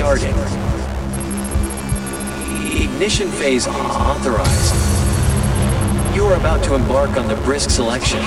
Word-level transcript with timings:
Starting. 0.00 0.32
Ignition 2.72 3.28
phase 3.28 3.68
authorized. 3.68 4.74
You 6.16 6.24
are 6.24 6.36
about 6.36 6.64
to 6.64 6.74
embark 6.74 7.18
on 7.18 7.28
the 7.28 7.34
brisk 7.44 7.68
selection. 7.68 8.20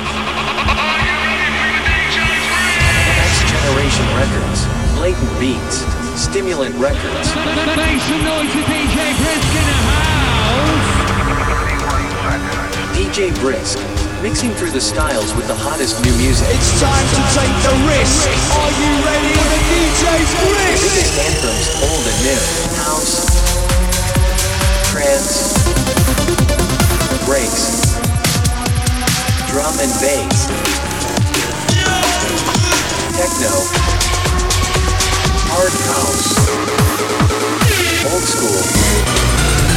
Next 3.18 3.42
generation 3.50 4.06
records, 4.14 4.70
blatant 5.02 5.34
beats, 5.40 5.82
stimulant 6.14 6.76
records. 6.76 7.34
Make 7.74 8.02
some 8.06 8.22
noise 8.22 8.54
DJ 8.54 9.18
Brisk 9.18 9.50
in 9.58 9.66
the 9.66 9.78
house! 9.90 10.94
DJ 12.94 13.34
Brisk, 13.42 13.80
mixing 14.24 14.52
through 14.52 14.72
the 14.72 14.80
styles 14.80 15.36
with 15.36 15.46
the 15.48 15.54
hottest 15.54 16.00
new 16.00 16.16
music. 16.16 16.48
It's 16.48 16.80
time 16.80 17.08
to 17.12 17.22
take 17.36 17.56
the 17.60 17.76
risk. 17.92 18.24
Are 18.56 18.72
you 18.72 18.92
ready 19.04 19.36
for 19.36 19.60
DJ 19.68 20.04
Brisk? 20.48 20.80
Biggest 20.80 21.16
anthems, 21.28 21.68
old 21.84 22.04
and 22.08 22.20
new. 22.24 22.40
House, 22.88 23.28
trance, 24.96 25.60
breaks, 27.28 28.00
drum 29.52 29.76
and 29.84 29.92
bass, 30.00 30.48
techno, 33.20 33.52
hard 35.52 35.76
house, 35.92 36.32
old 38.08 38.24
school, 38.24 38.64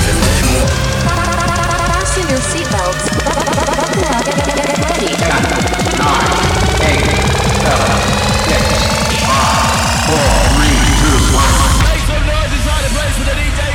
and 0.06 0.16
much 0.22 0.40
more. 0.54 0.70
Fasten 1.90 2.30
your 2.30 2.38
seatbelts. 2.46 3.15
Make 4.66 4.82
some 12.02 12.26
noise 12.26 12.52
inside 12.52 12.82
the 12.82 12.90
place 12.94 13.16
for 13.16 13.24
the 13.24 13.36
DJ 13.36 13.65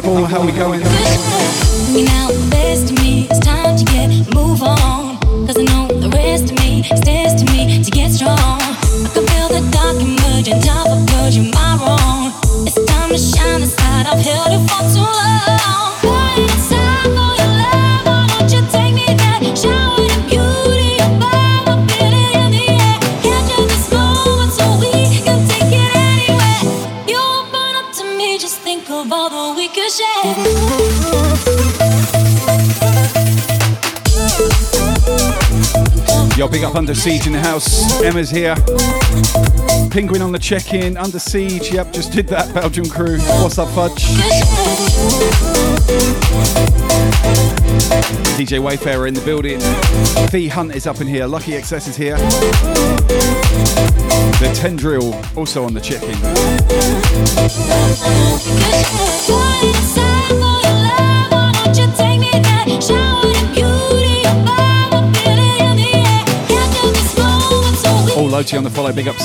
people. 0.00 0.26
How 0.26 0.44
we 0.44 0.52
going? 0.52 0.97
Up 36.68 36.76
Under 36.76 36.94
Siege 36.94 37.26
in 37.26 37.32
the 37.32 37.38
house. 37.38 38.02
Emma's 38.02 38.30
here. 38.30 38.54
Penguin 39.90 40.20
on 40.22 40.32
the 40.32 40.38
check-in. 40.38 40.96
Under 40.96 41.18
Siege. 41.18 41.72
Yep, 41.72 41.92
just 41.92 42.12
did 42.12 42.28
that. 42.28 42.52
Belgium 42.54 42.84
crew. 42.86 43.18
What's 43.42 43.58
up, 43.58 43.68
Fudge? 43.70 44.04
DJ 48.36 48.60
Wayfarer 48.62 49.06
in 49.06 49.14
the 49.14 49.22
building. 49.24 49.60
Fee 50.28 50.48
Hunt 50.48 50.74
is 50.74 50.86
up 50.86 51.00
in 51.00 51.06
here. 51.06 51.26
Lucky 51.26 51.52
XS 51.52 51.88
is 51.88 51.96
here. 51.96 52.16
The 54.38 54.52
Tendril 54.54 55.14
also 55.36 55.64
on 55.64 55.72
the 55.74 55.80
check-in. 55.80 56.18
All 68.28 68.32
Loti 68.32 68.58
on 68.58 68.62
the 68.62 68.68
follow. 68.68 68.92
Big 68.92 69.08
ups. 69.08 69.24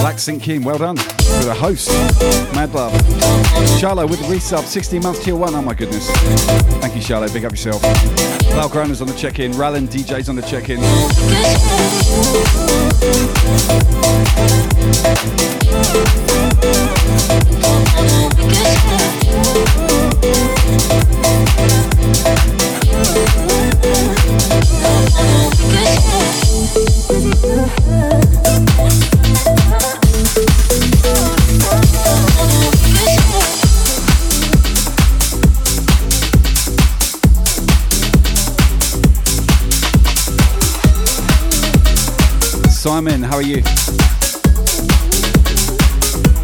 Black 0.00 0.18
Sink 0.18 0.42
King, 0.42 0.64
well 0.64 0.78
done. 0.78 0.96
For 0.96 1.44
the 1.44 1.54
host, 1.54 1.90
Mad 2.54 2.72
Love. 2.72 2.92
Charlo 3.78 4.08
with 4.08 4.20
the 4.20 4.34
resub, 4.34 4.64
16 4.64 5.02
months 5.02 5.22
tier 5.22 5.36
1. 5.36 5.54
Oh 5.54 5.60
my 5.60 5.74
goodness. 5.74 6.10
Thank 6.80 6.94
you, 6.94 7.02
Charlo. 7.02 7.30
Big 7.30 7.44
up 7.44 7.52
yourself. 7.52 7.82
Val 8.54 8.70
Groner's 8.70 9.02
on 9.02 9.08
the 9.08 9.14
check 9.14 9.38
in. 9.38 9.52
Rallin 9.52 9.86
DJ's 9.86 10.30
on 10.30 10.36
the 10.36 10.42
check 10.42 10.70
in. 10.70 10.80
Simon, 42.86 43.22
how 43.22 43.34
are 43.34 43.42
you? 43.42 43.56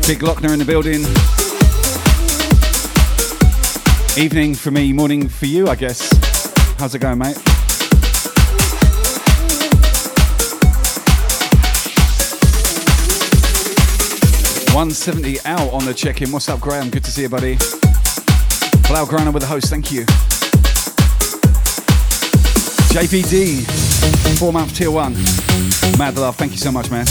Big 0.07 0.19
Lochner 0.19 0.53
in 0.53 0.59
the 0.59 0.65
building. 0.67 1.03
Evening 4.23 4.55
for 4.55 4.71
me, 4.71 4.93
morning 4.93 5.29
for 5.29 5.47
you, 5.47 5.69
I 5.69 5.77
guess. 5.77 6.11
How's 6.79 6.95
it 6.95 6.99
going, 6.99 7.19
mate? 7.19 7.52
One 14.83 14.91
seventy 14.91 15.39
out 15.45 15.73
on 15.73 15.85
the 15.85 15.95
check-in. 15.95 16.33
What's 16.33 16.49
up, 16.49 16.59
Graham? 16.59 16.91
Good 16.91 17.05
to 17.05 17.11
see 17.13 17.23
you, 17.23 17.29
buddy. 17.29 17.55
Blaugrana 18.89 19.33
with 19.33 19.43
the 19.43 19.47
host. 19.47 19.71
Thank 19.71 19.93
you. 19.93 20.05
JVD, 22.91 23.65
four 24.41 24.53
month 24.53 24.75
tier 24.77 24.91
one. 24.91 25.13
Mad 25.99 26.17
love. 26.17 26.35
Thank 26.35 26.51
you 26.51 26.59
so 26.59 26.73
much, 26.73 26.91
man. 26.91 27.07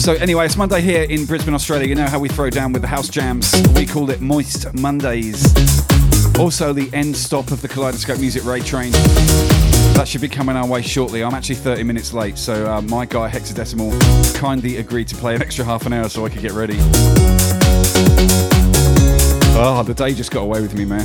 So 0.00 0.14
anyway, 0.14 0.46
it's 0.46 0.56
Monday 0.56 0.80
here 0.80 1.02
in 1.02 1.26
Brisbane, 1.26 1.52
Australia. 1.52 1.86
You 1.86 1.94
know 1.94 2.06
how 2.06 2.18
we 2.18 2.30
throw 2.30 2.48
down 2.48 2.72
with 2.72 2.80
the 2.80 2.88
house 2.88 3.06
jams. 3.06 3.52
We 3.74 3.84
call 3.84 4.08
it 4.08 4.22
Moist 4.22 4.72
Mondays. 4.72 5.54
Also, 6.38 6.72
the 6.72 6.88
end 6.94 7.14
stop 7.14 7.50
of 7.50 7.60
the 7.60 7.68
Kaleidoscope 7.68 8.18
Music 8.18 8.42
Raid 8.44 8.64
Train. 8.64 8.92
That 9.92 10.08
should 10.08 10.22
be 10.22 10.28
coming 10.28 10.56
our 10.56 10.66
way 10.66 10.80
shortly. 10.80 11.22
I'm 11.22 11.34
actually 11.34 11.56
30 11.56 11.82
minutes 11.82 12.14
late, 12.14 12.38
so 12.38 12.64
uh, 12.64 12.80
my 12.80 13.04
guy 13.04 13.28
Hexadecimal 13.28 14.34
kindly 14.36 14.78
agreed 14.78 15.06
to 15.08 15.16
play 15.16 15.34
an 15.34 15.42
extra 15.42 15.66
half 15.66 15.84
an 15.84 15.92
hour 15.92 16.08
so 16.08 16.24
I 16.24 16.30
could 16.30 16.40
get 16.40 16.52
ready. 16.52 16.78
Oh, 19.62 19.82
the 19.86 19.92
day 19.94 20.14
just 20.14 20.30
got 20.30 20.40
away 20.40 20.62
with 20.62 20.74
me, 20.74 20.86
man. 20.86 21.04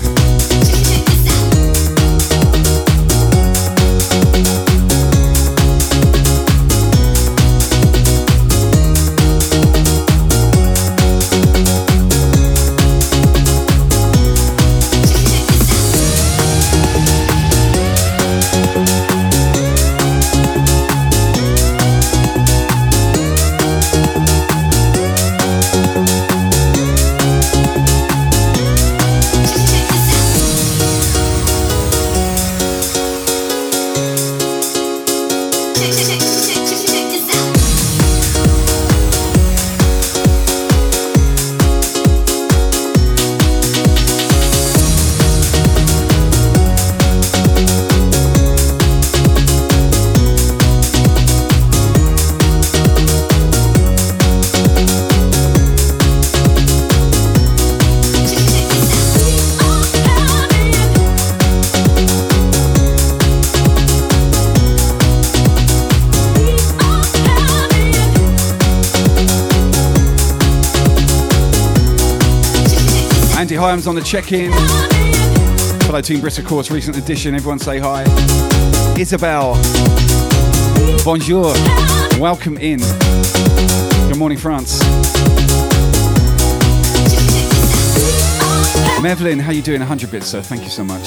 On 73.87 73.93
the 73.93 74.01
check-in. 74.01 74.51
Hello, 75.83 76.01
Team 76.01 76.19
Brisk. 76.19 76.39
Of 76.39 76.45
course, 76.45 76.71
recent 76.71 76.97
edition. 76.97 77.35
Everyone 77.35 77.59
say 77.59 77.77
hi. 77.77 78.03
Isabel. 78.99 79.53
Bonjour. 81.03 81.53
Welcome 82.19 82.57
in. 82.57 82.79
Good 84.09 84.17
morning, 84.17 84.39
France. 84.39 84.79
Mevlin, 89.03 89.39
how 89.39 89.51
you 89.51 89.61
doing? 89.61 89.81
100 89.81 90.09
bits, 90.09 90.25
sir. 90.27 90.41
Thank 90.41 90.63
you 90.63 90.69
so 90.69 90.83
much. 90.83 91.05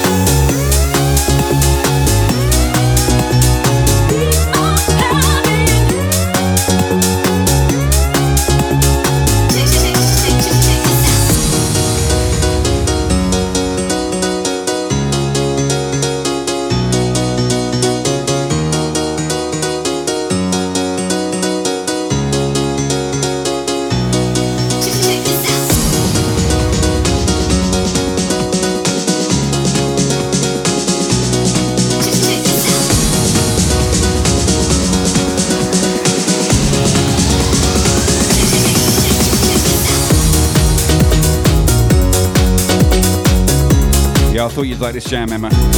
Thought 44.48 44.62
you'd 44.62 44.80
like 44.80 44.94
this 44.94 45.04
jam, 45.04 45.32
Emma. 45.32 45.77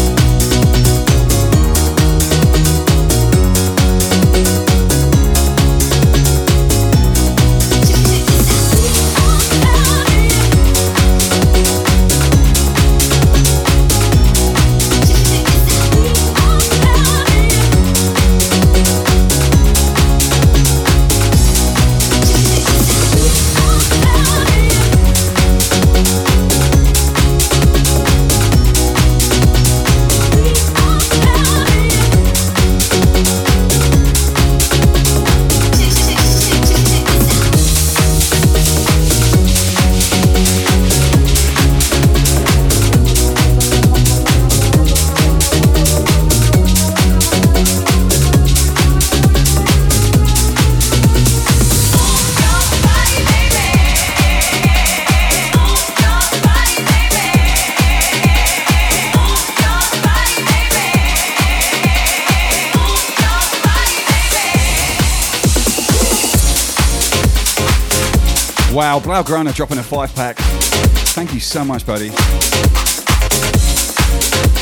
Wow, 69.20 69.26
Blaugrana 69.26 69.54
dropping 69.54 69.76
a 69.76 69.82
five 69.82 70.14
pack. 70.14 70.38
Thank 70.38 71.34
you 71.34 71.40
so 71.40 71.62
much, 71.62 71.84
buddy. 71.84 72.08
I 72.08 72.14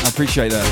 appreciate 0.09 0.51
that. 0.51 0.65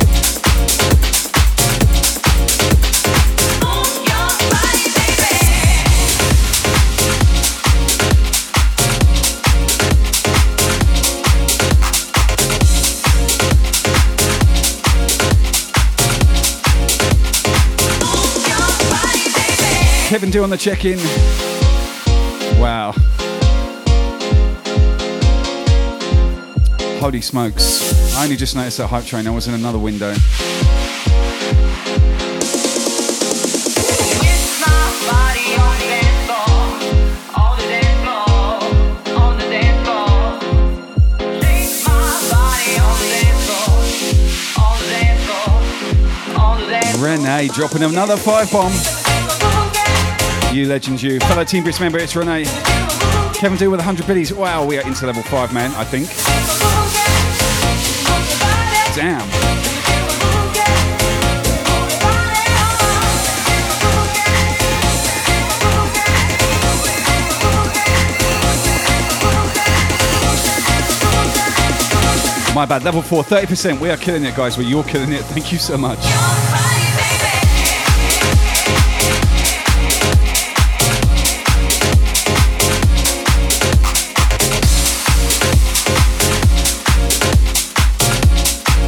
Kevin 20.09 20.29
Do 20.29 20.43
on 20.43 20.49
the 20.49 20.57
check 20.57 20.83
in. 20.83 20.97
Wow. 22.59 22.93
Holy 26.99 27.21
smokes. 27.21 28.15
I 28.15 28.23
only 28.23 28.35
just 28.35 28.55
noticed 28.55 28.79
that 28.79 28.87
hype 28.87 29.05
train. 29.05 29.27
I 29.27 29.29
was 29.29 29.47
in 29.47 29.53
another 29.53 29.77
window. 29.77 30.13
Renee 46.99 47.47
dropping 47.53 47.83
another 47.83 48.17
five 48.17 48.51
bomb. 48.51 48.73
You 50.51 50.65
legend, 50.65 51.01
you. 51.03 51.19
Fellow 51.19 51.43
Team 51.43 51.61
Brisk 51.63 51.79
member, 51.79 51.99
it's 51.99 52.15
Renee. 52.15 52.45
Kevin 53.35 53.57
Do 53.59 53.69
with 53.69 53.79
100 53.79 54.07
biddies. 54.07 54.33
Wow, 54.33 54.65
we 54.65 54.79
are 54.79 54.87
into 54.87 55.05
level 55.05 55.21
5, 55.21 55.53
man, 55.53 55.69
I 55.75 55.83
think. 55.83 56.26
Damn. 58.97 59.19
My 72.55 72.65
bad, 72.65 72.83
level 72.83 73.03
4, 73.03 73.23
30%. 73.23 73.79
We 73.79 73.91
are 73.91 73.97
killing 73.97 74.25
it, 74.25 74.35
guys. 74.35 74.57
Well, 74.57 74.65
you're 74.65 74.83
killing 74.83 75.11
it. 75.11 75.21
Thank 75.25 75.51
you 75.51 75.59
so 75.59 75.77
much. 75.77 76.66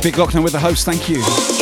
Big 0.01 0.13
Lockdown 0.13 0.43
with 0.43 0.53
the 0.53 0.59
host, 0.59 0.85
thank 0.85 1.09
you. 1.09 1.58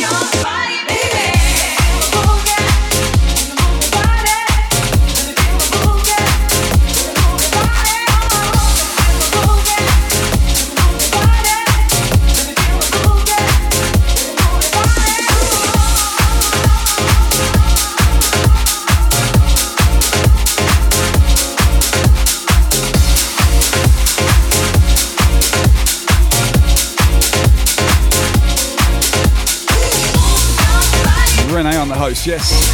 Yes. 32.26 32.67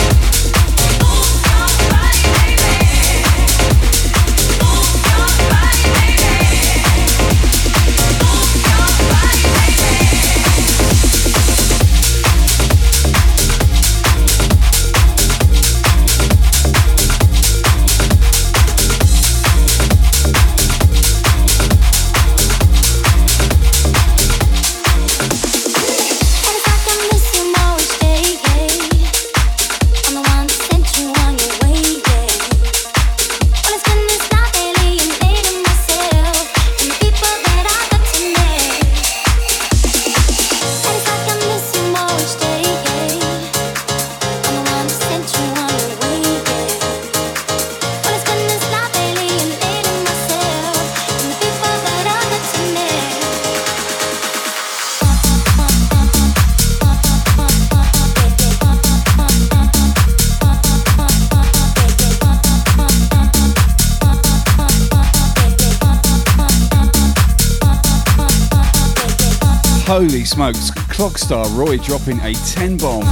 Holy 69.96 70.24
smokes, 70.24 70.72
Clockstar 70.90 71.46
Roy 71.56 71.78
dropping 71.78 72.18
a 72.22 72.34
10 72.34 72.78
bomb. 72.78 73.04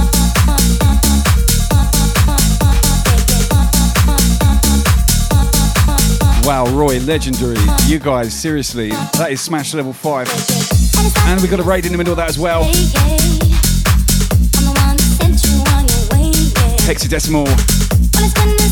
Wow, 6.43 6.65
Roy, 6.75 6.99
legendary. 6.99 7.55
You 7.85 7.99
guys, 7.99 8.33
seriously, 8.33 8.89
that 8.89 9.29
is 9.31 9.39
Smash 9.39 9.73
Level 9.73 9.93
5. 9.93 10.27
And 11.27 11.41
we 11.41 11.47
got 11.47 11.61
a 11.61 11.63
raid 11.63 11.85
in 11.85 11.93
the 11.93 11.97
middle 11.97 12.11
of 12.11 12.17
that 12.17 12.27
as 12.27 12.37
well. 12.37 12.65
Hexadecimal. 16.83 18.62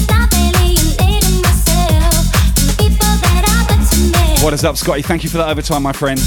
What 4.41 4.55
is 4.55 4.65
up, 4.65 4.75
Scotty? 4.75 5.03
Thank 5.03 5.24
you 5.24 5.29
for 5.29 5.38
that 5.38 5.50
overtime, 5.50 5.83
my 5.83 5.93
friend. 5.93 6.19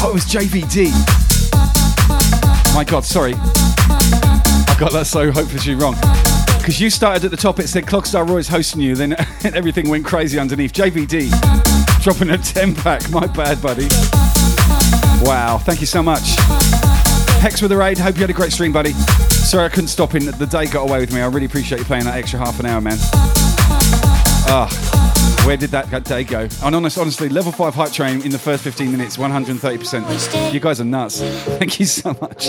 Oh, 0.00 0.10
it 0.10 0.14
was 0.14 0.24
JVD. 0.24 0.92
My 2.76 2.84
God, 2.84 3.04
sorry. 3.04 3.34
I 3.34 4.76
got 4.78 4.92
that 4.92 5.06
so 5.08 5.32
hopelessly 5.32 5.74
wrong. 5.74 5.96
Because 6.64 6.80
you 6.80 6.88
started 6.88 7.22
at 7.26 7.30
the 7.30 7.36
top, 7.36 7.58
it 7.58 7.68
said 7.68 7.84
Clockstar 7.84 8.26
Roy's 8.26 8.48
hosting 8.48 8.80
you, 8.80 8.96
then 8.96 9.14
everything 9.42 9.86
went 9.90 10.06
crazy 10.06 10.38
underneath. 10.38 10.72
JVD 10.72 11.30
dropping 12.00 12.30
a 12.30 12.38
10 12.38 12.74
pack. 12.74 13.10
My 13.10 13.26
bad, 13.26 13.60
buddy. 13.60 13.86
Wow, 15.22 15.58
thank 15.58 15.82
you 15.82 15.86
so 15.86 16.02
much. 16.02 16.36
Hex 17.42 17.60
with 17.60 17.70
the 17.70 17.76
raid. 17.76 17.98
Hope 17.98 18.14
you 18.14 18.22
had 18.22 18.30
a 18.30 18.32
great 18.32 18.50
stream, 18.50 18.72
buddy. 18.72 18.92
Sorry 18.92 19.66
I 19.66 19.68
couldn't 19.68 19.88
stop 19.88 20.14
in. 20.14 20.24
The 20.24 20.46
day 20.46 20.64
got 20.64 20.88
away 20.88 21.00
with 21.00 21.12
me. 21.12 21.20
I 21.20 21.26
really 21.26 21.44
appreciate 21.44 21.80
you 21.80 21.84
playing 21.84 22.04
that 22.04 22.16
extra 22.16 22.38
half 22.38 22.58
an 22.58 22.64
hour, 22.64 22.80
man. 22.80 22.96
Ah, 24.48 25.42
where 25.44 25.58
did 25.58 25.68
that 25.72 26.04
day 26.04 26.24
go? 26.24 26.48
And 26.62 26.74
honest, 26.74 26.96
honestly, 26.96 27.28
level 27.28 27.52
5 27.52 27.74
hype 27.74 27.92
train 27.92 28.22
in 28.22 28.30
the 28.30 28.38
first 28.38 28.64
15 28.64 28.90
minutes, 28.90 29.18
130%. 29.18 30.54
You 30.54 30.60
guys 30.60 30.80
are 30.80 30.84
nuts. 30.84 31.20
Thank 31.58 31.78
you 31.78 31.84
so 31.84 32.16
much. 32.22 32.48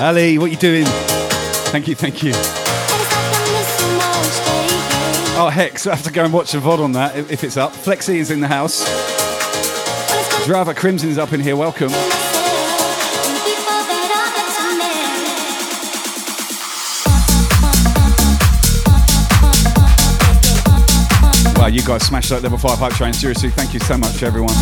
Ali, 0.00 0.38
what 0.38 0.50
you 0.50 0.56
doing? 0.56 0.84
Thank 1.72 1.88
you, 1.88 1.94
thank 1.94 2.22
you. 2.22 2.32
Oh 5.38 5.50
heck, 5.52 5.78
so 5.78 5.90
I 5.90 5.94
have 5.94 6.04
to 6.04 6.12
go 6.12 6.24
and 6.24 6.32
watch 6.32 6.52
the 6.52 6.58
VOD 6.58 6.80
on 6.80 6.92
that 6.92 7.16
if 7.16 7.30
if 7.30 7.44
it's 7.44 7.56
up. 7.56 7.72
Flexi 7.72 8.16
is 8.16 8.30
in 8.30 8.40
the 8.40 8.48
house. 8.48 8.84
Driver 10.46 10.74
Crimson's 10.74 11.18
up 11.18 11.32
in 11.32 11.40
here, 11.40 11.56
welcome. 11.56 11.90
Wow, 21.58 21.66
you 21.66 21.82
guys 21.82 22.06
smashed 22.06 22.30
that 22.30 22.42
level 22.42 22.58
5 22.58 22.78
hype 22.78 22.92
train. 22.92 23.12
Seriously, 23.12 23.50
thank 23.50 23.74
you 23.74 23.80
so 23.80 23.98
much, 23.98 24.22
everyone. 24.22 24.54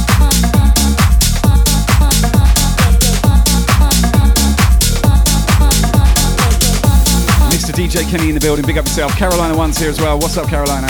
Mr. 7.64 7.72
DJ 7.72 8.10
Kenny 8.10 8.28
in 8.28 8.34
the 8.34 8.40
building, 8.40 8.62
big 8.66 8.76
up 8.76 8.84
yourself. 8.84 9.16
Carolina 9.16 9.56
One's 9.56 9.78
here 9.78 9.88
as 9.88 9.98
well. 9.98 10.18
What's 10.18 10.36
up, 10.36 10.48
Carolina? 10.48 10.86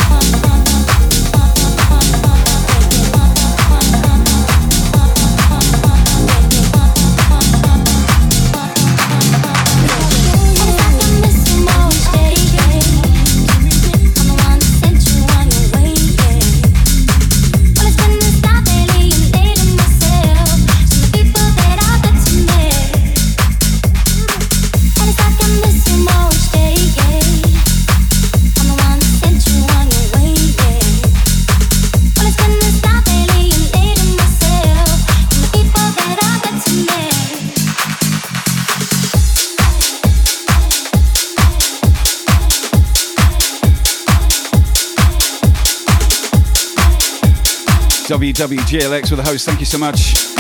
WWGLX 48.32 49.10
with 49.10 49.19
the 49.19 49.28
host. 49.28 49.47
Thank 49.47 49.60
you 49.60 49.67
so 49.67 49.78
much. 49.78 50.33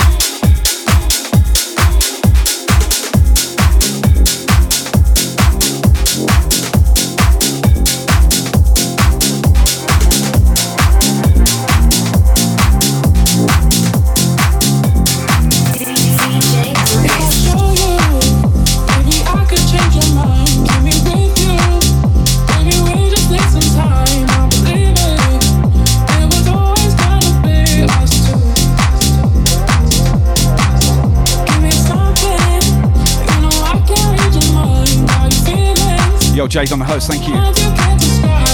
Jade 36.54 36.70
on 36.70 36.78
the 36.78 36.84
host, 36.84 37.10
thank 37.10 37.26
you. 37.26 37.34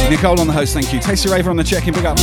Nicole 0.08 0.40
on 0.40 0.46
the 0.46 0.54
host, 0.54 0.72
thank 0.72 0.90
you. 0.90 1.00
Tasty 1.00 1.28
Raver 1.28 1.50
on 1.50 1.56
the 1.56 1.62
check-in, 1.62 1.92
big 1.92 2.06
up. 2.06 2.16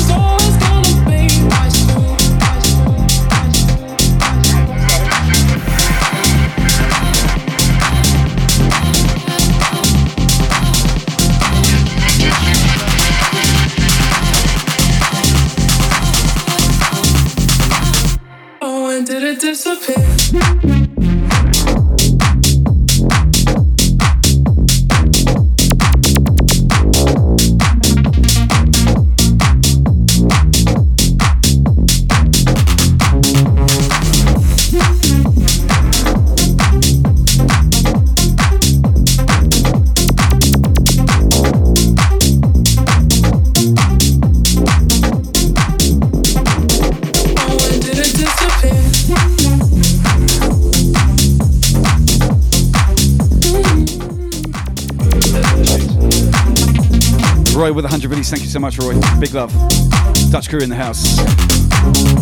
Thank 58.29 58.43
you 58.43 58.49
so 58.49 58.59
much, 58.59 58.77
Roy. 58.79 58.99
Big 59.19 59.33
love. 59.33 59.53
Dutch 60.31 60.49
crew 60.49 60.59
in 60.59 60.69
the 60.69 60.75
house. 60.75 62.16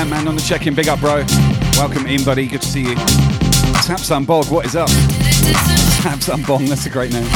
Ant-Man 0.00 0.28
on 0.28 0.34
the 0.34 0.40
check-in, 0.40 0.74
big 0.74 0.88
up, 0.88 0.98
bro. 0.98 1.26
Welcome 1.76 2.06
in, 2.06 2.24
buddy. 2.24 2.46
Good 2.46 2.62
to 2.62 2.66
see 2.66 2.80
you. 2.80 2.94
Tap 3.84 4.00
Bog, 4.26 4.50
what 4.50 4.64
is 4.64 4.74
up? 4.74 4.88
Tap 6.00 6.46
Bong, 6.46 6.64
that's 6.64 6.86
a 6.86 6.88
great 6.88 7.12
name. 7.12 7.26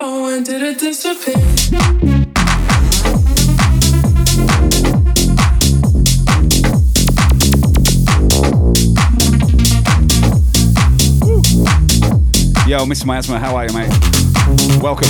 Oh, 0.00 0.24
when 0.24 0.42
did 0.42 0.62
it 0.62 0.80
disappear? 0.80 1.36
Yo, 12.66 12.84
Mr. 12.84 13.06
Miasma, 13.06 13.38
how 13.38 13.54
are 13.54 13.66
you, 13.68 13.72
mate? 13.72 14.82
Welcome. 14.82 15.06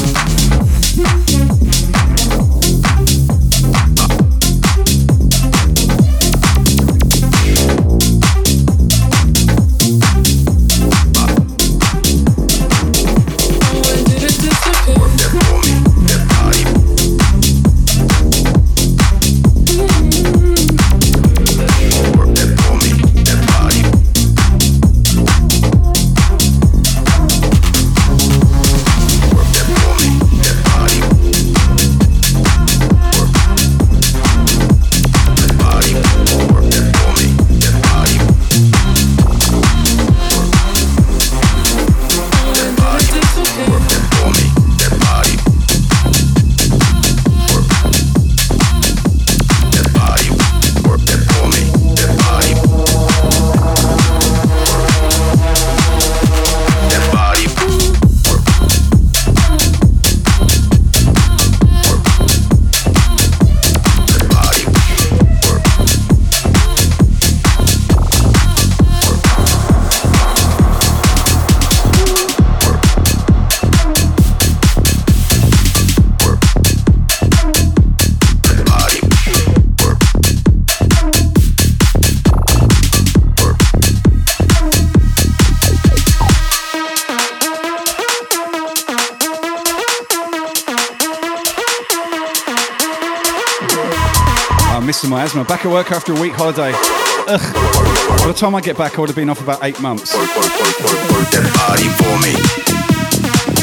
Asthma. 95.38 95.56
Back 95.56 95.64
at 95.64 95.72
work 95.72 95.92
after 95.92 96.12
a 96.12 96.20
week 96.20 96.32
holiday. 96.32 96.72
Ugh. 96.74 98.18
By 98.20 98.26
the 98.26 98.34
time 98.34 98.54
I 98.54 98.60
get 98.60 98.76
back, 98.76 98.96
I 98.96 99.00
would 99.00 99.08
have 99.08 99.16
been 99.16 99.28
off 99.28 99.40
about 99.40 99.62
eight 99.62 99.80
months. 99.80 100.12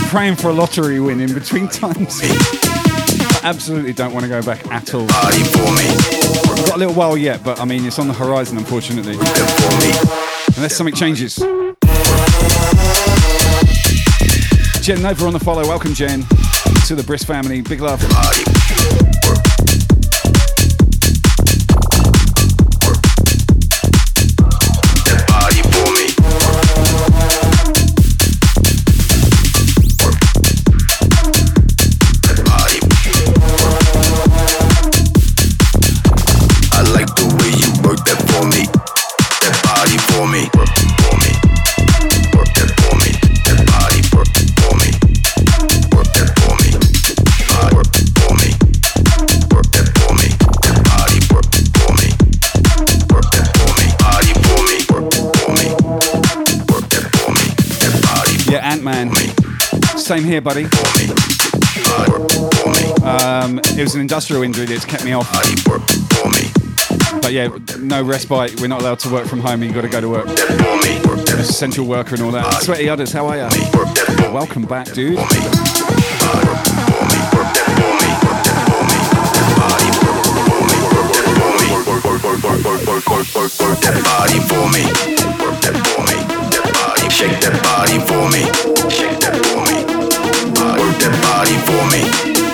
Praying 0.10 0.36
for 0.36 0.50
a 0.50 0.54
lottery 0.54 1.00
win 1.00 1.20
in 1.20 1.34
between 1.34 1.68
times. 1.68 2.20
I 2.24 3.42
absolutely 3.44 3.94
don't 3.94 4.14
want 4.14 4.24
to 4.24 4.30
go 4.30 4.42
back 4.42 4.66
at 4.68 4.94
all. 4.94 5.08
I've 5.10 6.66
got 6.66 6.76
a 6.76 6.78
little 6.78 6.94
while 6.94 7.18
yet, 7.18 7.44
but 7.44 7.60
I 7.60 7.66
mean, 7.66 7.86
it's 7.86 8.00
on 8.00 8.08
the 8.08 8.14
horizon, 8.14 8.58
unfortunately. 8.58 9.16
Unless 10.56 10.76
something 10.76 10.96
changes. 10.96 11.36
Jen 14.82 15.02
Nova 15.02 15.26
on 15.26 15.34
the 15.34 15.42
follow. 15.44 15.64
Welcome, 15.64 15.94
Jen, 15.94 16.22
to 16.88 16.96
the 16.96 17.04
Brisk 17.06 17.28
family. 17.28 17.62
Big 17.62 17.82
love. 17.82 18.02
Same 60.06 60.24
here, 60.24 60.40
buddy. 60.40 60.66
Um, 63.02 63.58
it 63.58 63.82
was 63.82 63.96
an 63.96 64.02
industrial 64.02 64.44
injury 64.44 64.68
that's 64.68 64.86
kept 64.86 65.04
me 65.04 65.14
off. 65.14 65.28
But 67.24 67.34
yeah, 67.34 67.50
no 67.80 68.04
respite. 68.04 68.62
We're 68.62 68.68
not 68.68 68.82
allowed 68.82 69.00
to 69.00 69.10
work 69.10 69.26
from 69.26 69.40
home. 69.40 69.64
You've 69.64 69.74
got 69.74 69.82
to 69.82 69.90
go 69.90 70.02
to 70.02 70.10
work. 70.10 70.28
Essential 70.28 71.88
worker 71.88 72.14
and 72.14 72.24
all 72.24 72.30
that. 72.34 72.62
Sweaty 72.62 72.88
Udders, 72.88 73.14
how 73.14 73.26
are 73.26 73.36
you? 73.36 73.50
Welcome 74.32 74.66
back, 74.66 74.94
dude. 74.94 75.18
that 83.82 84.04
body 84.06 84.40
for 84.46 84.70
me. 84.70 84.84
Work. 85.44 85.62
That 85.62 85.74
body. 85.74 85.95
Shake 87.16 87.40
that 87.48 87.56
body 87.64 87.96
for 88.04 88.28
me. 88.28 88.44
Shake 88.92 89.16
that 89.24 89.40
for 89.48 89.64
me. 89.72 89.88
Body. 90.52 90.84
Work 90.84 91.00
that 91.00 91.16
body 91.24 91.56
for 91.64 91.84
me. 91.88 92.04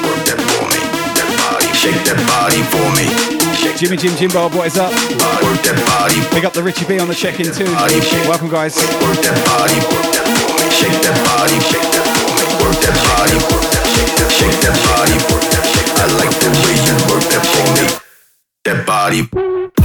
Work 0.06 0.22
that 0.30 0.38
for 0.38 0.66
me. 0.70 0.78
That 1.18 1.30
body. 1.42 1.66
Shake 1.74 1.98
that 2.06 2.22
body 2.30 2.62
for 2.70 2.86
me. 2.94 3.10
Shake 3.58 3.82
Jimmy 3.82 3.98
Jim 3.98 4.14
Jimbo, 4.22 4.54
what 4.54 4.70
is 4.70 4.78
up? 4.78 4.94
body. 4.94 5.42
Work 5.42 5.66
that 5.66 5.82
body. 5.90 6.22
Big 6.30 6.46
up 6.46 6.54
the 6.54 6.62
Richie 6.62 6.86
B 6.86 7.02
on 7.02 7.10
the 7.10 7.18
check-in 7.18 7.50
too. 7.50 7.66
Welcome, 8.30 8.54
guys. 8.54 8.78
Work 9.02 9.18
that 9.26 9.34
body. 9.50 9.82
Work 9.82 10.14
that 10.14 10.30
for 10.30 10.54
me. 10.54 10.70
Shake 10.70 10.98
that 11.10 11.18
body. 11.26 11.58
Shake 11.66 11.90
that 11.98 12.06
for 12.22 12.30
me. 12.30 12.46
Work 12.62 12.78
that 12.86 12.96
body. 13.02 13.34
Work 13.50 13.66
that. 13.66 13.82
Shake 13.90 14.14
that. 14.14 14.30
Shake 14.30 14.58
that 14.62 14.78
body. 14.94 15.18
Work 15.34 15.46
that. 15.58 15.66
I 15.98 16.08
like 16.22 16.34
the 16.38 16.54
way 16.62 16.78
you 16.86 16.96
work 17.10 17.26
that 17.34 17.44
for 17.50 17.66
me. 17.82 17.86
That 18.70 18.86
body. 18.86 19.81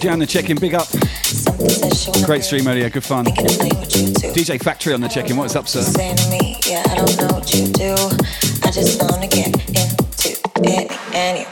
Yeah, 0.00 0.12
Shardy 0.12 0.20
the 0.20 0.26
check-in, 0.26 0.58
big 0.58 0.74
up. 0.74 0.86
Great 2.24 2.44
stream 2.44 2.68
earlier, 2.68 2.88
good 2.88 3.02
fun. 3.02 3.24
DJ 3.24 4.62
Factory 4.62 4.94
on 4.94 5.00
the 5.00 5.08
check-in, 5.08 5.36
what's 5.36 5.56
up, 5.56 5.66
sir? 5.66 5.80
I 8.62 8.70
just 8.70 9.02
wanna 9.02 9.26
get 9.26 9.48
into 9.48 10.38
it 10.62 10.92
and 11.12 11.47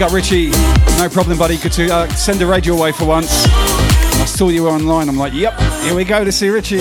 big 0.00 0.06
up 0.06 0.14
Richie. 0.14 0.48
No 0.96 1.10
problem, 1.10 1.36
buddy. 1.36 1.58
Good 1.58 1.72
to 1.72 1.94
uh, 1.94 2.08
send 2.14 2.40
a 2.40 2.46
radio 2.46 2.74
away 2.74 2.90
for 2.90 3.04
once. 3.04 3.44
I 3.46 4.24
saw 4.24 4.48
you 4.48 4.66
online. 4.66 5.10
I'm 5.10 5.18
like, 5.18 5.34
yep, 5.34 5.60
here 5.82 5.94
we 5.94 6.04
go 6.04 6.24
to 6.24 6.32
see 6.32 6.48
Richie. 6.48 6.78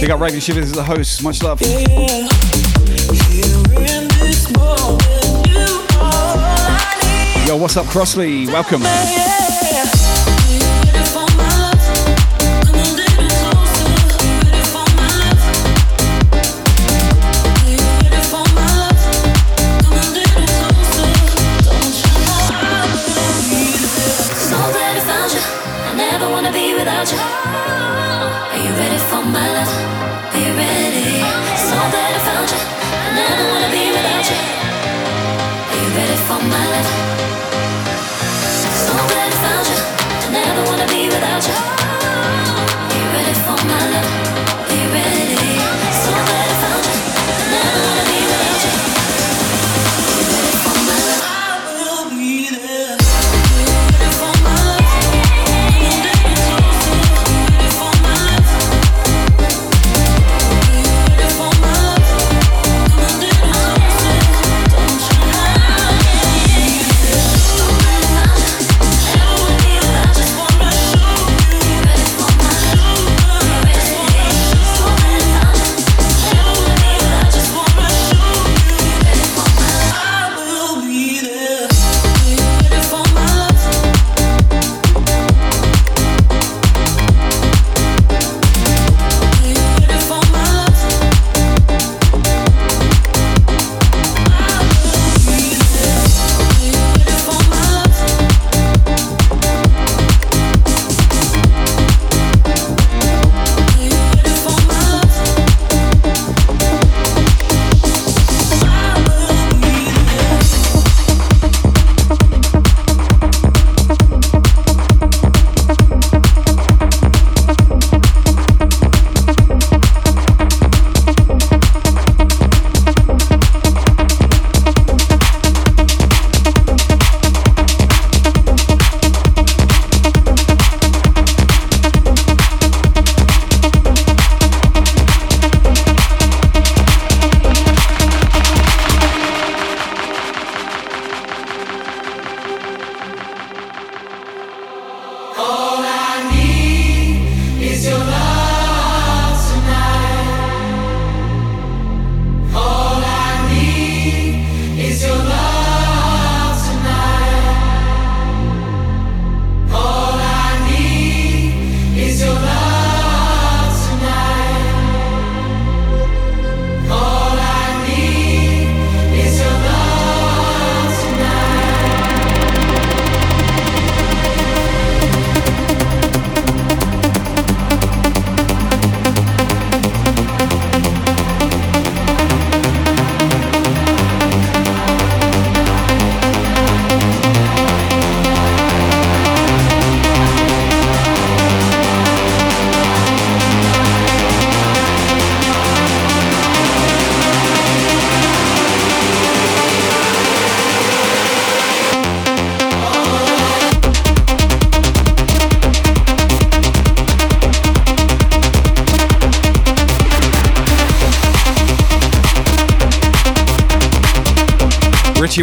Big 0.00 0.10
up 0.10 0.20
Raven 0.20 0.38
Shivers 0.38 0.66
as 0.66 0.72
the 0.72 0.84
host. 0.84 1.24
Much 1.24 1.42
love. 1.42 1.60
Yo, 7.46 7.56
what's 7.56 7.76
up, 7.76 7.86
Crossley? 7.86 8.46
Welcome. 8.46 8.82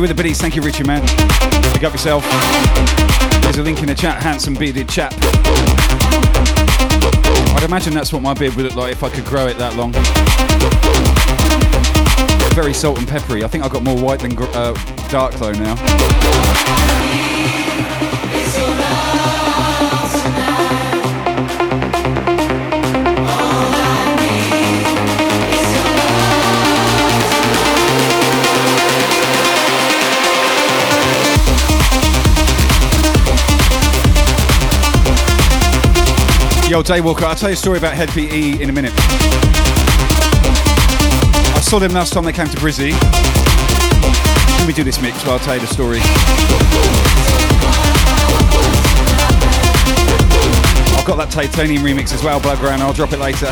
Richie 0.01 0.09
with 0.09 0.17
the 0.17 0.23
biddies. 0.23 0.41
Thank 0.41 0.55
you, 0.55 0.61
Richie, 0.63 0.83
man. 0.83 1.01
Pick 1.73 1.83
up 1.83 1.91
yourself. 1.91 2.23
There's 3.43 3.57
a 3.57 3.63
link 3.63 3.81
in 3.81 3.87
the 3.87 3.95
chat. 3.95 4.21
Handsome 4.21 4.55
bearded 4.55 4.89
chap. 4.89 5.13
I'd 7.55 7.63
imagine 7.63 7.93
that's 7.93 8.11
what 8.11 8.23
my 8.23 8.33
beard 8.33 8.55
would 8.55 8.65
look 8.65 8.75
like 8.75 8.91
if 8.93 9.03
I 9.03 9.09
could 9.09 9.25
grow 9.25 9.47
it 9.47 9.57
that 9.57 9.75
long. 9.75 9.91
Very 12.55 12.73
salt 12.73 12.97
and 12.97 13.07
peppery. 13.07 13.43
I 13.43 13.47
think 13.47 13.63
I've 13.63 13.71
got 13.71 13.83
more 13.83 13.97
white 13.97 14.21
than 14.21 14.33
gr- 14.33 14.45
uh, 14.53 14.73
dark 15.09 15.33
though 15.35 15.53
now. 15.53 17.30
Yo, 36.71 36.81
Daywalker, 36.81 37.23
I'll 37.23 37.35
tell 37.35 37.49
you 37.49 37.55
a 37.55 37.57
story 37.57 37.79
about 37.79 37.95
Hed 37.95 38.07
PE 38.11 38.61
in 38.63 38.69
a 38.69 38.71
minute. 38.71 38.93
I 41.53 41.59
saw 41.61 41.79
them 41.79 41.91
last 41.91 42.13
time 42.13 42.23
they 42.23 42.31
came 42.31 42.47
to 42.47 42.55
Brizzy. 42.55 42.93
Let 44.57 44.65
me 44.65 44.71
do 44.71 44.81
this 44.81 45.01
mix 45.01 45.21
while 45.25 45.33
I'll 45.33 45.39
tell 45.39 45.55
you 45.55 45.59
the 45.59 45.67
story. 45.67 45.99
I've 50.97 51.05
got 51.05 51.17
that 51.17 51.29
titanium 51.29 51.83
remix 51.83 52.13
as 52.13 52.23
well, 52.23 52.39
Blaugrana. 52.39 52.79
I'll 52.79 52.93
drop 52.93 53.11
it 53.11 53.19
later. 53.19 53.47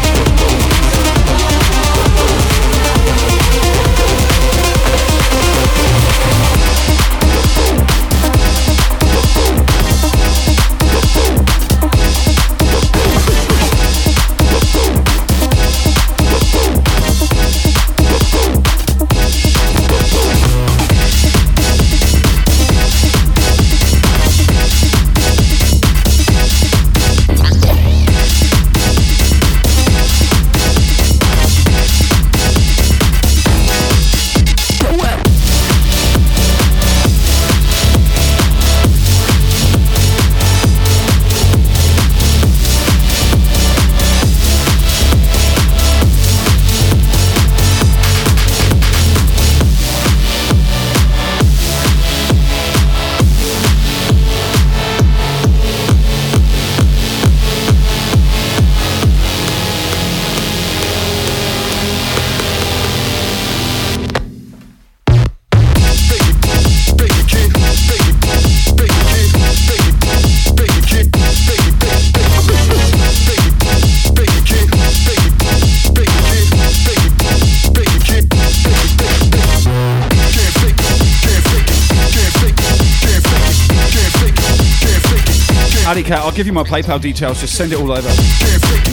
Give 86.39 86.47
you 86.47 86.53
my 86.53 86.63
PayPal 86.63 87.01
details. 87.01 87.41
Just 87.41 87.57
send 87.57 87.73
it 87.73 87.79
all 87.81 87.91
over. 87.91 88.07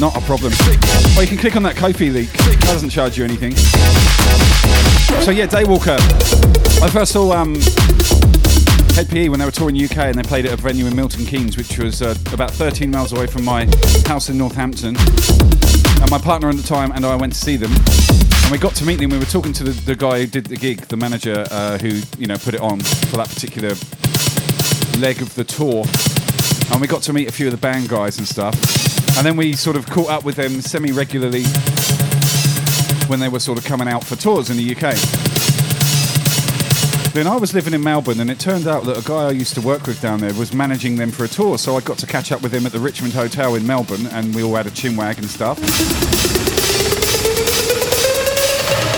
Not 0.01 0.17
a 0.17 0.21
problem. 0.23 0.53
Or 1.17 1.23
you 1.23 1.29
can 1.29 1.39
click 1.39 1.55
on 1.55 1.63
that 1.63 1.77
Ko-fi 1.77 2.11
link. 2.11 2.33
That 2.33 2.61
doesn't 2.63 2.91
charge 2.91 3.17
you 3.17 3.23
anything. 3.23 3.55
So 5.23 5.31
yeah, 5.31 5.47
Daywalker. 5.47 5.97
I 6.83 6.91
first 6.91 7.13
saw 7.13 7.31
um, 7.35 7.55
Hed 8.97 9.09
PE 9.09 9.29
when 9.29 9.39
they 9.39 9.45
were 9.45 9.53
touring 9.53 9.81
UK 9.81 9.97
and 9.97 10.17
they 10.19 10.25
played 10.25 10.45
at 10.47 10.55
a 10.55 10.57
venue 10.57 10.87
in 10.87 10.97
Milton 10.97 11.25
Keynes, 11.25 11.57
which 11.57 11.79
was 11.79 12.03
uh, 12.03 12.17
about 12.33 12.51
13 12.51 12.91
miles 12.91 13.13
away 13.13 13.29
from 13.29 13.45
my 13.45 13.67
house 14.07 14.29
in 14.29 14.37
Northampton. 14.37 14.97
And 14.97 16.11
my 16.11 16.19
partner 16.19 16.49
at 16.49 16.57
the 16.57 16.67
time 16.67 16.91
and 16.91 17.07
I 17.07 17.15
went 17.15 17.33
to 17.35 17.39
see 17.39 17.55
them. 17.55 17.71
And 17.71 18.51
we 18.51 18.59
got 18.59 18.75
to 18.75 18.85
meet 18.85 18.99
them. 18.99 19.11
We 19.11 19.19
were 19.19 19.25
talking 19.25 19.53
to 19.53 19.63
the, 19.63 19.71
the 19.71 19.95
guy 19.95 20.19
who 20.19 20.27
did 20.27 20.47
the 20.47 20.57
gig, 20.57 20.81
the 20.89 20.97
manager 20.97 21.47
uh, 21.53 21.79
who 21.79 22.01
you 22.19 22.27
know 22.27 22.39
put 22.39 22.55
it 22.55 22.61
on 22.61 22.81
for 22.81 23.19
that 23.19 23.29
particular 23.29 23.77
leg 24.99 25.23
of 25.23 25.33
the 25.37 25.45
tour. 25.45 25.85
And 26.73 26.81
we 26.81 26.87
got 26.87 27.03
to 27.03 27.13
meet 27.13 27.29
a 27.29 27.33
few 27.33 27.47
of 27.47 27.53
the 27.53 27.59
band 27.59 27.89
guys 27.89 28.19
and 28.19 28.27
stuff. 28.27 28.55
And 29.17 29.25
then 29.25 29.37
we 29.37 29.55
sort 29.55 29.77
of 29.77 29.87
caught 29.87 30.11
up 30.11 30.25
with 30.25 30.37
them 30.37 30.61
semi 30.61 30.93
regularly 30.93 31.45
when 33.09 33.21
they 33.21 33.29
were 33.29 33.41
sort 33.41 33.59
of 33.59 33.65
coming 33.65 33.89
out 33.89 34.05
for 34.05 34.17
tours 34.17 34.51
in 34.51 34.57
the 34.57 34.75
UK. 34.75 34.95
Then 37.15 37.27
I 37.27 37.37
was 37.37 37.55
living 37.55 37.73
in 37.73 37.83
Melbourne, 37.83 38.21
and 38.21 38.31
it 38.31 38.39
turned 38.39 38.67
out 38.67 38.85
that 38.85 38.99
a 38.99 39.09
guy 39.09 39.29
I 39.29 39.31
used 39.31 39.55
to 39.55 39.63
work 39.63 39.87
with 39.87 40.03
down 40.03 40.21
there 40.21 40.35
was 40.35 40.53
managing 40.53 40.97
them 40.97 41.11
for 41.11 41.25
a 41.25 41.29
tour. 41.29 41.57
So 41.57 41.75
I 41.75 41.81
got 41.81 41.97
to 41.99 42.07
catch 42.07 42.31
up 42.31 42.43
with 42.43 42.53
him 42.53 42.67
at 42.67 42.73
the 42.73 42.79
Richmond 42.79 43.15
Hotel 43.15 43.55
in 43.55 43.67
Melbourne, 43.67 44.07
and 44.09 44.35
we 44.35 44.43
all 44.43 44.55
had 44.55 44.67
a 44.67 44.71
chinwag 44.71 45.17
and 45.17 45.27
stuff. 45.31 45.59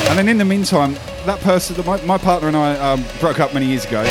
And 0.08 0.18
then 0.18 0.28
in 0.28 0.38
the 0.38 0.44
meantime, 0.44 0.94
that 1.26 1.38
person, 1.42 1.76
my, 1.86 2.02
my 2.02 2.18
partner 2.18 2.48
and 2.48 2.56
I 2.56 2.76
um, 2.78 3.04
broke 3.20 3.38
up 3.38 3.54
many 3.54 3.66
years 3.66 3.84
ago. 3.84 4.02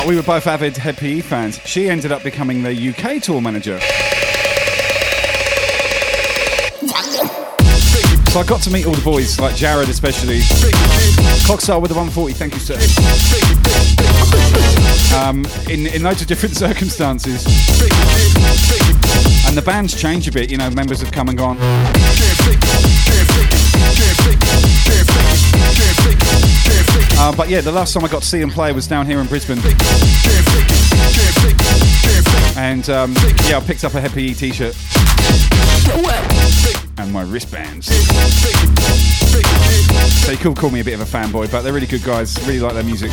But 0.00 0.08
we 0.08 0.16
were 0.16 0.22
both 0.22 0.46
avid 0.46 0.78
Hed 0.78 0.96
PE 0.96 1.20
fans. 1.20 1.58
She 1.66 1.90
ended 1.90 2.10
up 2.10 2.22
becoming 2.22 2.62
the 2.62 2.72
UK 2.72 3.22
tour 3.22 3.42
manager. 3.42 3.78
So 8.30 8.40
I 8.40 8.44
got 8.46 8.62
to 8.62 8.70
meet 8.70 8.86
all 8.86 8.94
the 8.94 9.04
boys, 9.04 9.38
like 9.38 9.54
Jahred 9.56 9.90
especially. 9.90 10.38
Cockstar 11.44 11.82
with 11.82 11.90
the 11.90 11.98
140, 11.98 12.32
thank 12.32 12.54
you, 12.54 12.60
sir. 12.60 12.78
Um, 15.14 15.44
in, 15.68 15.86
in 15.94 16.02
loads 16.02 16.22
of 16.22 16.28
different 16.28 16.56
circumstances. 16.66 17.44
And 19.46 19.54
the 19.54 19.62
band's 19.62 19.94
changed 19.94 20.28
a 20.28 20.32
bit, 20.32 20.50
you 20.50 20.56
know, 20.56 20.70
members 20.70 21.02
have 21.02 21.12
come 21.12 21.28
and 21.28 21.36
gone. 21.36 21.58
Uh, 27.22 27.36
but 27.36 27.50
yeah, 27.50 27.60
the 27.60 27.70
last 27.70 27.92
time 27.92 28.02
I 28.02 28.08
got 28.08 28.22
to 28.22 28.28
see 28.28 28.40
them 28.40 28.48
play 28.48 28.72
was 28.72 28.88
down 28.88 29.04
here 29.04 29.20
in 29.20 29.26
Brisbane. 29.26 29.58
And 32.56 32.88
um, 32.88 33.12
yeah, 33.46 33.58
I 33.58 33.60
picked 33.60 33.84
up 33.84 33.92
a 33.92 34.00
Happy 34.00 34.22
E 34.22 34.34
t-shirt 34.34 34.74
and 36.96 37.12
my 37.12 37.22
wristbands. 37.24 37.88
So 40.24 40.32
you 40.32 40.38
could 40.38 40.56
call 40.56 40.70
me 40.70 40.80
a 40.80 40.84
bit 40.84 40.94
of 40.94 41.02
a 41.02 41.04
fanboy, 41.04 41.52
but 41.52 41.60
they're 41.60 41.74
really 41.74 41.86
good 41.86 42.04
guys. 42.04 42.38
Really 42.46 42.60
like 42.60 42.72
their 42.72 42.84
music. 42.84 43.10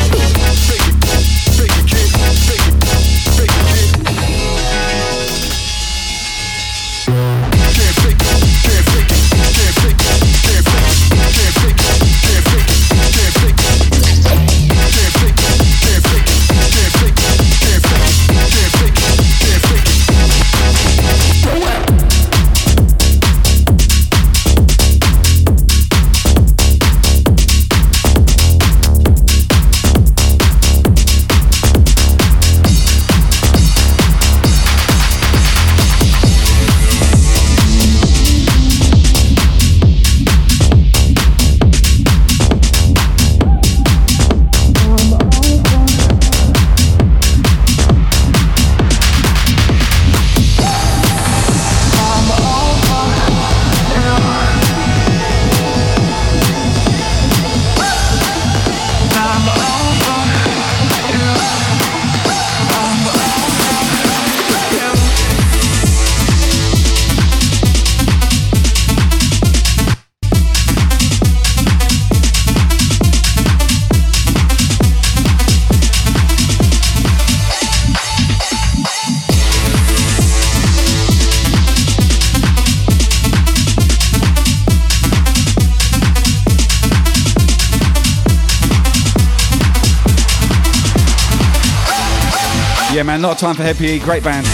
Time 93.38 93.54
for 93.54 93.62
Hed 93.62 93.78
PE. 93.78 94.00
Great 94.00 94.24
band. 94.24 94.48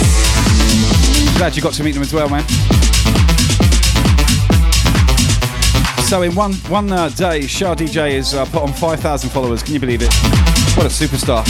Glad 1.38 1.56
you 1.56 1.62
got 1.62 1.72
to 1.72 1.82
meet 1.82 1.92
them 1.92 2.02
as 2.02 2.12
well, 2.12 2.28
man. 2.28 2.46
So 6.02 6.20
in 6.20 6.34
one 6.34 6.52
one 6.68 6.92
uh, 6.92 7.08
day, 7.08 7.46
Shah 7.46 7.74
DJ 7.74 8.16
has 8.16 8.34
uh, 8.34 8.44
put 8.44 8.62
on 8.62 8.74
5,000 8.74 9.30
followers. 9.30 9.62
Can 9.62 9.72
you 9.72 9.80
believe 9.80 10.02
it? 10.02 10.12
What 10.76 10.84
a 10.84 10.90
superstar. 10.90 11.44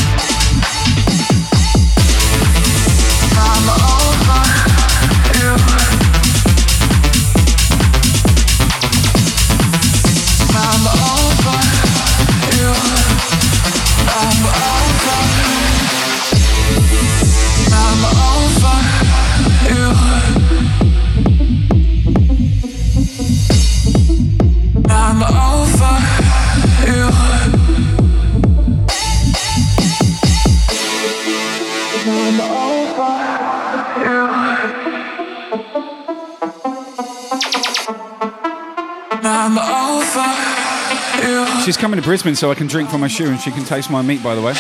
Brisbane 42.05 42.35
so 42.35 42.51
I 42.51 42.55
can 42.55 42.67
drink 42.67 42.91
from 42.91 43.01
my 43.01 43.09
shoe 43.09 43.31
and 43.31 43.41
she 43.41 43.51
can 43.51 43.65
taste 43.65 43.91
my 43.91 44.03
meat, 44.03 44.23
by 44.23 44.35
the 44.35 44.43
way. 44.43 44.53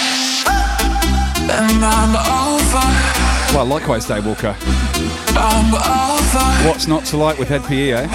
Well, 3.55 3.67
likewise. 3.67 4.07
I'm 5.37 5.75
over. 5.75 6.69
What's 6.69 6.87
not 6.87 7.05
to 7.07 7.19
like 7.19 7.39
with 7.39 7.49
Hed 7.49 7.63
PE, 7.65 7.93
eh? 7.93 8.09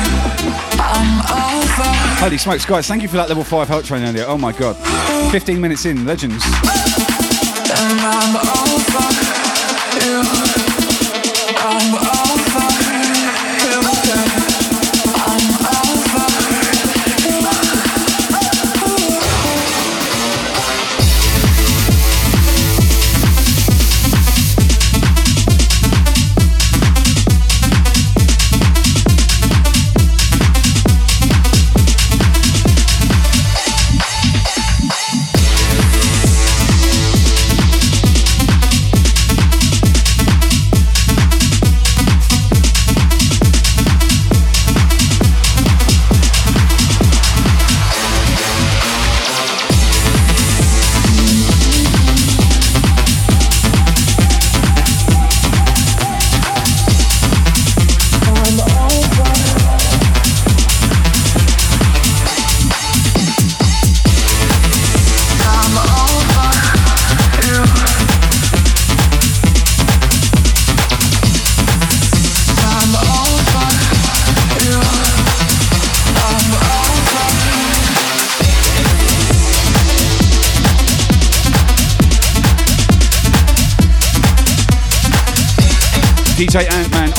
Holy 2.17 2.37
smokes, 2.39 2.65
guys, 2.65 2.87
thank 2.87 3.03
you 3.03 3.07
for 3.07 3.17
that 3.17 3.29
level 3.29 3.43
5 3.43 3.67
hype 3.67 3.85
train 3.85 4.03
earlier. 4.03 4.25
Oh 4.27 4.37
my 4.37 4.51
god. 4.51 4.75
15 5.31 5.61
minutes 5.61 5.85
in, 5.85 6.05
legends. 6.05 6.43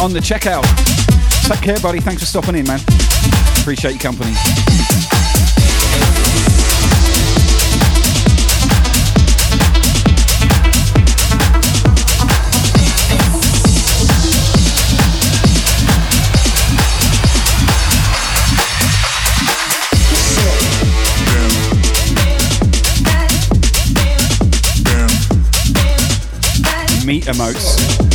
On 0.01 0.15
the 0.15 0.19
checkout. 0.21 0.65
Take 1.47 1.61
care, 1.61 1.79
buddy. 1.81 2.01
Thanks 2.01 2.23
for 2.23 2.27
stopping 2.27 2.57
in, 2.57 2.67
man. 2.67 2.81
Appreciate 3.61 3.93
your 3.93 4.01
company. 4.01 4.31
Meat 27.05 27.25
emotes. 27.25 28.10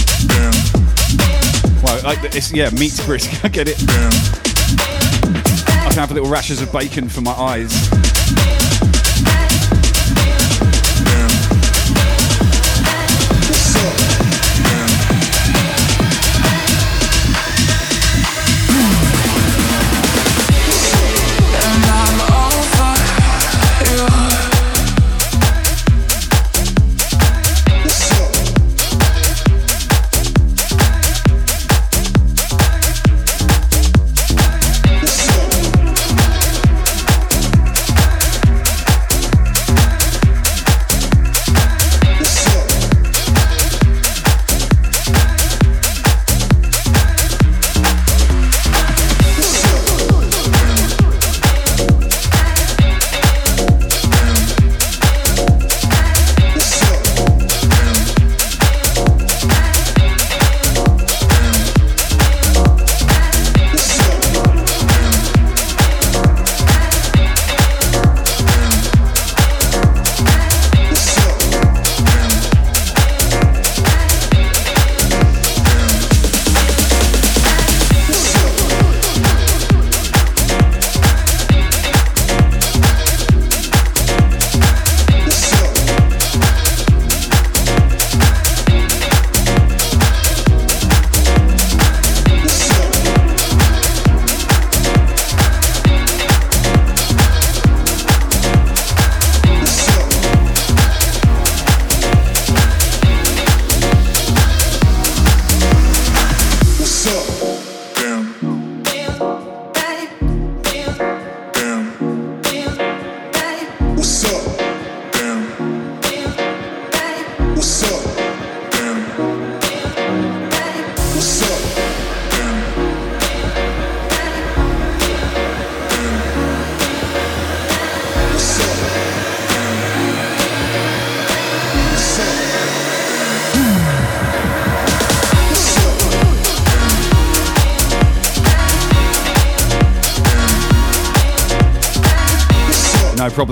Like 2.05 2.23
it's 2.35 2.53
yeah, 2.53 2.69
meat 2.69 3.01
brisk. 3.03 3.31
I 3.43 3.47
get 3.47 3.67
it. 3.67 3.83
I 3.87 5.89
can 5.89 5.97
have 5.97 6.11
little 6.11 6.29
rashes 6.29 6.61
of 6.61 6.71
bacon 6.71 7.09
for 7.09 7.21
my 7.21 7.31
eyes. 7.31 8.04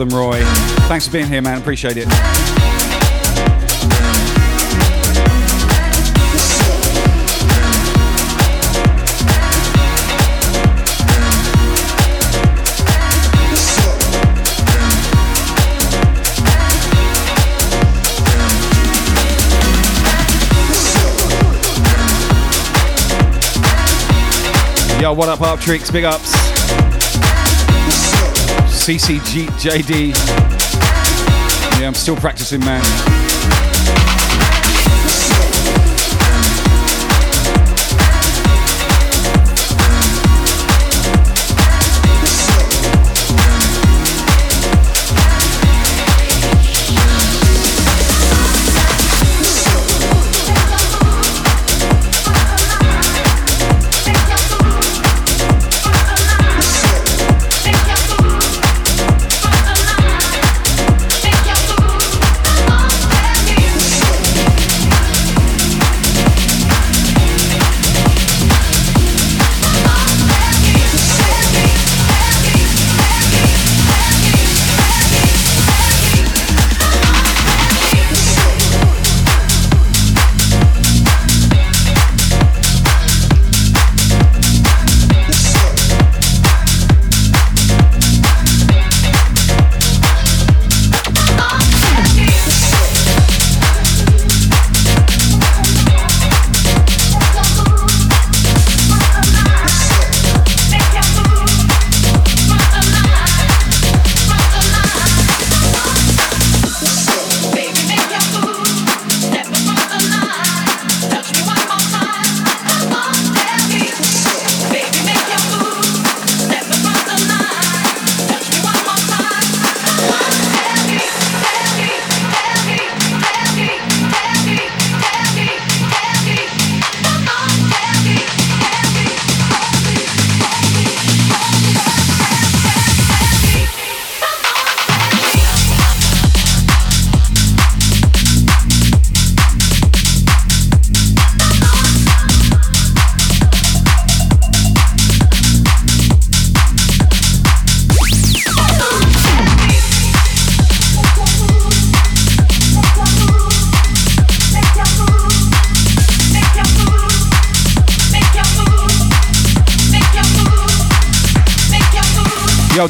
Problem, 0.09 0.31
Roy. 0.31 0.43
Thanks 0.87 1.07
for 1.07 1.13
being 1.13 1.27
here, 1.27 1.41
man. 1.41 1.61
Appreciate 1.61 1.95
it. 1.95 2.07
Yo, 25.01 25.13
what 25.13 25.29
up, 25.29 25.59
Tricks? 25.59 25.89
Big 25.91 26.03
ups. 26.03 26.62
CCGJD. 28.84 30.09
Yeah, 31.79 31.88
I'm 31.88 31.93
still 31.93 32.17
practicing, 32.17 32.59
man. 32.59 33.22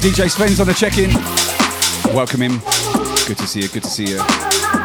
DJ 0.04 0.30
Sven's 0.30 0.60
on 0.60 0.68
the 0.68 0.74
check-in. 0.74 1.10
Welcome 2.14 2.42
him. 2.42 2.60
Good 3.26 3.38
to 3.38 3.48
see 3.48 3.62
you. 3.62 3.70
Good 3.70 3.84
to 3.84 3.90
see 3.90 4.04
you. 4.04 4.83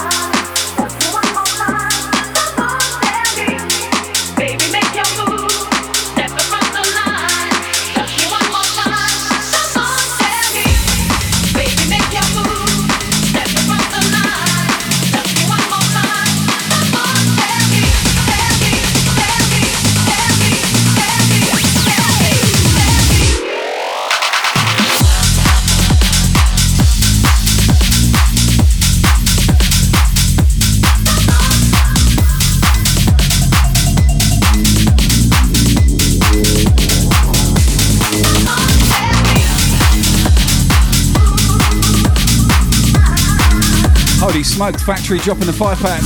Smoked 44.58 44.80
factory 44.80 45.20
dropping 45.20 45.46
the 45.46 45.52
five 45.52 45.78
pack. 45.78 46.02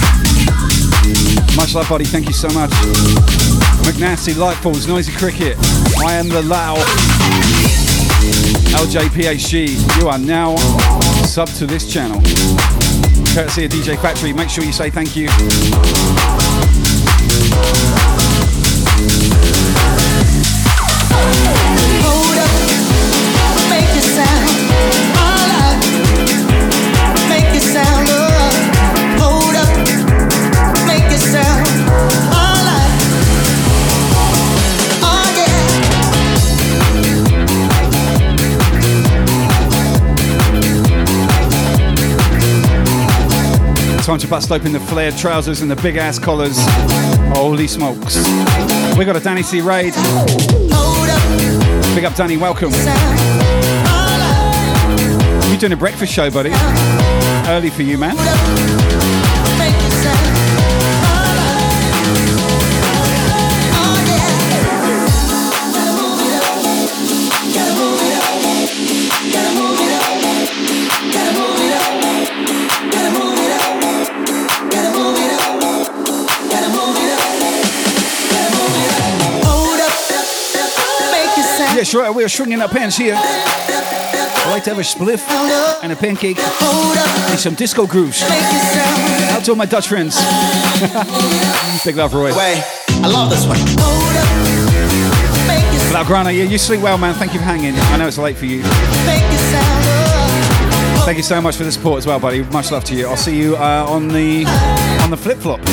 Much 1.57 1.75
love, 1.75 1.89
buddy. 1.89 2.05
Thank 2.05 2.27
you 2.27 2.35
so 2.35 2.49
much. 2.49 2.69
McNasty, 3.81 4.35
Lightfalls, 4.35 4.87
Noisy 4.87 5.11
Cricket. 5.13 5.57
I 6.05 6.13
am 6.13 6.29
the 6.29 6.43
Lao. 6.43 6.75
LJPHG. 8.77 9.99
You 9.99 10.09
are 10.09 10.19
now 10.19 10.57
sub 11.25 11.49
to 11.49 11.67
this 11.67 11.91
channel. 11.91 12.21
Courtesy 13.33 13.65
of 13.65 13.71
DJ 13.71 13.99
Factory. 13.99 14.35
Make 14.35 14.51
sure 14.51 14.65
you 14.65 14.73
say 14.73 14.91
thank 14.91 15.17
you. 15.17 15.31
Time 44.13 44.19
to 44.19 44.29
bust 44.29 44.53
open 44.53 44.73
the 44.73 44.81
flared 44.81 45.17
trousers 45.17 45.63
and 45.63 45.71
the 45.71 45.77
big 45.77 45.97
ass 45.97 46.19
collars. 46.19 46.59
Holy 47.35 47.67
smokes. 47.67 48.19
We 48.99 49.07
got 49.07 49.17
a 49.17 49.21
Danny 49.21 49.43
C 49.43 49.63
raid. 49.63 49.95
Big 51.95 52.05
up 52.05 52.15
Danny, 52.15 52.37
welcome. 52.37 52.73
You 55.51 55.57
doing 55.57 55.73
a 55.73 55.79
breakfast 55.79 56.13
show, 56.13 56.31
buddy? 56.31 56.51
Early 57.49 57.71
for 57.71 57.85
you, 57.85 57.97
man. 57.97 59.32
Sure, 81.93 82.11
we're 82.11 82.29
shrinking 82.29 82.59
our 82.63 82.69
pants 82.71 82.97
here. 82.97 83.15
I 83.19 84.47
like 84.51 84.65
to 84.65 84.71
have 84.71 84.79
a 84.79 84.83
spliff 84.83 85.29
and 85.83 85.93
a 85.93 85.97
pancake 85.97 86.39
and 86.39 87.39
some 87.39 87.55
disco 87.55 87.87
grooves. 87.87 88.23
Out 88.23 89.45
to 89.45 89.51
all 89.51 89.57
my 89.57 89.67
Dutch 89.67 89.89
friends. 89.89 90.17
Big 91.85 91.97
love, 91.97 92.15
Roy. 92.15 92.35
Way, 92.35 92.63
I 92.89 93.09
love 93.09 93.29
this 93.29 93.47
one. 93.47 93.59
Hold 93.77 94.17
up, 94.17 94.25
make 95.47 95.63
it 95.69 95.83
Blaugrana, 95.93 96.35
yeah, 96.35 96.45
you 96.45 96.57
sleep 96.57 96.81
well, 96.81 96.97
man. 96.97 97.13
Thank 97.15 97.35
you 97.35 97.41
for 97.41 97.45
hanging. 97.45 97.75
I 97.75 97.99
know 97.99 98.07
it's 98.07 98.17
late 98.17 98.39
for 98.39 98.47
you. 98.47 98.63
make 98.63 99.23
it 99.29 99.53
sound. 99.53 99.85
Thank 101.05 101.19
you 101.19 101.25
so 101.25 101.43
much 101.43 101.57
for 101.57 101.65
the 101.65 101.73
support 101.73 101.99
as 101.99 102.07
well, 102.07 102.19
buddy. 102.19 102.43
Much 102.45 102.71
love 102.71 102.85
to 102.85 102.95
you. 102.95 103.07
I'll 103.07 103.19
see 103.19 103.37
you 103.39 103.57
uh, 103.57 103.85
on 103.87 104.09
the 104.09 104.47
on 105.03 105.11
the 105.11 105.17
flip 105.19 105.37
flop. 105.37 105.61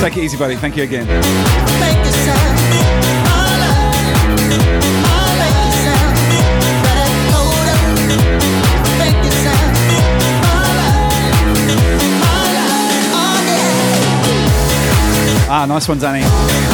Take 0.00 0.16
it 0.16 0.22
easy, 0.22 0.38
buddy. 0.38 0.54
Thank 0.54 0.76
you 0.76 0.84
again. 0.84 2.09
Ah, 15.52 15.66
nice 15.66 15.88
one, 15.88 15.98
Danny. 15.98 16.22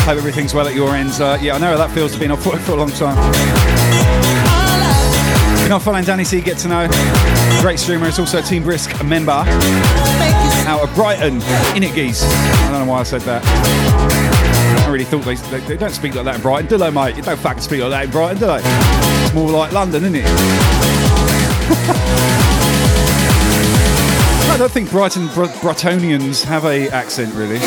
Hope 0.04 0.18
everything's 0.18 0.52
well 0.52 0.68
at 0.68 0.74
your 0.74 0.94
ends. 0.94 1.18
Uh, 1.18 1.38
yeah, 1.40 1.54
I 1.54 1.58
know 1.58 1.70
how 1.70 1.78
that 1.78 1.92
feels 1.92 2.12
to 2.12 2.20
be 2.20 2.28
off 2.28 2.44
work 2.44 2.60
for 2.60 2.72
a 2.72 2.76
long 2.76 2.90
time. 2.90 3.16
You're 5.60 5.70
not 5.70 5.80
following 5.80 6.04
Danny 6.04 6.24
C, 6.24 6.42
get 6.42 6.58
to 6.58 6.68
know. 6.68 6.86
Great 7.62 7.78
streamer, 7.78 8.06
it's 8.06 8.18
also 8.18 8.38
a 8.38 8.42
Team 8.42 8.64
Brisk 8.64 9.02
member 9.02 9.32
out 10.68 10.82
of 10.82 10.94
Brighton, 10.94 11.36
in 11.74 11.84
it 11.84 11.94
geese. 11.94 12.22
I 12.22 12.70
don't 12.70 12.84
know 12.84 12.92
why 12.92 13.00
I 13.00 13.02
said 13.04 13.22
that. 13.22 13.42
I 14.86 14.90
really 14.90 15.06
thought 15.06 15.24
they, 15.24 15.36
they, 15.36 15.60
they 15.60 15.76
don't 15.78 15.94
speak 15.94 16.14
like 16.14 16.26
that 16.26 16.34
in 16.34 16.42
Brighton, 16.42 16.68
do 16.68 16.76
they, 16.76 16.90
mate? 16.90 17.16
You 17.16 17.22
don't 17.22 17.40
fucking 17.40 17.62
speak 17.62 17.80
like 17.80 17.92
that 17.92 18.04
in 18.04 18.10
Brighton, 18.10 18.38
do 18.38 18.46
they? 18.46 18.60
It's 18.62 19.32
more 19.32 19.50
like 19.50 19.72
London, 19.72 20.04
isn't 20.04 20.16
it? 20.16 20.26
I 24.50 24.56
don't 24.58 24.70
think 24.70 24.90
Brighton 24.90 25.28
Br- 25.28 25.46
have 25.46 26.66
a 26.66 26.90
accent, 26.90 27.34
really. 27.34 27.58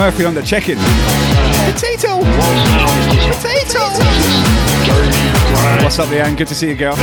Murphy 0.00 0.24
on 0.24 0.32
the 0.32 0.40
check-in. 0.40 0.78
Potato! 0.78 2.20
Potato! 3.28 3.80
What's 5.82 5.98
up, 5.98 6.08
Leanne? 6.08 6.38
Good 6.38 6.48
to 6.48 6.54
see 6.54 6.70
you, 6.70 6.74
girl. 6.74 6.94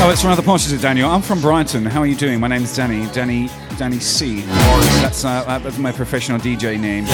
Oh, 0.00 0.10
it's 0.10 0.22
from 0.22 0.32
other 0.32 0.42
portions 0.42 0.72
of 0.72 0.80
Daniel. 0.80 1.08
I'm 1.08 1.22
from 1.22 1.40
Brighton. 1.40 1.86
How 1.86 2.00
are 2.00 2.06
you 2.06 2.16
doing? 2.16 2.40
My 2.40 2.48
name's 2.48 2.74
Danny. 2.74 3.06
Danny. 3.12 3.48
Danny 3.76 4.00
C. 4.00 4.40
That's, 5.02 5.24
uh, 5.24 5.60
that's 5.62 5.78
my 5.78 5.92
professional 5.92 6.40
DJ 6.40 6.76
name. 6.76 7.04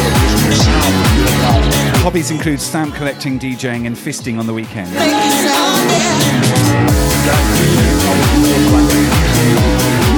Hobbies 2.00 2.30
include 2.30 2.58
stamp 2.58 2.94
collecting, 2.94 3.38
DJing, 3.38 3.86
and 3.86 3.94
fisting 3.94 4.38
on 4.38 4.46
the 4.46 4.54
weekend. 4.54 4.88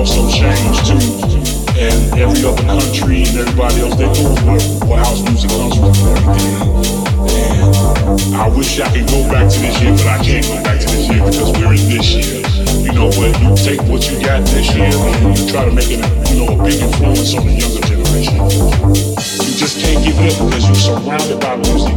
also 0.00 0.24
changed 0.32 0.80
too. 0.88 0.96
And 1.76 2.16
every 2.16 2.40
other 2.40 2.64
country 2.64 3.20
and 3.20 3.36
everybody 3.36 3.84
else, 3.84 3.96
they 4.00 4.08
know 4.08 4.32
where, 4.48 4.60
where 4.88 4.98
house 5.04 5.20
music 5.28 5.50
comes 5.50 5.76
from 5.76 5.92
and 5.92 6.08
everything. 6.16 6.56
And 7.28 8.34
I 8.34 8.48
wish 8.48 8.80
I 8.80 8.88
could 8.88 9.04
go 9.12 9.28
back 9.28 9.52
to 9.52 9.58
this 9.60 9.76
year, 9.82 9.92
but 9.92 10.08
I 10.08 10.24
can't 10.24 10.46
go 10.48 10.56
back 10.64 10.80
to 10.80 10.86
this 10.88 11.04
year 11.04 11.20
because 11.20 11.52
we're 11.52 11.76
in 11.76 11.84
this 11.92 12.16
year. 12.16 12.40
You 12.80 12.96
know, 12.96 13.12
but 13.12 13.28
you 13.44 13.52
take 13.60 13.84
what 13.92 14.08
you 14.08 14.16
got 14.24 14.40
this 14.48 14.72
year 14.72 14.88
and 14.88 15.36
you 15.36 15.44
try 15.52 15.68
to 15.68 15.72
make 15.72 15.92
it, 15.92 16.00
you 16.32 16.36
know, 16.40 16.48
a 16.48 16.64
big 16.64 16.80
influence 16.80 17.36
on 17.36 17.44
the 17.44 17.52
younger 17.52 17.84
generation. 17.84 18.40
You 18.40 19.52
just 19.52 19.84
can't 19.84 20.00
give 20.00 20.16
it 20.16 20.32
up 20.32 20.48
because 20.48 20.64
you're 20.64 20.80
surrounded 20.80 21.40
by 21.44 21.60
music. 21.60 21.92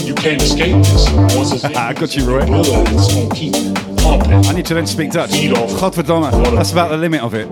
You 0.00 0.14
can't 0.14 0.40
escape 0.40 0.80
this. 0.80 1.12
Once 1.36 1.52
it's 1.52 1.64
I 1.76 1.92
got 1.92 2.16
you, 2.16 2.24
blood, 2.24 2.48
it's 2.88 3.12
gonna 3.12 3.34
keep. 3.34 3.85
I 4.06 4.52
need 4.52 4.66
to 4.66 4.74
learn 4.74 4.84
to 4.84 4.92
speak 4.92 5.10
Dutch. 5.10 5.30
Godverdomme. 5.30 6.30
That's 6.54 6.72
about 6.72 6.90
the 6.90 6.96
limit 6.96 7.22
of 7.22 7.34
it. 7.34 7.48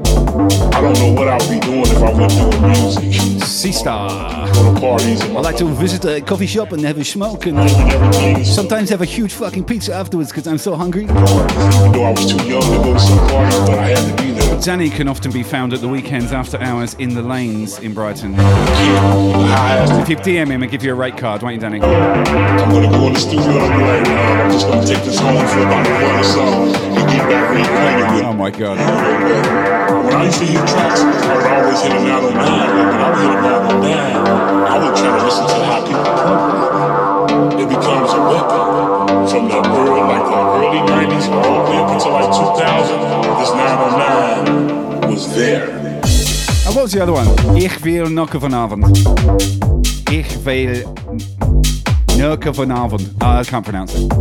I 0.75 0.81
don't 0.81 0.99
know 0.99 1.13
what 1.13 1.29
I 1.29 1.37
would 1.37 1.51
be 1.51 1.61
doing 1.61 1.81
if 1.81 2.03
I 2.03 2.13
wouldn't 2.13 2.53
do 2.53 2.61
music. 2.67 3.11
Sista. 3.43 4.53
Go 4.55 4.75
to 4.75 4.81
parties 4.81 5.21
and 5.23 5.37
I 5.37 5.41
like 5.41 5.57
to 5.57 5.67
visit 5.67 6.05
a 6.05 6.21
coffee 6.21 6.47
shop 6.47 6.73
and 6.73 6.83
have 6.83 6.99
a 6.99 7.05
smoke 7.05 7.47
and 7.47 7.57
sometimes 8.47 8.91
have 8.91 9.01
a 9.03 9.05
huge 9.05 9.33
fucking 9.33 9.65
pizza 9.65 9.95
afterwards 9.95 10.31
because 10.31 10.47
I'm 10.47 10.59
so 10.59 10.75
hungry. 10.77 11.05
Even 11.05 11.15
though 11.15 12.05
I 12.05 12.11
was 12.11 12.27
too 12.31 12.45
young 12.47 12.63
to 12.63 12.79
go 12.85 12.93
to 12.93 13.01
some 13.01 13.19
parties, 13.29 13.59
but 13.61 13.79
I 13.79 13.89
had 13.89 13.97
to 13.99 14.05
be 14.05 14.17
there. 14.17 14.24
Danny 14.65 14.89
can 14.89 15.09
often 15.09 15.31
be 15.31 15.43
found 15.43 15.75
at 15.75 15.83
the 15.83 15.89
weekends 15.89 16.33
after 16.33 16.57
hours 16.57 16.95
in 16.95 17.13
the 17.13 17.21
lanes 17.21 17.79
in 17.81 17.93
Brighton. 17.93 18.33
If 18.33 20.09
you 20.09 20.17
DM 20.17 20.47
him 20.47 20.63
and 20.63 20.73
give 20.73 20.83
you 20.83 20.93
a 20.93 20.95
rate 20.95 21.19
card, 21.19 21.43
won't 21.43 21.57
you, 21.57 21.61
Danny? 21.61 21.83
I'm 21.83 22.71
gonna 22.71 22.89
go 22.89 23.09
in 23.09 23.13
the 23.13 23.21
studio 23.21 23.45
and 23.45 23.75
I'm 23.75 23.81
like, 23.83 24.03
man, 24.05 24.41
I'm 24.41 24.51
just 24.51 24.67
gonna 24.67 24.87
take 24.87 25.05
this 25.05 25.19
home 25.19 25.47
for 25.49 25.61
about 25.61 25.87
a 25.87 25.91
month 25.91 26.19
or 26.19 26.25
so 26.25 26.41
and 26.41 27.11
get 27.13 27.29
back 27.29 27.51
reacquainted 27.53 28.17
with 28.17 28.25
Oh 28.25 28.33
my 28.33 28.51
god. 28.51 28.79
When 30.07 30.15
I 30.15 30.25
used 30.25 30.39
to 30.39 30.47
hear 30.47 30.65
tracks, 30.65 31.01
I 31.01 31.37
would 31.37 31.47
always 31.47 31.83
hit 31.83 31.93
on 31.93 32.05
nine. 32.07 32.25
But 32.25 32.87
when 32.89 33.01
I 33.01 33.11
would 33.11 33.21
hit 33.21 33.37
on 33.45 33.81
nine, 33.83 34.17
I 34.65 34.79
would 34.79 34.97
try 34.97 35.19
to 35.19 35.25
listen 35.25 35.47
to 35.47 35.55
how 35.63 35.85
people 35.85 36.05
program. 36.25 37.61
It 37.61 37.69
becomes 37.69 38.13
a 38.15 38.21
weapon 38.23 38.74
from 39.29 39.49
the 39.49 39.57
early, 39.57 40.01
like 40.01 40.25
the 40.25 40.39
early 40.59 40.81
90s 40.91 41.29
all 41.29 41.65
the 41.65 41.71
way 41.71 41.79
up 41.79 41.91
until 41.91 42.13
like 42.13 42.31
2000. 42.31 43.01
This 43.39 43.51
909 43.55 45.11
was 45.11 45.35
there. 45.35 45.71
And 46.67 46.75
what 46.75 46.83
was 46.83 46.93
the 46.93 47.03
other 47.03 47.13
one? 47.13 47.57
Ich 47.57 47.81
wil 47.83 48.09
knokken 48.09 48.41
vanavond. 48.41 48.99
Ich 50.11 50.37
wil 50.45 50.95
knokken 52.17 52.55
vanavond. 52.55 53.01
Oh, 53.01 53.27
ah, 53.27 53.41
I 53.41 53.45
can't 53.45 53.65
pronounce 53.65 53.95
it. 53.95 54.13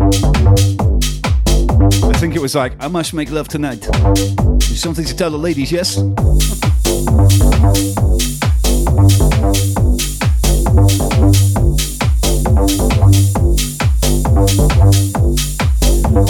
I 2.03 2.17
think 2.19 2.35
it 2.35 2.41
was 2.41 2.55
like, 2.55 2.75
I 2.79 2.87
must 2.87 3.13
make 3.13 3.29
love 3.31 3.47
tonight. 3.47 3.83
Something 4.61 5.05
to 5.05 5.15
tell 5.15 5.31
the 5.31 5.37
ladies, 5.37 5.71
yes? 5.71 5.97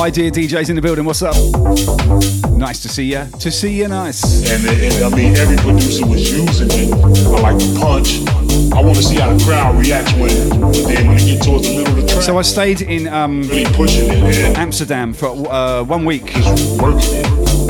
Hi, 0.03 0.09
dear 0.09 0.31
DJs 0.31 0.69
in 0.69 0.75
the 0.75 0.81
building, 0.81 1.05
what's 1.05 1.21
up? 1.21 1.33
Nice 2.51 2.81
to 2.81 2.89
see 2.89 3.13
you. 3.13 3.25
To 3.39 3.49
see 3.49 3.79
you, 3.79 3.87
nice. 3.87 4.21
And, 4.51 4.67
and 4.67 5.01
I 5.01 5.15
mean, 5.15 5.33
every 5.37 5.55
producer 5.55 6.05
was 6.05 6.29
using 6.29 6.67
it. 6.71 6.93
I 6.93 7.39
like 7.39 7.57
the 7.57 7.79
punch. 7.79 8.19
I 8.73 8.81
want 8.81 8.97
to 8.97 9.01
see 9.01 9.15
how 9.15 9.33
the 9.33 9.41
crowd 9.45 9.77
reacts 9.79 10.11
when, 10.11 10.49
then 10.49 11.07
when 11.07 11.17
it 11.19 11.25
get 11.25 11.41
towards 11.41 11.69
the 11.69 11.77
middle 11.77 11.97
of 11.97 12.01
the 12.01 12.05
track. 12.05 12.21
So 12.21 12.37
I 12.37 12.41
stayed 12.41 12.81
in 12.81 13.07
um, 13.07 13.43
really 13.43 13.63
pushing 13.73 14.09
it 14.09 14.57
Amsterdam 14.57 15.13
for 15.13 15.27
uh, 15.49 15.83
one 15.85 16.03
week. 16.03 16.25
just 16.25 16.81
working 16.81 16.99
it. 16.99 17.62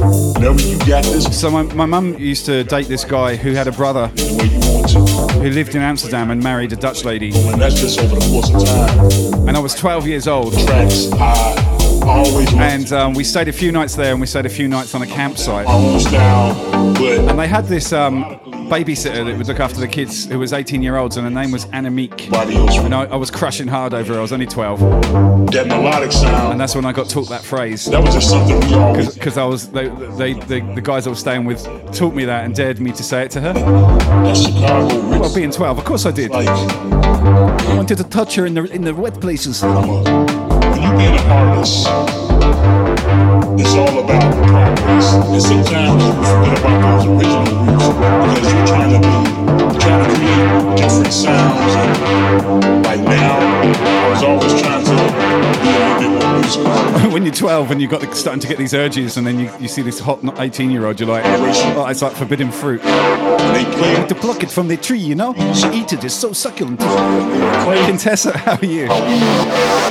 Whenever 0.00 0.60
you 0.62 0.78
got 0.78 1.04
this 1.04 1.38
So 1.38 1.50
my, 1.50 1.62
my 1.62 1.86
mum 1.86 2.16
used 2.18 2.46
to 2.46 2.64
date 2.64 2.88
this 2.88 3.04
guy 3.04 3.36
who 3.36 3.52
had 3.52 3.68
a 3.68 3.72
brother 3.72 4.06
the 4.14 4.36
way 4.38 4.46
you 4.46 4.60
want 4.72 4.88
to, 4.90 5.38
who 5.40 5.50
lived 5.50 5.74
in 5.74 5.82
Amsterdam 5.82 6.30
and 6.30 6.42
married 6.42 6.72
a 6.72 6.76
Dutch 6.76 7.04
lady. 7.04 7.32
and 7.34 7.60
that's 7.60 7.78
just 7.80 7.98
over 8.00 8.14
the 8.14 8.26
course 8.30 8.50
of 8.52 8.64
time. 8.64 9.48
And 9.48 9.56
I 9.56 9.60
was 9.60 9.74
12 9.74 10.06
years 10.06 10.26
old. 10.26 10.54
Tracks 10.54 11.10
I 11.12 12.46
And 12.58 12.92
um, 12.92 13.14
we 13.14 13.24
stayed 13.24 13.48
a 13.48 13.52
few 13.52 13.72
nights 13.72 13.94
there 13.94 14.12
and 14.12 14.20
we 14.20 14.26
stayed 14.26 14.46
a 14.46 14.50
few 14.50 14.68
nights 14.68 14.94
on 14.94 15.02
a 15.02 15.06
campsite. 15.06 15.66
And 15.68 17.38
they 17.38 17.48
had 17.48 17.66
this 17.66 17.92
um, 17.92 18.24
babysitter 18.70 19.24
that 19.26 19.36
would 19.36 19.48
look 19.48 19.58
after 19.60 19.80
the 19.80 19.88
kids 19.88 20.26
who 20.26 20.38
was 20.38 20.52
18 20.52 20.80
year 20.82 20.96
olds 20.96 21.16
and 21.16 21.24
her 21.24 21.30
name 21.30 21.50
was 21.50 21.66
Annemiek. 21.66 22.32
And 22.84 22.94
I, 22.94 23.04
I 23.06 23.16
was 23.16 23.30
crushing 23.30 23.66
hard 23.66 23.92
over 23.92 24.12
her. 24.14 24.18
I 24.20 24.22
was 24.22 24.32
only 24.32 24.46
12. 24.46 24.80
that 25.50 25.66
melodic 25.66 26.12
sound. 26.12 26.52
And 26.52 26.60
that's 26.60 26.74
when 26.76 26.84
I 26.84 26.92
got 26.92 27.08
taught 27.08 27.28
that 27.30 27.42
phrase. 27.42 27.86
that 27.86 28.00
was 28.02 28.14
just 28.14 28.30
something 28.30 28.60
we 28.60 28.74
always. 28.74 29.14
Because 29.14 29.36
I 29.36 29.44
was, 29.44 29.68
they, 29.70 29.88
they, 29.88 30.34
they, 30.34 30.60
the 30.60 30.80
guys 30.80 31.06
I 31.06 31.10
was 31.10 31.18
staying 31.18 31.44
with 31.44 31.64
taught 31.92 32.14
me 32.14 32.24
that 32.26 32.44
and 32.44 32.54
dared 32.54 32.80
me 32.80 32.92
to 32.92 33.02
say 33.02 33.24
it 33.24 33.30
to 33.32 33.40
her. 33.40 33.54
Chicago 34.34 35.18
Well, 35.18 35.34
being 35.34 35.50
12, 35.50 35.78
of 35.78 35.84
course 35.84 36.06
I 36.06 36.12
did. 36.12 36.30
like 36.30 36.48
I 36.48 37.74
wanted 37.76 37.98
to 37.98 38.04
touch 38.04 38.36
her 38.36 38.46
in 38.46 38.54
the 38.54 38.64
in 38.72 38.82
the 38.82 38.94
wet 38.94 39.20
places. 39.20 39.62
When 39.62 39.72
you 40.82 40.90
being 40.96 41.16
an 41.16 41.30
artist, 41.30 41.86
it's 43.58 43.74
all 43.74 44.04
about 44.04 44.32
progress. 44.46 45.14
And 45.14 45.42
sometimes 45.42 46.02
you 46.02 46.12
forget 46.24 46.58
about 46.60 46.78
those 46.82 47.06
original 47.06 47.44
roots 47.64 47.88
because 48.24 48.52
you're 48.52 48.66
trying 48.66 48.92
to 48.92 49.00
be, 49.00 49.78
trying 49.78 50.02
to 50.04 50.14
create 50.16 50.76
different 50.76 51.12
sounds. 51.12 51.74
And 51.76 52.84
like 52.84 53.00
now, 53.00 53.38
I 53.40 54.10
was 54.10 54.22
always 54.22 54.60
trying 54.60 54.84
to 54.84 54.90
be 54.90 55.68
a 55.68 55.78
little 55.78 55.98
bit 56.00 56.10
more 56.22 56.38
musical. 56.38 57.10
when 57.12 57.24
you're 57.24 57.34
12 57.34 57.70
and 57.70 57.80
you've 57.80 57.90
got 57.90 58.00
the, 58.00 58.14
starting 58.14 58.40
to 58.40 58.48
get 58.48 58.58
these 58.58 58.74
urges, 58.74 59.16
and 59.16 59.26
then 59.26 59.38
you, 59.38 59.50
you 59.58 59.68
see 59.68 59.82
this 59.82 59.98
hot 59.98 60.20
18 60.38 60.70
year 60.70 60.86
old, 60.86 61.00
you're 61.00 61.08
like, 61.08 61.24
oh, 61.24 61.86
it's 61.86 62.02
like 62.02 62.12
forbidden 62.12 62.50
fruit. 62.50 62.82
They 62.82 64.06
To 64.08 64.14
pluck 64.14 64.42
it 64.42 64.50
from 64.50 64.68
the 64.68 64.76
tree, 64.76 64.98
you 64.98 65.14
know? 65.14 65.34
She 65.54 65.68
eat 65.68 65.92
it, 65.92 66.04
it's 66.04 66.14
so 66.14 66.32
succulent. 66.32 66.80
Contessa, 66.80 68.36
how 68.38 68.56
are 68.56 68.64
you? 68.64 68.84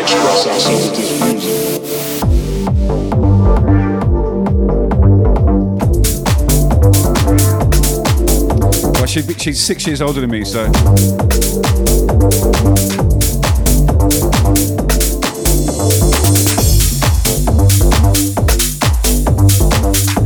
express 0.01 0.47
ourselves 0.47 0.89
with 0.89 0.97
this 0.97 1.21
music. 1.21 2.28
She, 9.09 9.23
she's 9.39 9.59
six 9.59 9.87
years 9.87 10.01
older 10.03 10.21
than 10.21 10.29
me, 10.29 10.45
so. 10.45 10.65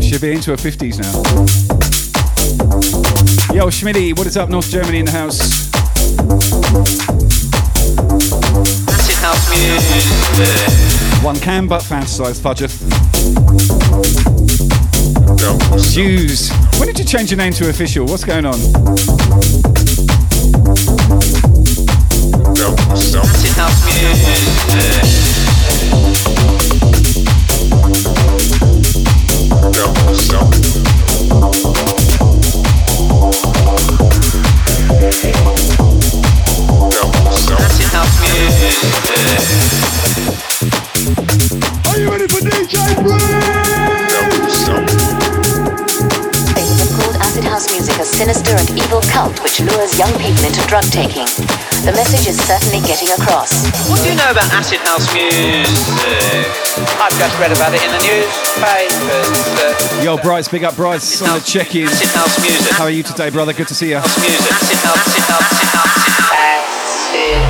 She'll 0.01 0.19
be 0.19 0.33
into 0.33 0.51
her 0.51 0.57
50s 0.57 0.99
now. 0.99 1.13
Yo, 3.53 3.67
Schmitty, 3.67 4.17
what 4.17 4.27
is 4.27 4.35
up? 4.35 4.49
North 4.49 4.69
Germany 4.69 4.99
in 4.99 5.05
the 5.05 5.11
house. 5.11 5.39
Acid 8.89 9.15
house 9.15 9.49
music. 9.49 11.23
One 11.23 11.39
can 11.39 11.67
but 11.67 11.83
fantasize, 11.83 12.37
Fudger. 12.37 12.69
Jews. 15.93 16.51
When 16.79 16.87
did 16.87 16.99
you 16.99 17.05
change 17.05 17.31
your 17.31 17.37
name 17.37 17.53
to 17.53 17.69
official? 17.69 18.05
What's 18.05 18.23
going 18.23 18.45
on? 18.45 18.55
Are 41.85 41.99
you 41.99 42.09
ready 42.09 42.27
for 42.27 42.39
DJ 42.39 42.73
They 42.95 43.52
sinister 48.13 48.53
and 48.53 48.69
evil 48.77 49.01
cult 49.09 49.33
which 49.41 49.59
lures 49.59 49.97
young 49.97 50.13
people 50.21 50.45
into 50.45 50.61
drug 50.69 50.83
taking. 50.93 51.25
The 51.81 51.91
message 51.97 52.27
is 52.29 52.37
certainly 52.45 52.79
getting 52.85 53.09
across. 53.09 53.65
What 53.89 54.03
do 54.03 54.09
you 54.09 54.15
know 54.15 54.29
about 54.29 54.45
acid 54.53 54.77
house 54.85 55.09
music? 55.11 55.65
I've 57.01 57.17
just 57.17 57.33
read 57.41 57.51
about 57.51 57.73
it 57.73 57.81
in 57.81 57.89
the 57.89 57.97
newspapers. 58.05 59.33
Yo, 60.05 60.17
Bryce, 60.17 60.47
big 60.47 60.63
up 60.63 60.75
Bryce 60.75 61.21
on 61.23 61.33
the 61.39 61.43
check 61.43 61.73
in. 61.75 61.87
acid 61.87 62.07
house 62.09 62.39
music. 62.39 62.71
How 62.73 62.83
are 62.83 62.91
you 62.91 63.01
today, 63.01 63.31
brother? 63.31 63.51
Good 63.51 63.67
to 63.69 63.75
see 63.75 63.89
you. 63.89 63.97
House 63.97 64.19
music. 64.21 64.51
Acid 64.51 64.77
house. 64.77 64.97
Acid 65.07 65.23
house. 65.33 65.57
Acid 65.57 65.73
house. 65.73 66.69
Acid 67.09 67.41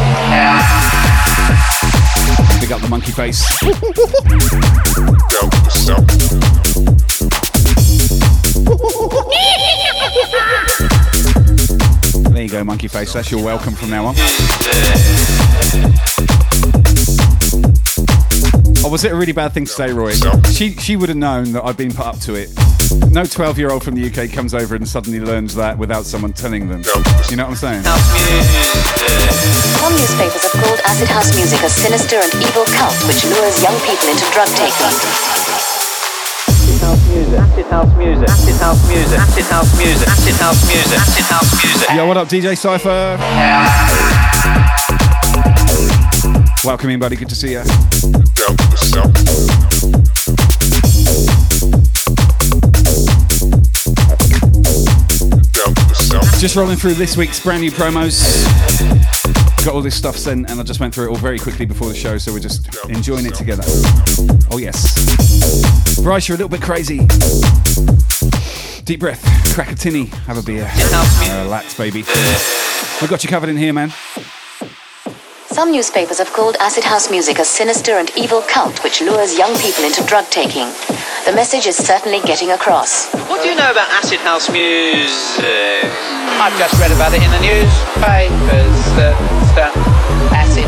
house. 2.48 2.62
Big 2.62 2.72
up 2.72 2.80
the 2.80 2.88
monkey 2.88 3.12
face. 3.12 3.44
go, 12.54 12.64
Monkey 12.64 12.88
Face. 12.88 13.14
That's 13.14 13.32
your 13.32 13.44
welcome 13.44 13.74
from 13.74 13.90
now 13.90 14.06
on. 14.06 14.16
Oh, 18.86 18.90
was 18.92 19.04
it 19.04 19.12
a 19.12 19.16
really 19.16 19.32
bad 19.32 19.54
thing 19.54 19.66
today, 19.66 19.92
Roy? 19.92 20.14
She 20.52 20.74
she 20.74 20.96
would 20.96 21.10
have 21.10 21.18
known 21.18 21.54
that 21.54 21.64
I've 21.64 21.78
been 21.78 21.92
put 21.92 22.06
up 22.06 22.20
to 22.22 22.36
it. 22.36 22.50
No 23.10 23.26
12 23.26 23.58
year 23.58 23.72
old 23.72 23.84
from 23.84 23.96
the 23.96 24.06
UK 24.06 24.32
comes 24.32 24.54
over 24.54 24.76
and 24.76 24.88
suddenly 24.88 25.20
learns 25.20 25.56
that 25.56 25.80
without 25.80 26.06
someone 26.06 26.34
telling 26.34 26.70
them. 26.70 26.84
You 27.30 27.38
know 27.38 27.50
what 27.50 27.58
I'm 27.58 27.82
saying? 27.82 27.84
Some 29.82 29.94
newspapers 29.94 30.44
have 30.44 30.64
called 30.64 30.80
acid 30.86 31.08
house 31.08 31.36
music 31.36 31.64
a 31.64 31.70
sinister 31.70 32.18
and 32.18 32.34
evil 32.36 32.66
cult 32.66 32.94
which 33.08 33.26
lures 33.26 33.64
young 33.64 33.80
people 33.82 34.10
into 34.10 34.30
drug 34.32 34.48
taking 34.50 35.63
music. 37.34 37.50
Acid 37.50 37.66
house 37.66 37.98
music. 37.98 38.30
Acid 38.30 38.56
house 38.56 38.88
music. 38.88 39.20
Acid 39.20 39.46
house 39.46 39.78
music. 39.78 40.08
Acid 40.08 40.36
house 40.36 40.68
music. 40.68 41.00
Acid 41.00 41.26
house 41.26 41.64
music. 41.64 41.90
Yo, 41.96 42.08
what 42.08 42.18
up, 42.18 42.28
DJ 42.28 42.58
Cipher? 42.58 43.18
Welcome 46.64 46.90
in, 46.92 47.00
buddy. 47.00 47.16
Good 47.16 47.30
to 47.30 47.36
see 47.36 47.52
you. 47.54 47.64
Just 56.40 56.56
rolling 56.58 56.76
through 56.76 56.96
this 56.96 57.16
week's 57.16 57.40
brand 57.40 57.62
new 57.62 57.72
promos 57.72 59.03
got 59.64 59.76
all 59.76 59.82
this 59.82 59.96
stuff 59.96 60.18
sent 60.18 60.50
and 60.50 60.60
I 60.60 60.64
just 60.64 60.82
went 60.82 60.94
through 60.94 61.06
it 61.06 61.10
all 61.12 61.16
very 61.16 61.40
quickly 61.40 61.66
before 61.66 61.88
the 61.88 61.96
show, 61.96 62.18
so 62.18 62.34
we're 62.34 62.40
just 62.40 62.68
enjoying 62.90 63.26
it 63.26 63.34
together. 63.34 63.64
Oh, 64.52 64.58
yes. 64.58 65.96
Bryce, 66.04 66.28
you're 66.28 66.36
a 66.36 66.38
little 66.38 66.50
bit 66.50 66.62
crazy. 66.62 67.08
Deep 68.84 69.00
breath, 69.00 69.24
crack 69.54 69.72
a 69.72 69.76
tinny, 69.76 70.08
have 70.28 70.38
a 70.38 70.42
beer, 70.42 70.70
uh, 70.70 71.44
relax, 71.46 71.78
baby. 71.78 72.04
I 72.06 73.08
got 73.10 73.24
you 73.24 73.30
covered 73.30 73.48
in 73.48 73.56
here, 73.56 73.72
man. 73.72 73.94
Some 75.48 75.72
newspapers 75.72 76.18
have 76.18 76.34
called 76.34 76.58
acid 76.60 76.84
house 76.84 77.10
music 77.10 77.40
a 77.40 77.46
sinister 77.46 77.94
and 77.94 78.12
evil 78.18 78.42
cult 78.42 78.84
which 78.84 79.00
lures 79.00 79.38
young 79.38 79.56
people 79.60 79.86
into 79.86 80.04
drug 80.04 80.26
taking. 80.26 80.68
The 81.26 81.32
message 81.34 81.68
is 81.68 81.78
certainly 81.78 82.20
getting 82.22 82.52
across. 82.52 83.14
What 83.30 83.42
do 83.42 83.50
you 83.50 83.56
know 83.56 83.72
about 83.72 83.88
acid 83.92 84.20
house 84.20 84.50
music? 84.50 85.88
I've 86.42 86.58
just 86.58 86.74
read 86.82 86.92
about 86.92 87.14
it 87.14 87.24
in 87.24 87.32
the 87.32 87.40
newspapers. 87.40 88.98
Uh, 89.00 89.33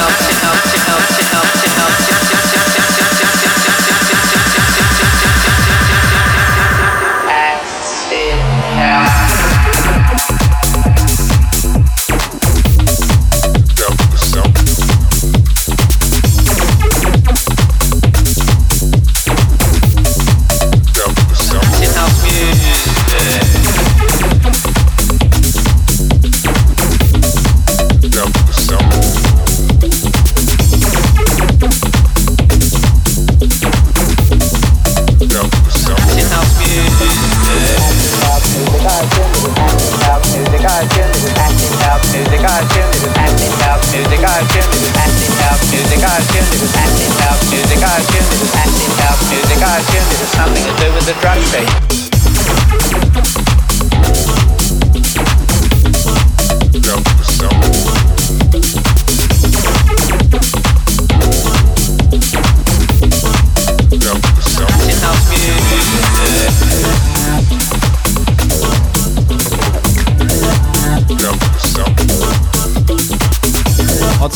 Mexico, 0.00 0.08
Mexico, 0.08 0.46
Mexico. 0.64 0.79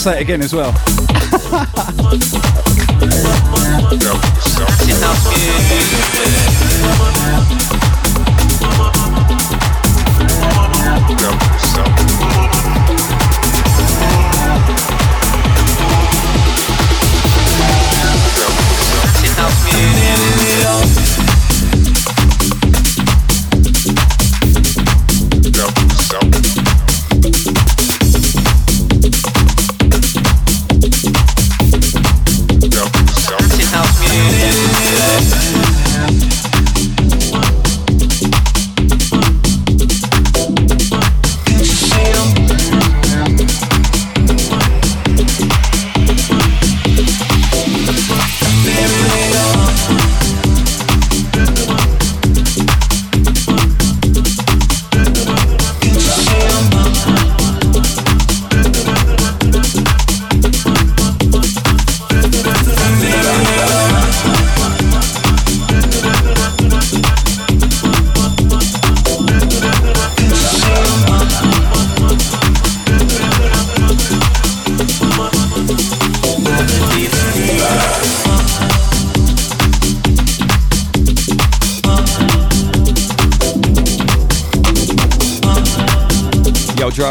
It 0.07 0.21
again 0.21 0.43
as 0.43 0.53
well. 0.53 0.94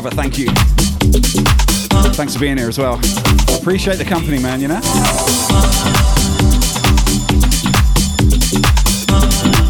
Driver, 0.03 0.15
thank 0.17 0.37
you. 0.37 0.47
Thanks 2.13 2.33
for 2.33 2.41
being 2.41 2.57
here 2.57 2.67
as 2.67 2.77
well. 2.77 2.95
Appreciate 3.57 3.95
the 3.95 4.03
company, 4.03 4.37
man, 4.37 4.59
you 4.59 4.67
know? 4.67 4.81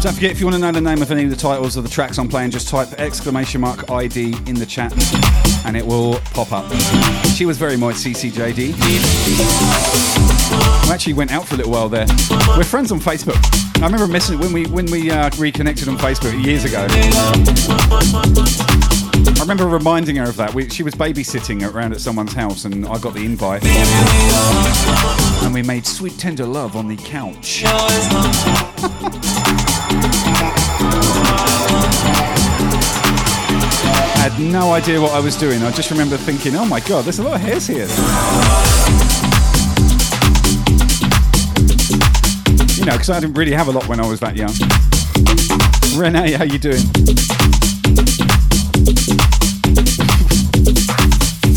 Don't 0.00 0.12
forget, 0.12 0.32
if 0.32 0.40
you 0.40 0.46
want 0.46 0.56
to 0.56 0.60
know 0.60 0.72
the 0.72 0.80
name 0.80 1.02
of 1.02 1.12
any 1.12 1.22
of 1.22 1.30
the 1.30 1.36
titles 1.36 1.76
of 1.76 1.84
the 1.84 1.88
tracks 1.88 2.18
I'm 2.18 2.26
playing, 2.26 2.50
just 2.50 2.68
type 2.68 2.92
exclamation 2.94 3.60
mark 3.60 3.88
ID 3.90 4.34
in 4.46 4.56
the 4.56 4.66
chat 4.66 4.92
and 5.64 5.76
it 5.76 5.86
will 5.86 6.18
pop 6.32 6.50
up. 6.50 6.68
She 7.36 7.46
was 7.46 7.56
very 7.56 7.76
moist, 7.76 8.04
CCJD. 8.04 8.74
We 10.86 10.92
actually 10.92 11.14
went 11.14 11.30
out 11.30 11.46
for 11.46 11.54
a 11.54 11.58
little 11.58 11.72
while 11.72 11.88
there. 11.88 12.06
We're 12.56 12.64
friends 12.64 12.90
on 12.90 12.98
Facebook. 12.98 13.38
I 13.80 13.86
remember 13.86 14.12
messaging 14.12 14.40
when 14.40 14.52
we 14.52 14.66
when 14.66 14.86
we 14.86 15.10
uh, 15.10 15.30
reconnected 15.38 15.88
on 15.88 15.96
Facebook 15.96 16.44
years 16.44 16.64
ago. 16.64 16.86
I 19.44 19.46
remember 19.46 19.68
reminding 19.68 20.16
her 20.16 20.24
of 20.24 20.36
that. 20.36 20.54
We, 20.54 20.70
she 20.70 20.82
was 20.82 20.94
babysitting 20.94 21.70
around 21.70 21.92
at 21.92 22.00
someone's 22.00 22.32
house, 22.32 22.64
and 22.64 22.86
I 22.86 22.96
got 22.98 23.12
the 23.12 23.26
invite. 23.26 23.62
And 25.44 25.52
we 25.52 25.60
made 25.60 25.86
sweet, 25.86 26.16
tender 26.16 26.46
love 26.46 26.76
on 26.76 26.88
the 26.88 26.96
couch. 26.96 27.62
I 27.66 27.70
had 34.30 34.40
no 34.40 34.72
idea 34.72 34.98
what 34.98 35.12
I 35.12 35.20
was 35.20 35.36
doing. 35.36 35.62
I 35.62 35.70
just 35.72 35.90
remember 35.90 36.16
thinking, 36.16 36.56
oh 36.56 36.64
my 36.64 36.80
god, 36.80 37.04
there's 37.04 37.18
a 37.18 37.22
lot 37.22 37.34
of 37.34 37.42
hairs 37.42 37.66
here. 37.66 37.86
You 42.78 42.86
know, 42.86 42.92
because 42.92 43.10
I 43.10 43.20
didn't 43.20 43.34
really 43.34 43.52
have 43.52 43.68
a 43.68 43.72
lot 43.72 43.86
when 43.88 44.00
I 44.00 44.08
was 44.08 44.20
that 44.20 44.36
young. 44.36 44.54
Renee, 46.00 46.32
how 46.32 46.44
you 46.44 46.58
doing? 46.58 47.33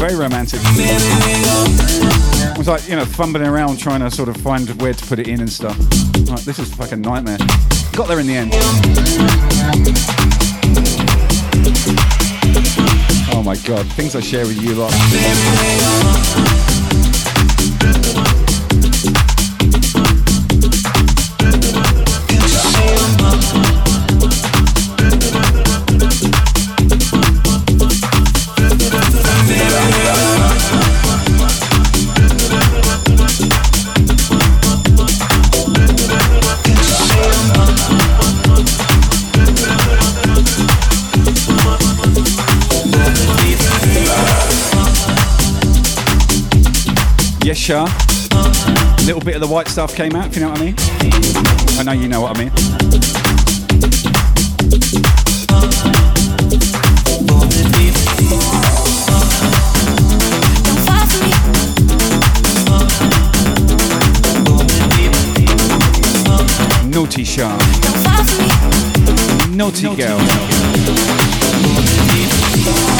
Very 0.08 0.20
romantic. 0.20 0.62
I 0.64 2.54
was 2.58 2.70
like, 2.70 2.88
you 2.88 2.96
know, 2.96 3.04
fumbling 3.04 3.46
around 3.46 3.78
trying 3.78 4.00
to 4.00 4.10
sort 4.10 4.30
of 4.30 4.38
find 4.38 4.70
where 4.82 4.94
to 4.94 5.06
put 5.06 5.20
it 5.20 5.28
in 5.28 5.42
and 5.42 5.52
stuff. 5.52 5.78
Like, 6.30 6.46
this 6.46 6.60
is 6.60 6.80
like 6.80 6.94
a 6.94 6.96
nightmare. 6.96 7.38
Got 7.92 8.08
there 8.08 8.22
in 8.22 8.28
the 8.28 8.38
end. 8.38 8.54
Oh 13.34 13.44
my 13.44 13.58
god, 13.68 13.86
things 13.94 14.16
I 14.16 14.22
share 14.22 14.46
with 14.46 14.62
you 14.62 14.76
lot. 14.76 14.94
Shah. 47.68 47.84
A 48.32 49.04
little 49.06 49.20
bit 49.20 49.36
of 49.36 49.42
the 49.42 49.48
white 49.50 49.68
stuff 49.68 49.94
came 49.94 50.16
out, 50.16 50.28
if 50.28 50.36
you 50.38 50.42
know 50.42 50.52
what 50.52 50.62
I 50.62 50.64
mean. 50.64 50.76
I 51.78 51.84
know 51.84 51.92
you 51.92 52.08
know 52.08 52.22
what 52.22 52.38
I 52.38 52.40
mean. 52.40 52.52
Naughty 66.90 67.26
Shark. 67.26 67.60
Naughty 69.52 69.94
girl. 69.98 70.20
Oh, 72.70 72.97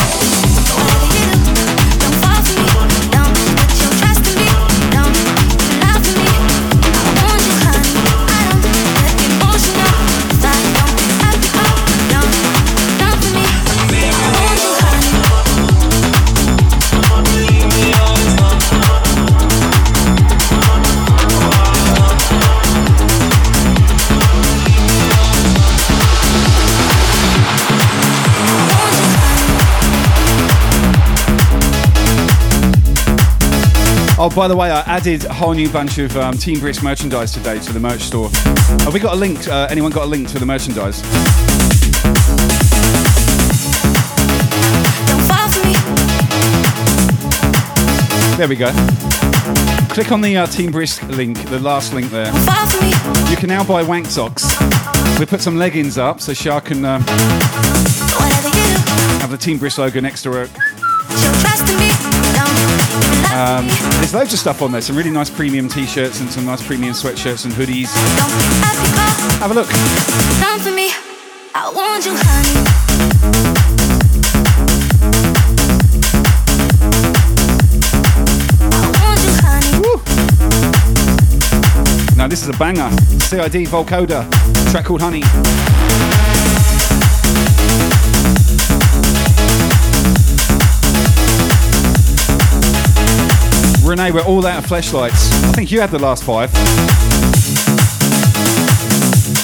by 34.38 34.48
the 34.48 34.56
way, 34.56 34.70
I 34.70 34.82
added 34.82 35.26
a 35.26 35.34
whole 35.34 35.56
new 35.56 35.68
bunch 35.68 35.98
of 35.98 36.16
um, 36.16 36.38
Team 36.38 36.60
Brisk 36.60 36.84
merchandise 36.84 37.32
today 37.32 37.58
to 37.58 37.74
the 37.74 37.80
merch 37.80 38.02
store. 38.02 38.30
Have 38.82 38.94
we 38.94 39.00
got 39.00 39.16
a 39.16 39.18
link? 39.18 39.48
Uh, 39.48 39.66
anyone 39.72 39.92
got 39.92 40.04
a 40.04 40.06
link 40.06 40.28
to 40.28 40.38
the 40.38 40.46
merchandise? 40.46 41.02
There 48.38 48.48
we 48.48 48.56
go. 48.56 48.70
Click 49.90 50.12
on 50.12 50.22
the 50.22 50.38
uh, 50.38 50.46
Team 50.46 50.72
Brisk 50.72 51.02
link, 51.08 51.44
the 51.50 51.58
last 51.58 51.96
link 51.96 52.12
there. 52.12 52.28
You 53.32 53.38
can 53.38 53.50
now 53.50 53.64
buy 53.64 53.82
wank 53.82 54.06
socks. 54.06 54.46
We 55.20 55.26
put 55.26 55.42
some 55.42 55.58
leggings 55.58 55.98
up 55.98 56.22
so 56.22 56.36
Shah 56.36 56.60
can 56.60 56.86
um, 56.86 57.02
have 59.18 59.32
the 59.32 59.38
Team 59.38 59.58
Brisk 59.58 59.80
logo 59.80 60.00
next 60.00 60.22
to 60.22 60.32
her. 60.34 60.48
Um, 63.34 63.68
there's 64.00 64.14
loads 64.14 64.34
of 64.34 64.40
stuff 64.40 64.62
on 64.62 64.72
there. 64.72 64.82
Some 64.82 64.96
really 64.96 65.12
nice 65.12 65.30
premium 65.30 65.70
t-shirts 65.70 66.20
and 66.22 66.30
some 66.30 66.46
nice 66.46 66.66
premium 66.66 66.94
sweatshirts 66.94 67.46
and 67.46 67.54
hoodies. 67.54 67.88
Have 69.40 69.52
a 69.52 69.54
look. 69.54 69.68
Come 70.40 70.60
for 70.60 70.72
me, 70.72 70.92
I 71.54 71.72
want 71.74 72.06
you, 72.06 72.14
honey. 72.16 73.68
Now 82.18 82.28
this 82.28 82.42
is 82.42 82.50
a 82.50 82.58
banger. 82.58 82.90
CID 83.20 83.68
Volcoda, 83.68 84.28
track 84.72 84.86
called 84.86 85.02
Honey. 85.02 85.22
Renee, 93.88 94.12
we're 94.12 94.26
all 94.26 94.46
out 94.46 94.62
of 94.62 94.66
flashlights. 94.66 95.32
I 95.46 95.54
think 95.54 95.72
you 95.72 95.80
had 95.80 95.92
the 95.92 95.98
last 95.98 96.26
five. 96.26 96.54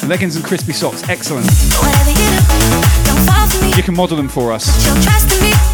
Leggings 0.06 0.36
and 0.36 0.44
crispy 0.44 0.74
socks, 0.74 1.08
excellent. 1.08 1.48
You 3.78 3.84
can 3.84 3.96
model 3.96 4.18
them 4.18 4.28
for 4.28 4.52
us. 4.52 4.66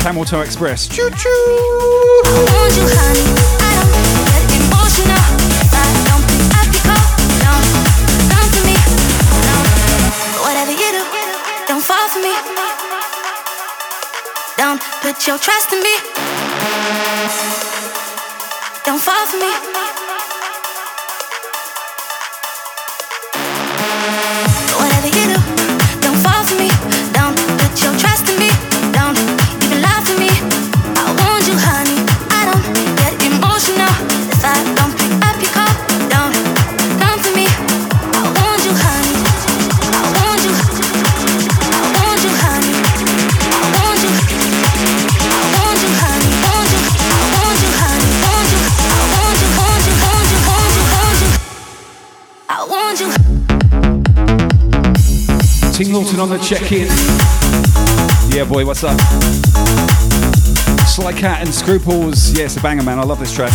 Camel 0.04 0.24
Toe 0.24 0.42
Express. 0.42 0.88
Choo 0.88 1.10
choo. 1.18 1.30
Don't 14.58 14.82
put 15.02 15.26
your 15.26 15.40
trust 15.40 15.74
in 15.74 15.82
me. 15.82 17.69
Don't 18.90 19.00
fall 19.00 19.28
for 19.28 19.38
me. 19.38 19.89
On 56.20 56.28
the 56.28 56.38
check-in. 56.40 56.88
Yeah, 58.36 58.44
boy, 58.44 58.66
what's 58.66 58.84
up? 58.84 59.00
Sly 60.86 61.14
Cat 61.14 61.40
and 61.40 61.54
Scruples. 61.54 62.38
Yeah, 62.38 62.44
it's 62.44 62.58
a 62.58 62.60
banger, 62.62 62.84
man. 62.84 63.00
I 63.00 63.04
love 63.04 63.20
this 63.20 63.34
track. 63.34 63.54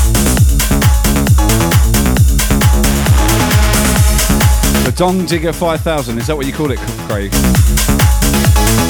The 4.84 4.94
Dong 4.96 5.26
Digger 5.26 5.52
5000. 5.52 6.16
Is 6.16 6.26
that 6.26 6.36
what 6.36 6.46
you 6.46 6.54
call 6.54 6.70
it, 6.70 6.78
Craig? 7.06 7.32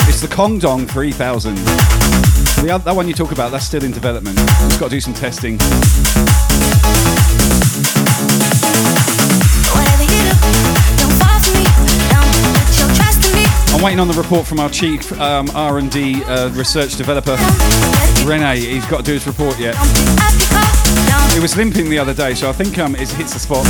It's 0.08 0.20
the 0.20 0.28
Kong 0.30 0.60
Dong 0.60 0.86
3000. 0.86 1.56
The 1.56 2.70
other, 2.72 2.84
that 2.84 2.94
one 2.94 3.08
you 3.08 3.14
talk 3.14 3.32
about, 3.32 3.50
that's 3.50 3.66
still 3.66 3.82
in 3.82 3.90
development. 3.90 4.38
It's 4.38 4.76
got 4.76 4.90
to 4.90 4.90
do 4.90 5.00
some 5.00 5.14
testing. 5.14 5.58
I 13.74 13.82
waiting 13.82 13.98
on 13.98 14.06
the 14.06 14.14
report 14.14 14.46
from 14.46 14.60
our 14.60 14.70
chief 14.70 15.10
um, 15.20 15.50
R&D 15.52 16.22
uh, 16.24 16.50
research 16.50 16.94
developer, 16.94 17.36
Rene. 18.24 18.56
He's 18.56 18.86
got 18.86 18.98
to 18.98 19.02
do 19.02 19.14
his 19.14 19.26
report 19.26 19.58
yet. 19.58 19.74
He 21.32 21.40
was 21.40 21.56
limping 21.56 21.90
the 21.90 21.98
other 21.98 22.14
day, 22.14 22.34
so 22.34 22.48
I 22.48 22.52
think 22.52 22.78
um, 22.78 22.94
it 22.94 23.10
hits 23.10 23.32
the 23.32 23.40
spot. 23.40 23.66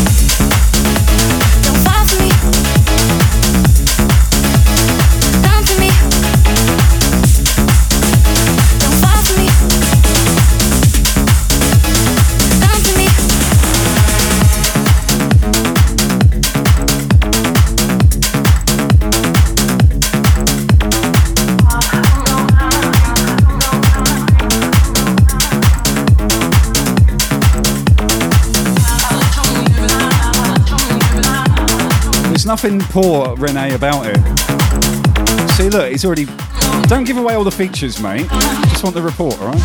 Nothing 32.65 32.81
poor 32.89 33.37
Rene 33.37 33.75
about 33.75 34.07
it. 34.07 34.17
See, 35.51 35.69
look, 35.69 35.91
he's 35.91 36.05
already. 36.05 36.25
Don't 36.89 37.05
give 37.05 37.19
away 37.19 37.35
all 37.35 37.45
the 37.45 37.51
features, 37.51 38.01
mate. 38.01 38.27
Just 38.71 38.83
want 38.83 38.95
the 38.95 39.03
report, 39.03 39.39
all 39.39 39.49
right? 39.49 39.61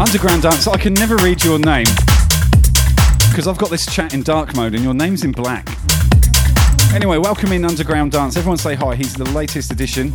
Underground 0.00 0.42
dance. 0.42 0.66
I 0.66 0.76
can 0.76 0.94
never 0.94 1.16
read 1.18 1.44
your 1.44 1.60
name 1.60 1.86
because 3.30 3.46
I've 3.46 3.58
got 3.58 3.70
this 3.70 3.86
chat 3.86 4.12
in 4.12 4.24
dark 4.24 4.56
mode 4.56 4.74
and 4.74 4.82
your 4.82 4.94
name's 4.94 5.22
in 5.22 5.30
black. 5.30 5.68
Anyway, 6.92 7.18
welcome 7.18 7.52
in 7.52 7.64
Underground 7.64 8.10
Dance. 8.10 8.36
Everyone 8.36 8.58
say 8.58 8.74
hi. 8.74 8.96
He's 8.96 9.14
the 9.14 9.24
latest 9.30 9.70
addition. 9.70 10.12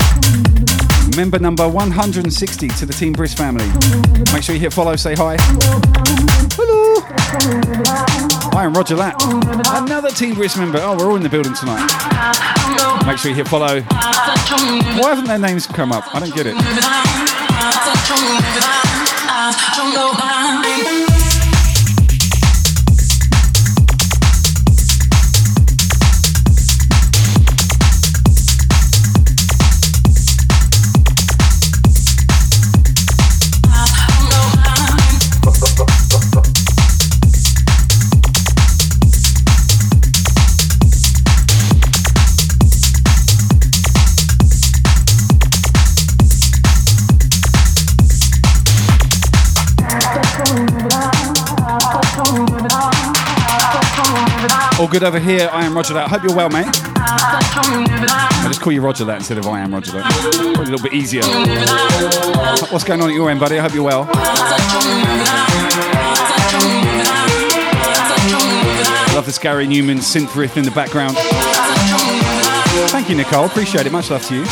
Member 1.16 1.40
number 1.40 1.68
160 1.70 2.68
to 2.68 2.86
the 2.86 2.92
Team 2.92 3.14
Brisk 3.14 3.38
family. 3.38 3.66
Make 4.34 4.44
sure 4.44 4.54
you 4.54 4.62
hit 4.62 4.74
follow, 4.74 4.98
say 4.98 5.16
hi. 5.16 5.38
Hello. 6.58 7.02
I 8.58 8.66
am 8.66 8.74
Roger 8.74 8.96
that. 8.96 9.16
Another 9.86 10.10
Team 10.10 10.36
Brisk 10.36 10.58
member. 10.58 10.80
Oh, 10.82 10.98
we're 10.98 11.10
all 11.10 11.16
in 11.16 11.24
the 11.24 11.30
building 11.30 11.54
tonight. 11.54 11.88
Make 13.08 13.20
sure 13.20 13.32
you 13.32 13.38
hit 13.38 13.48
follow. 13.48 13.82
Why 13.82 15.10
haven't 15.10 15.26
their 15.26 15.40
names 15.40 15.68
come 15.68 15.94
up? 15.94 16.14
I 16.14 16.20
don't 16.20 16.36
get 16.36 16.46
it. 16.48 16.56
Good 54.96 55.04
over 55.04 55.20
here. 55.20 55.50
I 55.52 55.66
am 55.66 55.76
Roger 55.76 55.94
that. 55.94 56.06
I 56.06 56.08
hope 56.08 56.24
you're 56.24 56.34
well, 56.34 56.48
mate. 56.48 56.68
I 56.70 58.46
just 58.48 58.62
call 58.62 58.72
you 58.72 58.80
Roger 58.80 59.04
that 59.04 59.18
instead 59.18 59.38
of 59.38 59.46
I 59.46 59.60
am 59.60 59.74
Roger 59.74 59.92
that. 59.92 60.06
Probably 60.56 60.72
a 60.72 60.72
little 60.72 60.82
bit 60.82 60.94
easier. 60.94 61.22
What's 62.72 62.86
going 62.86 63.02
on 63.02 63.10
at 63.10 63.14
your 63.14 63.30
end, 63.30 63.42
buddy? 63.42 63.60
I 63.60 63.62
hope 63.62 63.74
you're 63.74 63.84
well. 63.84 64.06
Love 69.14 69.26
this 69.26 69.38
Gary 69.38 69.68
Numan 69.68 69.98
synth 69.98 70.34
riff 70.34 70.56
in 70.56 70.64
the 70.64 70.72
background. 70.72 71.18
Thank 72.88 73.10
you, 73.10 73.16
Nicole. 73.16 73.48
Appreciate 73.48 73.86
it. 73.86 73.92
Much 73.92 74.10
love 74.10 74.26
to 74.28 74.36
you. 74.36 74.46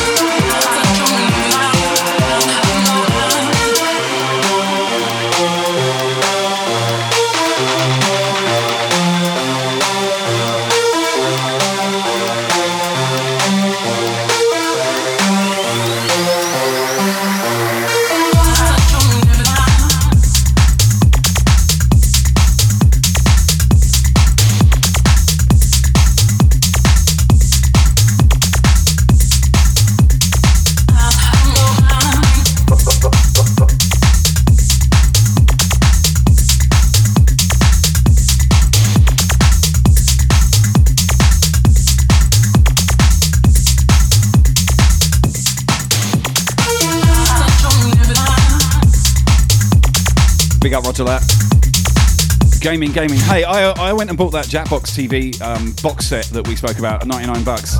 Up 51.00 51.06
that. 51.08 52.60
Gaming, 52.60 52.92
gaming. 52.92 53.18
Hey, 53.18 53.42
I, 53.42 53.72
I 53.72 53.92
went 53.92 54.10
and 54.10 54.16
bought 54.16 54.30
that 54.30 54.44
Jackbox 54.46 54.94
TV 54.94 55.42
um, 55.42 55.74
box 55.82 56.06
set 56.06 56.26
that 56.26 56.46
we 56.46 56.54
spoke 56.54 56.78
about 56.78 57.02
at 57.02 57.08
99 57.08 57.42
bucks. 57.42 57.76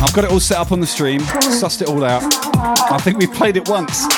I've 0.00 0.14
got 0.14 0.22
it 0.22 0.30
all 0.30 0.38
set 0.38 0.58
up 0.58 0.70
on 0.70 0.78
the 0.78 0.86
stream, 0.86 1.20
sussed 1.22 1.82
it 1.82 1.88
all 1.88 2.04
out. 2.04 2.22
I 2.92 2.98
think 2.98 3.18
we've 3.18 3.32
played 3.32 3.56
it 3.56 3.68
once. 3.68 4.06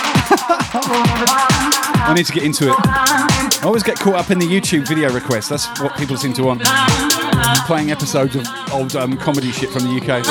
I 2.04 2.12
need 2.14 2.26
to 2.26 2.32
get 2.34 2.42
into 2.42 2.68
it. 2.68 2.76
I 2.78 3.62
always 3.64 3.82
get 3.82 3.98
caught 3.98 4.16
up 4.16 4.30
in 4.30 4.38
the 4.38 4.46
YouTube 4.46 4.86
video 4.86 5.10
requests. 5.10 5.48
That's 5.48 5.66
what 5.80 5.96
people 5.96 6.18
seem 6.18 6.34
to 6.34 6.42
want. 6.42 6.62
Playing 7.66 7.90
episodes 7.90 8.36
of 8.36 8.46
old 8.70 8.94
um, 8.96 9.16
comedy 9.16 9.50
shit 9.50 9.70
from 9.70 9.84
the 9.84 9.96
UK. 9.96 10.22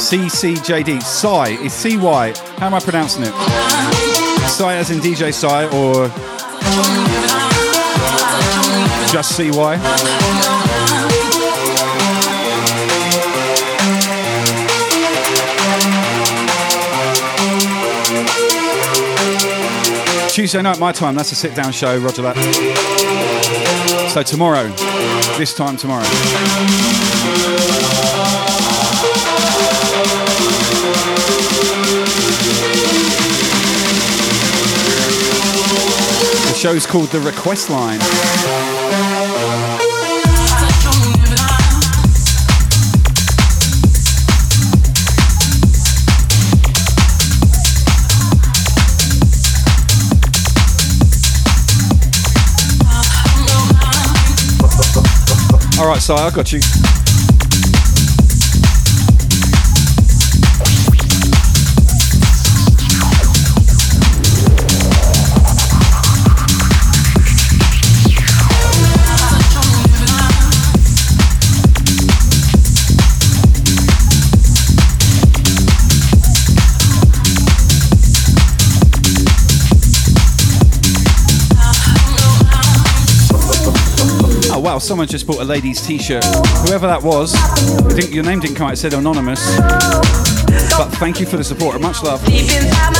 CCJD. 0.00 1.02
Psy. 1.02 1.48
Is 1.62 1.74
CY. 1.74 2.32
How 2.58 2.66
am 2.66 2.74
I 2.74 2.80
pronouncing 2.80 3.22
it? 3.22 3.32
Psy 4.48 4.74
as 4.74 4.90
in 4.90 4.98
DJ 4.98 5.32
Psy 5.32 5.66
or 5.76 6.08
just 9.12 9.36
CY? 9.36 9.76
Tuesday 20.32 20.62
night, 20.62 20.78
my 20.78 20.92
time. 20.92 21.14
That's 21.14 21.32
a 21.32 21.34
sit 21.34 21.54
down 21.54 21.72
show, 21.72 21.98
Roger 21.98 22.22
that. 22.22 22.36
So 24.14 24.22
tomorrow, 24.22 24.68
this 25.36 25.52
time 25.54 25.76
tomorrow. 25.76 26.06
Show's 36.60 36.84
called 36.84 37.08
The 37.08 37.20
Request 37.20 37.70
Line. 37.70 37.98
All 55.80 55.88
right, 55.88 56.02
so 56.02 56.14
I 56.14 56.30
got 56.30 56.52
you. 56.52 56.99
Someone 84.80 85.06
just 85.06 85.26
bought 85.26 85.40
a 85.40 85.44
lady's 85.44 85.84
t-shirt. 85.86 86.24
Whoever 86.66 86.86
that 86.86 87.02
was, 87.02 87.34
I 87.34 87.94
think 87.94 88.14
your 88.14 88.24
name 88.24 88.40
didn't 88.40 88.56
come 88.56 88.68
out, 88.68 88.72
it 88.74 88.76
said 88.76 88.94
anonymous. 88.94 89.44
But 90.76 90.90
thank 90.98 91.20
you 91.20 91.26
for 91.26 91.36
the 91.36 91.44
support. 91.44 91.74
And 91.74 91.82
much 91.82 92.02
love. 92.02 92.24
Deep 92.24 92.42
inside 92.42 92.90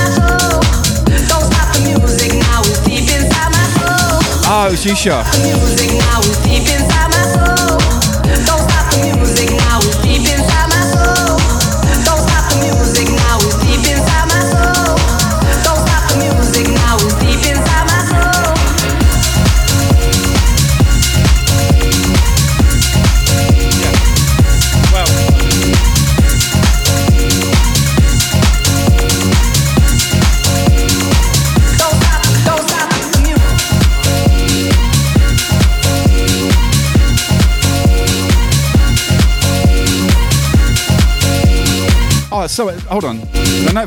hold 43.01 43.17
on. 43.17 43.27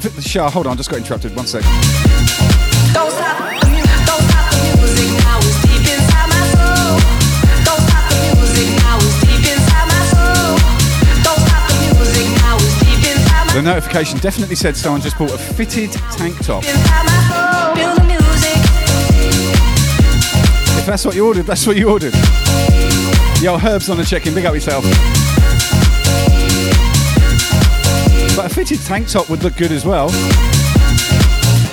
For 0.02 0.10
the 0.10 0.22
Shah. 0.22 0.50
Hold 0.50 0.68
on, 0.68 0.78
just 0.78 0.90
got 0.90 0.98
interrupted. 0.98 1.36
One 1.36 1.46
sec. 1.46 1.62
The 1.62 1.70
music. 1.70 1.94
Don't 2.94 3.12
stop 3.12 4.50
the 4.50 4.58
music 4.74 5.12
now. 5.22 5.38
It's 5.38 5.62
deep 5.62 5.86
inside 5.86 6.28
my 6.30 6.42
soul. 6.54 6.98
Don't 7.64 7.82
stop 7.86 8.04
the 8.10 8.18
music 8.34 8.70
now. 8.82 8.98
It's 8.98 9.18
deep 9.22 9.46
inside 9.54 9.88
my 9.92 10.02
soul. 10.10 10.58
Don't 11.22 11.42
stop 11.46 11.62
the 11.70 11.76
music 11.94 12.28
now. 12.42 12.56
It's 12.58 12.76
deep 12.82 13.04
inside 13.06 13.46
my 13.48 13.54
The 13.54 13.62
notification 13.62 14.20
definitely 14.20 14.56
said 14.56 14.76
someone 14.76 15.02
just 15.02 15.18
bought 15.18 15.32
a 15.32 15.38
fitted 15.38 15.92
tank 16.18 16.38
top. 16.44 16.64
inside 16.64 17.06
my 17.06 17.20
soul. 17.30 17.76
Feel 17.76 17.94
the 17.96 18.06
music. 18.10 18.58
If 20.80 20.86
that's 20.88 21.06
what 21.06 21.16
you 21.16 21.28
ordered, 21.28 21.46
that's 21.46 21.68
what 21.68 21.78
you 21.78 21.90
ordered. 21.90 22.14
Yo, 23.42 23.58
Herb's 23.58 23.90
on 23.90 23.98
the 23.98 24.06
check-in. 24.06 24.34
Big 24.34 24.46
up 24.46 24.54
yourself. 24.54 24.84
Fitted 28.64 28.86
tank 28.86 29.10
top 29.10 29.30
would 29.30 29.44
look 29.44 29.58
good 29.58 29.74
as 29.74 29.84
well. 29.84 30.10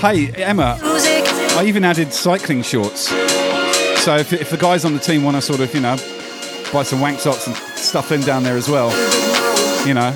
Hey, 0.00 0.32
Emma, 0.32 0.76
I 0.82 1.62
even 1.64 1.84
added 1.84 2.12
cycling 2.12 2.62
shorts. 2.62 3.10
So 4.02 4.16
if, 4.16 4.32
if 4.32 4.50
the 4.50 4.56
guys 4.56 4.84
on 4.84 4.94
the 4.94 4.98
team 4.98 5.22
want 5.22 5.36
to 5.36 5.40
sort 5.40 5.60
of, 5.60 5.72
you 5.72 5.80
know, 5.80 5.94
buy 6.72 6.82
some 6.82 7.00
wank 7.00 7.20
socks 7.20 7.46
and 7.46 7.54
stuff 7.78 8.08
them 8.08 8.22
down 8.22 8.42
there 8.42 8.56
as 8.56 8.68
well, 8.68 8.88
you 9.86 9.94
know, 9.94 10.08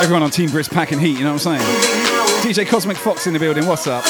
everyone 0.00 0.24
on 0.24 0.30
Team 0.30 0.50
Brisk 0.50 0.72
packing 0.72 0.98
heat, 0.98 1.16
you 1.16 1.22
know 1.22 1.34
what 1.34 1.46
I'm 1.46 1.60
saying? 1.60 2.42
DJ 2.42 2.66
Cosmic 2.66 2.96
Fox 2.96 3.28
in 3.28 3.32
the 3.32 3.38
building, 3.38 3.64
what's 3.64 3.86
up? 3.86 4.02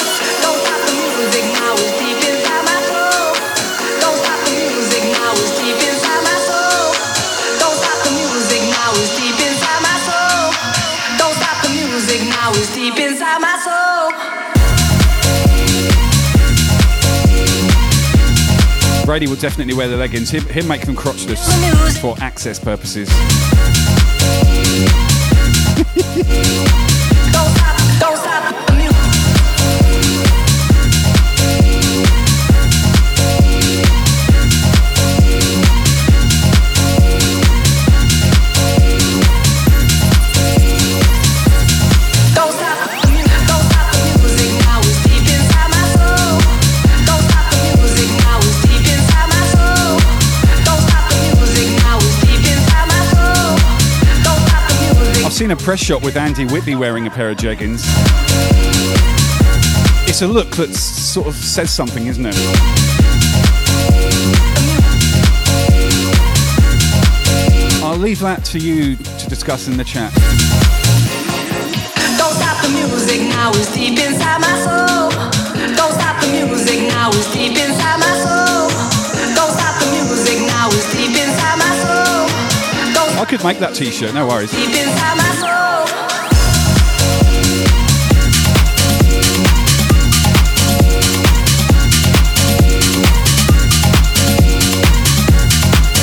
Brady 19.13 19.27
will 19.27 19.35
definitely 19.35 19.75
wear 19.75 19.87
the 19.87 19.95
leggings. 19.95 20.31
Him, 20.31 20.43
him 20.47 20.67
make 20.67 20.87
them 20.87 20.95
crotchless 20.95 21.37
for 22.01 22.15
access 22.19 22.57
purposes. 22.57 23.07
I've 55.33 55.39
seen 55.39 55.49
a 55.49 55.55
press 55.55 55.79
shot 55.79 56.03
with 56.03 56.15
Andy 56.15 56.45
Whitby 56.45 56.75
wearing 56.75 57.07
a 57.07 57.09
pair 57.09 57.31
of 57.31 57.37
jeggings. 57.37 57.81
It's 60.07 60.21
a 60.21 60.27
look 60.27 60.55
that 60.57 60.75
sort 60.75 61.25
of 61.25 61.33
says 61.33 61.71
something, 61.71 62.05
isn't 62.05 62.23
it? 62.23 62.35
I'll 67.83 67.97
leave 67.97 68.19
that 68.19 68.45
to 68.51 68.59
you 68.59 68.95
to 68.95 69.27
discuss 69.27 69.67
in 69.67 69.75
the 69.75 69.83
chat. 69.83 70.13
Don't 72.19 72.35
stop 72.35 72.61
the 72.61 72.69
music 72.69 73.21
now, 73.21 73.49
it's 73.55 73.73
deep 73.73 73.97
inside 73.97 74.39
my 74.39 74.53
soul. 74.61 75.09
Don't 75.75 75.93
stop 75.93 76.21
the 76.21 76.27
music 76.45 76.87
now, 76.89 77.09
it's 77.09 77.33
deep 77.33 77.57
inside 77.57 77.99
my 77.99 78.19
soul. 78.23 78.52
I 83.23 83.25
could 83.25 83.41
make 83.41 83.57
that 83.59 83.73
t-shirt, 83.73 84.13
no 84.13 84.27
worries. 84.27 84.51
deep 84.51 84.67
inside 84.67 85.15
my 85.15 85.23
soul. 85.39 85.87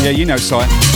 Yeah, 0.03 0.13
you 0.13 0.25
know, 0.25 0.39
Si. 0.39 0.90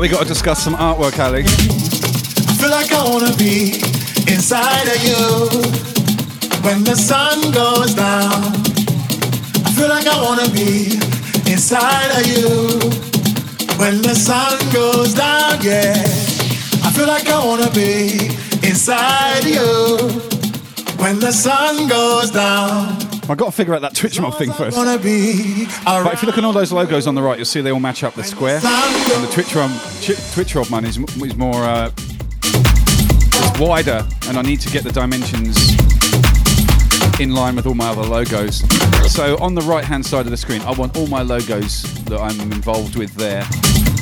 Like 0.00 0.10
we 0.10 0.16
got 0.16 0.22
to 0.22 0.28
discuss 0.28 0.62
some 0.64 0.74
artwork, 0.76 1.18
Ali. 1.18 1.42
I 1.42 2.54
feel 2.58 2.70
like 2.70 2.90
I 2.90 3.04
wanna 3.04 3.36
be 3.36 3.82
inside 4.32 4.88
of 4.88 5.02
you 5.04 5.48
when 6.64 6.84
the 6.84 6.96
sun 6.96 7.52
goes 7.52 7.92
down. 7.92 8.32
I 9.66 9.70
feel 9.76 9.88
like 9.88 10.06
I 10.06 10.22
wanna 10.22 10.48
be 10.50 10.96
inside 11.52 12.10
of 12.18 12.26
you 12.26 12.80
when 13.78 14.00
the 14.00 14.14
sun 14.14 14.58
goes 14.72 15.12
down. 15.12 15.58
Yeah, 15.60 15.92
I 16.82 16.90
feel 16.96 17.06
like 17.06 17.28
I 17.28 17.44
wanna 17.44 17.70
be 17.72 18.30
inside 18.66 19.40
of 19.40 19.48
you 19.48 19.98
when 20.96 21.18
the 21.18 21.32
sun 21.32 21.88
goes 21.88 22.30
down. 22.30 22.99
I've 23.30 23.36
got 23.36 23.46
to 23.46 23.52
figure 23.52 23.74
out 23.74 23.82
that 23.82 23.94
Twitch 23.94 24.20
mob 24.20 24.36
thing 24.38 24.50
first. 24.52 24.76
But 25.84 26.14
if 26.14 26.22
you 26.22 26.26
look 26.26 26.36
at 26.36 26.44
all 26.44 26.52
those 26.52 26.72
logos 26.72 27.06
on 27.06 27.14
the 27.14 27.22
right, 27.22 27.38
you'll 27.38 27.44
see 27.44 27.60
they 27.60 27.70
all 27.70 27.78
match 27.78 28.02
up. 28.02 28.14
The 28.14 28.24
square 28.24 28.56
and 28.56 29.24
the 29.24 29.30
Twitch 29.32 29.54
mob, 29.54 29.70
Twitch 30.34 30.56
mob 30.56 30.66
one 30.66 30.84
is, 30.84 30.98
is 30.98 31.36
more 31.36 31.62
uh, 31.62 31.92
it's 32.42 33.60
wider, 33.60 34.04
and 34.26 34.36
I 34.36 34.42
need 34.42 34.58
to 34.62 34.70
get 34.70 34.82
the 34.82 34.90
dimensions 34.90 35.76
in 37.20 37.32
line 37.32 37.54
with 37.54 37.66
all 37.66 37.74
my 37.74 37.90
other 37.90 38.02
logos. 38.02 38.64
So 39.12 39.38
on 39.40 39.54
the 39.54 39.62
right 39.62 39.84
hand 39.84 40.04
side 40.04 40.24
of 40.24 40.32
the 40.32 40.36
screen, 40.36 40.60
I 40.62 40.72
want 40.72 40.96
all 40.96 41.06
my 41.06 41.22
logos 41.22 41.82
that 42.06 42.18
I'm 42.18 42.40
involved 42.52 42.96
with 42.96 43.14
there. 43.14 43.44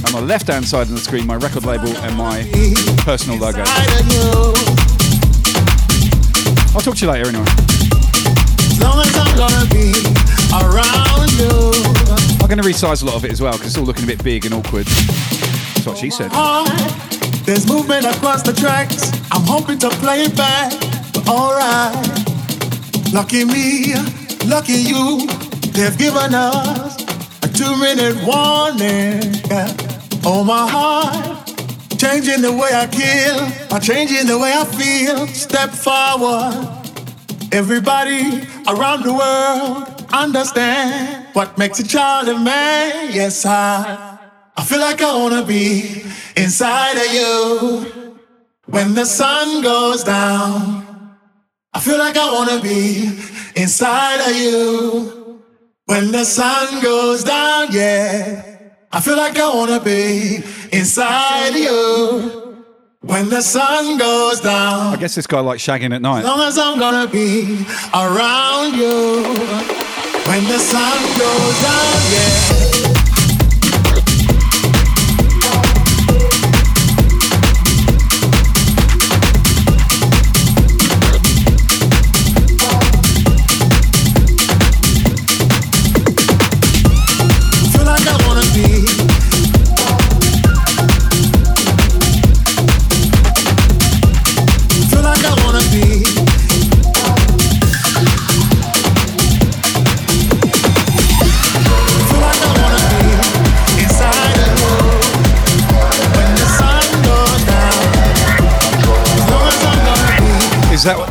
On 0.06 0.12
the 0.12 0.22
left 0.22 0.46
hand 0.46 0.64
side 0.64 0.86
of 0.86 0.92
the 0.92 0.98
screen, 0.98 1.26
my 1.26 1.36
record 1.36 1.66
label 1.66 1.94
and 1.98 2.16
my 2.16 2.48
personal 3.04 3.38
logo. 3.38 3.62
I'll 6.74 6.80
talk 6.80 6.96
to 6.96 7.04
you 7.04 7.10
later 7.10 7.28
anyway. 7.28 7.67
As 8.78 8.84
long 8.84 9.00
as 9.00 9.10
I'm 9.18 9.36
gonna 9.36 9.66
be 9.74 9.90
around 10.54 11.32
you. 11.34 11.72
I'm 12.40 12.46
going 12.46 12.62
to 12.62 12.64
resize 12.64 13.02
a 13.02 13.06
lot 13.06 13.16
of 13.16 13.24
it 13.24 13.32
as 13.32 13.40
well 13.42 13.52
because 13.52 13.66
it's 13.66 13.76
all 13.76 13.84
looking 13.84 14.04
a 14.04 14.06
bit 14.06 14.22
big 14.22 14.46
and 14.46 14.54
awkward. 14.54 14.86
That's 14.86 15.84
what 15.84 15.98
she 15.98 16.10
said. 16.10 16.30
Oh, 16.32 16.64
there's 17.44 17.66
movement 17.66 18.06
across 18.06 18.42
the 18.42 18.52
tracks. 18.52 19.12
I'm 19.32 19.42
hoping 19.42 19.78
to 19.80 19.90
play 19.90 20.22
it 20.22 20.36
back, 20.36 20.72
but 21.12 21.28
alright. 21.28 21.92
Lucky 23.12 23.44
me, 23.44 23.94
lucky 24.46 24.74
you. 24.74 25.26
They've 25.72 25.98
given 25.98 26.32
us 26.32 27.02
a 27.42 27.48
two-minute 27.48 28.16
warning. 28.24 29.34
Yeah. 29.50 29.74
Oh 30.24 30.44
my 30.44 30.70
heart, 30.70 31.46
changing 31.98 32.42
the 32.42 32.52
way 32.52 32.70
I 32.72 32.86
kill, 32.86 33.76
or 33.76 33.80
changing 33.80 34.26
the 34.26 34.38
way 34.38 34.52
I 34.54 34.64
feel. 34.64 35.26
Step 35.26 35.70
forward. 35.70 36.77
Everybody 37.50 38.46
around 38.68 39.04
the 39.04 39.12
world 39.14 40.06
understand 40.12 41.26
what 41.32 41.56
makes 41.56 41.80
a 41.80 41.86
child 41.86 42.28
a 42.28 42.38
man. 42.38 43.10
Yes, 43.12 43.46
I, 43.46 44.18
I 44.56 44.64
feel 44.64 44.80
like 44.80 45.00
I 45.00 45.16
wanna 45.16 45.44
be 45.44 46.02
inside 46.36 46.96
of 46.96 47.12
you 47.14 48.16
when 48.66 48.94
the 48.94 49.06
sun 49.06 49.62
goes 49.62 50.04
down. 50.04 51.16
I 51.72 51.80
feel 51.80 51.98
like 51.98 52.18
I 52.18 52.30
wanna 52.32 52.60
be 52.60 53.18
inside 53.56 54.20
of 54.28 54.36
you 54.36 55.40
when 55.86 56.12
the 56.12 56.24
sun 56.24 56.82
goes 56.82 57.24
down. 57.24 57.68
Yeah, 57.70 58.42
I 58.92 59.00
feel 59.00 59.16
like 59.16 59.38
I 59.38 59.54
wanna 59.54 59.80
be 59.80 60.42
inside 60.70 61.48
of 61.50 61.56
you 61.56 62.47
when 63.08 63.30
the 63.30 63.40
sun 63.40 63.96
goes 63.98 64.40
down. 64.40 64.94
I 64.94 64.96
guess 64.96 65.14
this 65.14 65.26
guy 65.26 65.40
likes 65.40 65.62
shagging 65.62 65.94
at 65.94 66.02
night. 66.02 66.20
As 66.20 66.24
long 66.26 66.40
as 66.40 66.58
I'm 66.58 66.78
gonna 66.78 67.10
be 67.10 67.64
around 67.94 68.76
you 68.76 69.22
when 70.28 70.44
the 70.44 70.58
sun 70.58 70.98
goes 71.16 71.62
down, 71.62 71.96
yeah. 72.12 72.57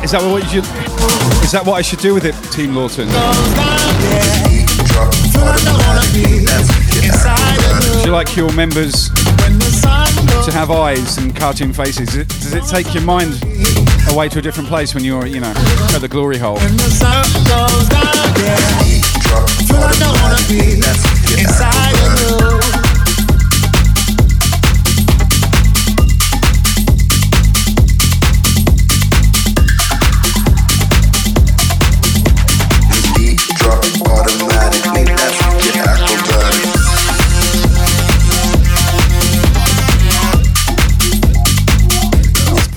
Is 0.08 0.14
that 0.14 0.24
what 0.24 0.42
you 0.42 0.50
should? 0.50 0.64
Is 1.44 1.52
that 1.52 1.66
what 1.66 1.74
I 1.74 1.82
should 1.82 2.00
do 2.00 2.14
with 2.14 2.24
it, 2.24 2.34
Team 2.54 2.74
Lawton? 2.74 3.10
Do 7.92 8.06
you 8.06 8.12
like 8.14 8.34
your 8.38 8.50
members 8.54 9.10
to 10.46 10.52
have 10.54 10.72
eyes 10.72 11.18
and 11.18 11.36
cartoon 11.36 11.74
faces? 11.74 12.08
Does 12.08 12.54
it, 12.54 12.64
take 12.70 12.94
your 12.94 13.04
mind 13.04 13.44
away 14.10 14.30
to 14.30 14.40
a 14.40 14.42
different 14.42 14.70
place 14.70 14.96
when 14.96 15.04
you're, 15.04 15.26
you 15.26 15.42
know, 15.42 15.52
at 15.94 16.00
the 16.00 16.08
glory 16.08 16.38
hole? 16.38 16.56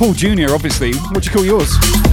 Paul 0.00 0.14
Jr. 0.14 0.54
Obviously. 0.54 0.94
What 0.94 1.22
do 1.22 1.26
you 1.28 1.30
call 1.30 1.44
yours? 1.44 2.09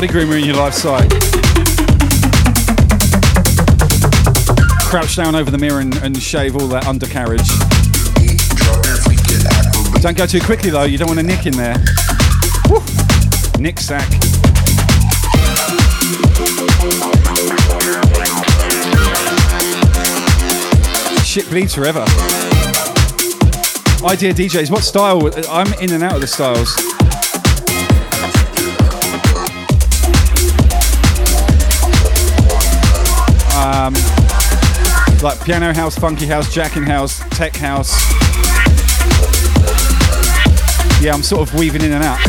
Body 0.00 0.12
groomer 0.12 0.38
in 0.38 0.44
your 0.44 0.54
life 0.54 0.74
site. 0.74 1.10
Crouch 4.88 5.16
down 5.16 5.34
over 5.34 5.50
the 5.50 5.58
mirror 5.58 5.80
and, 5.80 5.92
and 5.96 6.16
shave 6.16 6.54
all 6.54 6.68
that 6.68 6.86
undercarriage. 6.86 7.48
Don't 10.00 10.16
go 10.16 10.24
too 10.24 10.40
quickly 10.40 10.70
though, 10.70 10.84
you 10.84 10.98
don't 10.98 11.08
want 11.08 11.18
a 11.18 11.22
nick 11.24 11.46
in 11.46 11.52
there. 11.56 11.74
Woo. 12.70 12.78
Nick 13.58 13.80
sack. 13.80 14.08
Shit 21.24 21.50
bleeds 21.50 21.74
forever. 21.74 22.04
Idea 24.06 24.32
DJs, 24.32 24.70
what 24.70 24.84
style? 24.84 25.28
I'm 25.50 25.72
in 25.82 25.92
and 25.92 26.04
out 26.04 26.14
of 26.14 26.20
the 26.20 26.28
styles. 26.28 26.97
Like 35.22 35.44
piano 35.44 35.74
house, 35.74 35.96
funky 35.98 36.26
house, 36.26 36.52
jacking 36.52 36.84
house, 36.84 37.18
tech 37.30 37.56
house. 37.56 37.92
Yeah, 41.02 41.12
I'm 41.12 41.22
sort 41.22 41.48
of 41.48 41.54
weaving 41.58 41.82
in 41.82 41.92
and 41.92 42.04
out. 42.04 42.22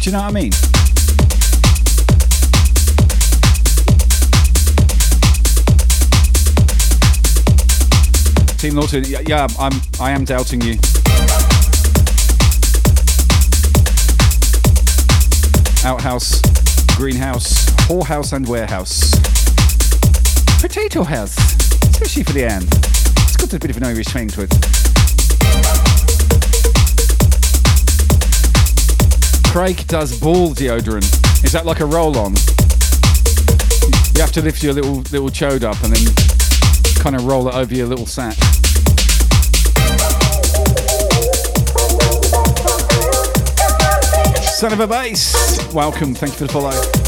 Do 0.00 0.10
you 0.10 0.12
know 0.12 0.22
what 0.22 0.28
I 0.28 0.32
mean? 0.32 0.52
Team 8.58 8.76
Lawton, 8.76 9.04
yeah, 9.06 9.20
yeah, 9.26 9.46
I'm, 9.58 9.72
I 10.00 10.10
am 10.10 10.24
doubting 10.24 10.62
you. 10.62 10.74
Outhouse, 15.84 16.40
greenhouse, 16.96 17.73
whorehouse, 17.86 18.32
and 18.32 18.48
warehouse. 18.48 19.10
Potato 20.60 21.02
house, 21.02 21.36
especially 21.90 22.22
for 22.22 22.32
the 22.32 22.44
end. 22.44 22.64
It's 22.64 23.36
got 23.36 23.52
a 23.52 23.58
bit 23.58 23.70
of 23.70 23.76
an 23.76 23.84
Irish 23.84 24.06
swing 24.06 24.28
to 24.28 24.42
it. 24.42 24.50
Craig 29.52 29.86
does 29.86 30.18
ball 30.18 30.54
deodorant. 30.54 31.44
Is 31.44 31.52
that 31.52 31.66
like 31.66 31.80
a 31.80 31.86
roll 31.86 32.16
on? 32.18 32.34
You 34.14 34.20
have 34.20 34.32
to 34.32 34.42
lift 34.42 34.62
your 34.62 34.72
little 34.72 34.96
little 35.12 35.28
chode 35.28 35.62
up 35.62 35.80
and 35.84 35.94
then 35.94 36.14
kind 37.02 37.14
of 37.14 37.26
roll 37.26 37.48
it 37.48 37.54
over 37.54 37.74
your 37.74 37.86
little 37.86 38.06
sack. 38.06 38.36
Son 44.54 44.72
of 44.72 44.80
a 44.80 44.86
bass. 44.86 45.72
Welcome. 45.74 46.14
Thank 46.14 46.32
you 46.32 46.38
for 46.38 46.44
the 46.46 46.52
follow. 46.52 47.03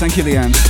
With 0.00 0.16
100 0.16 0.69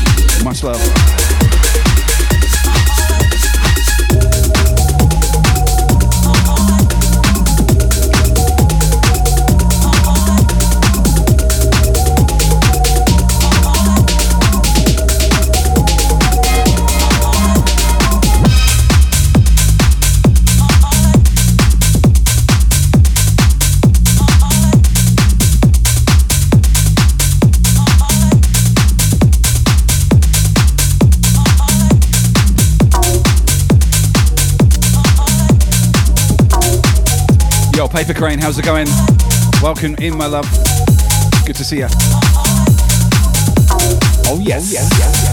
Paper 38.10 38.26
Crane, 38.26 38.40
how's 38.40 38.58
it 38.58 38.64
going? 38.64 38.88
Welcome 39.62 39.94
in, 40.00 40.16
my 40.16 40.26
love. 40.26 40.44
Good 41.46 41.54
to 41.54 41.64
see 41.64 41.78
you. 41.78 41.86
Oh, 43.70 43.98
oh 44.26 44.40
yes. 44.42 44.72
yes, 44.72 44.90
yes, 44.98 45.22
yes. 45.22 45.29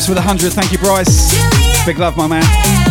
Bryce 0.00 0.08
with 0.08 0.16
a 0.16 0.22
hundred, 0.22 0.54
thank 0.54 0.72
you, 0.72 0.78
Bryce. 0.78 1.84
Big 1.84 1.98
love, 1.98 2.16
my 2.16 2.26
man. 2.26 2.89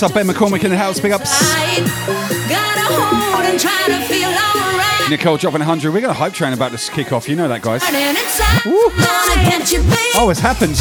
What's 0.00 0.16
up, 0.16 0.16
Ben 0.16 0.26
McCormick 0.26 0.64
in 0.64 0.70
the 0.70 0.78
house? 0.78 0.98
Big 0.98 1.12
ups. 1.12 1.28
gotta 2.48 2.80
hold 2.88 3.44
and 3.44 3.60
try 3.60 3.84
to 3.86 4.00
feel 4.08 4.30
alright. 4.30 5.10
Nicole 5.10 5.36
dropping 5.36 5.60
100. 5.60 5.92
We 5.92 6.00
got 6.00 6.08
a 6.08 6.14
hype 6.14 6.32
train 6.32 6.54
about 6.54 6.72
to 6.72 6.90
kick 6.90 7.12
off. 7.12 7.28
You 7.28 7.36
know 7.36 7.48
that, 7.48 7.60
guys. 7.60 7.82
Running 7.82 8.08
inside, 8.08 8.64
you. 9.70 9.82
Oh, 10.14 10.30
it's 10.30 10.40
happened. 10.40 10.80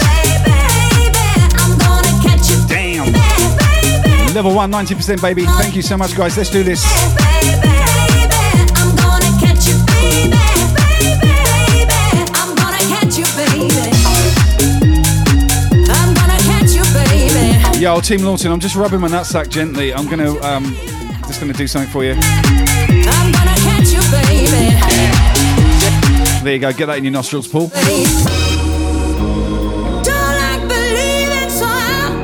I'm 1.60 1.78
gonna 1.78 2.70
Damn. 2.70 4.34
Level 4.34 4.56
1, 4.56 4.72
90%, 4.72 5.22
baby. 5.22 5.44
Thank 5.44 5.76
you 5.76 5.82
so 5.82 5.98
much, 5.98 6.16
guys. 6.16 6.38
Let's 6.38 6.50
do 6.50 6.64
this. 6.64 7.29
Yo, 17.80 18.02
Team 18.02 18.24
Lawton, 18.26 18.52
I'm 18.52 18.60
just 18.60 18.76
rubbing 18.76 19.00
my 19.00 19.08
nutsack 19.08 19.48
gently. 19.48 19.94
I'm 19.94 20.06
gonna, 20.10 20.38
um, 20.42 20.66
just 21.26 21.40
gonna 21.40 21.54
do 21.54 21.66
something 21.66 21.90
for 21.90 22.04
you. 22.04 22.12
I'm 22.12 23.32
gonna 23.32 23.56
catch 23.56 23.94
you. 23.94 24.02
There 26.44 26.54
you 26.54 26.60
go. 26.60 26.74
Get 26.74 26.88
that 26.88 26.98
in 26.98 27.06
your 27.06 27.14
nostrils, 27.14 27.48
Paul. 27.48 27.70
Don't 27.70 27.78
like 30.10 30.68
believing, 30.68 31.50
so 31.50 31.66
I'm 31.66 32.20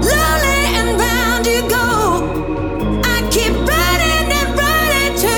lonely 0.00 0.68
and 0.72 0.98
round 0.98 1.44
you 1.46 1.60
go. 1.68 3.02
I 3.04 3.28
keep 3.30 3.52
running 3.52 4.32
and 4.32 4.56
running 4.58 5.18
to 5.20 5.32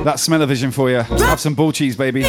you. 0.00 0.02
That 0.02 0.18
smell-o-vision 0.18 0.72
for 0.72 0.90
you. 0.90 1.02
Have 1.02 1.38
some 1.38 1.54
bull 1.54 1.70
cheese, 1.70 1.94
baby. 1.94 2.24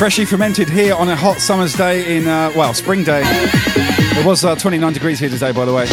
Freshly 0.00 0.24
fermented 0.24 0.70
here 0.70 0.94
on 0.94 1.10
a 1.10 1.14
hot 1.14 1.42
summer's 1.42 1.74
day 1.74 2.16
in, 2.16 2.26
uh, 2.26 2.50
well, 2.56 2.72
spring 2.72 3.04
day. 3.04 3.20
It 3.22 4.24
was 4.24 4.46
uh, 4.46 4.56
29 4.56 4.94
degrees 4.94 5.18
here 5.18 5.28
today, 5.28 5.52
by 5.52 5.66
the 5.66 5.74
way. 5.74 5.84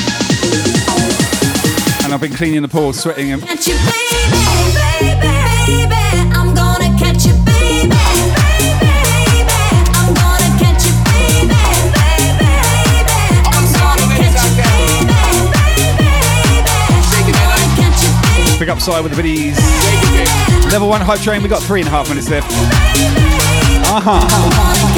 And 2.06 2.14
I've 2.14 2.22
been 2.22 2.32
cleaning 2.32 2.62
the 2.62 2.70
pool, 2.70 2.94
sweating. 2.94 3.34
And 3.34 3.42
Catch 3.44 3.68
you, 3.68 3.76
baby, 3.76 4.32
baby, 4.80 5.12
baby. 5.20 6.24
I'm 6.32 6.56
gonna 6.56 6.88
catch 6.96 7.28
you, 7.28 7.36
baby, 7.44 7.92
baby. 7.92 9.60
I'm 9.92 10.16
gonna 10.16 10.56
catch 10.56 10.88
you, 10.88 10.96
baby, 11.04 11.52
baby, 11.92 12.32
baby. 12.32 13.28
I'm 13.44 13.68
gonna 13.76 14.08
catch 14.16 14.40
you, 14.40 14.56
baby, 14.56 15.04
baby. 15.52 16.08
I'm 16.80 17.28
gonna 17.36 17.68
catch 17.76 18.00
you, 18.08 18.12
baby. 18.24 18.56
Pick 18.56 18.72
with 18.72 19.12
the 19.12 19.20
biddies. 19.20 19.60
Level 20.72 20.88
one 20.88 21.02
hype 21.02 21.20
train. 21.20 21.44
We 21.44 21.50
got 21.50 21.62
three 21.62 21.82
and 21.82 21.90
a 21.90 21.92
half 21.92 22.08
minutes 22.08 22.30
left. 22.30 22.87
Uh 23.90 24.02
huh. 24.02 24.97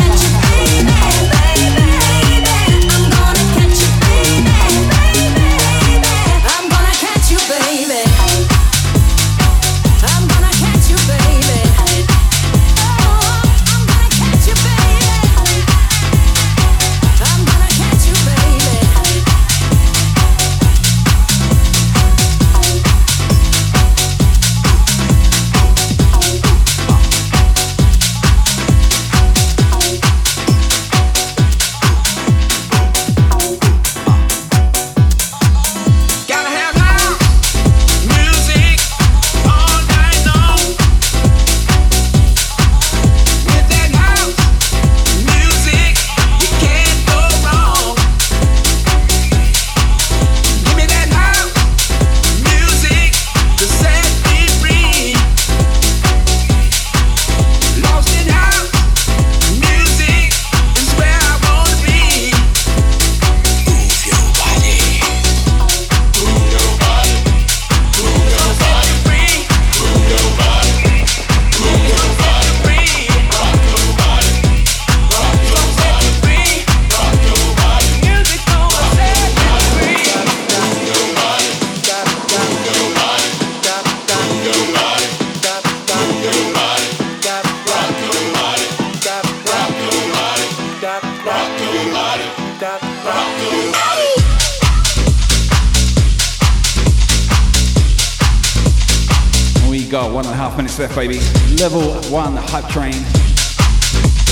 Half 100.89 100.95
baby. 100.95 101.19
Level 101.61 101.93
one 102.11 102.35
hype 102.35 102.67
train. 102.69 102.93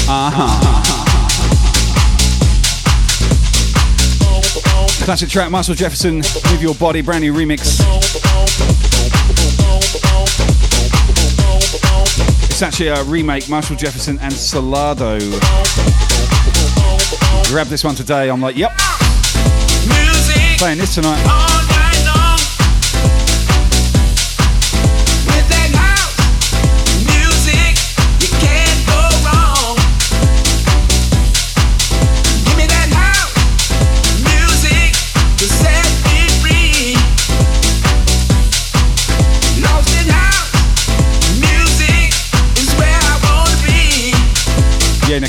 Uh 0.10 0.32
huh. 0.34 0.84
Classic 5.06 5.30
track, 5.30 5.52
Marshall 5.52 5.76
Jefferson, 5.76 6.16
Move 6.16 6.62
Your 6.62 6.76
Body, 6.76 7.02
brand 7.02 7.22
new 7.22 7.34
remix. 7.34 7.80
It's 12.46 12.62
actually 12.62 12.88
a 12.88 13.04
remake, 13.04 13.50
Marshall 13.50 13.76
Jefferson 13.76 14.18
and 14.20 14.34
Solardo. 14.34 15.20
Grab 17.50 17.68
this 17.68 17.84
one 17.84 17.96
today, 17.96 18.30
I'm 18.30 18.42
like, 18.42 18.58
yep. 18.58 18.72
Playing 20.58 20.80
this 20.80 20.96
tonight. 20.96 21.57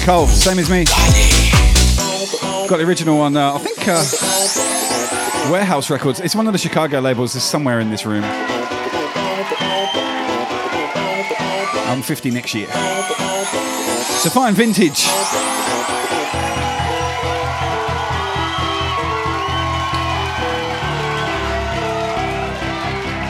Nicole, 0.08 0.26
same 0.26 0.58
as 0.58 0.70
me. 0.70 0.86
Got 2.66 2.78
the 2.78 2.84
original 2.84 3.20
on, 3.20 3.36
uh, 3.36 3.52
I 3.52 3.58
think, 3.58 3.76
uh, 3.86 5.52
Warehouse 5.52 5.90
Records. 5.90 6.18
It's 6.20 6.34
one 6.34 6.46
of 6.46 6.54
the 6.54 6.58
Chicago 6.58 7.00
labels. 7.00 7.36
It's 7.36 7.44
somewhere 7.44 7.78
in 7.78 7.90
this 7.90 8.06
room. 8.06 8.24
I'm 11.84 12.00
50 12.00 12.30
next 12.30 12.54
year. 12.54 12.68
So 14.22 14.30
fine 14.30 14.54
vintage. 14.54 15.04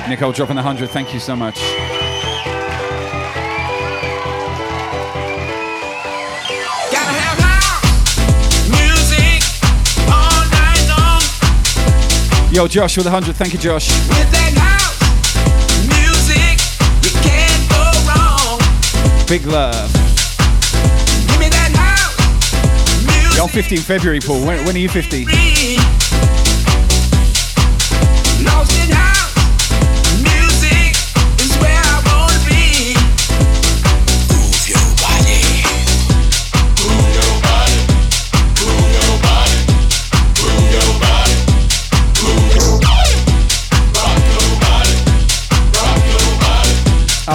Nicole 0.08 0.30
dropping 0.30 0.54
the 0.54 0.62
100. 0.62 0.90
Thank 0.90 1.12
you 1.12 1.18
so 1.18 1.34
much. 1.34 1.58
Yo, 12.58 12.66
Josh 12.66 12.96
with 12.96 13.06
100. 13.06 13.36
Thank 13.36 13.52
you, 13.52 13.58
Josh. 13.60 13.86
Big 19.28 19.46
love. 19.46 19.94
Yo, 23.36 23.44
I'm 23.44 23.48
50 23.48 23.76
February, 23.76 24.18
Paul. 24.18 24.44
When, 24.44 24.64
when 24.64 24.74
are 24.74 24.78
you 24.80 24.88
50? 24.88 25.26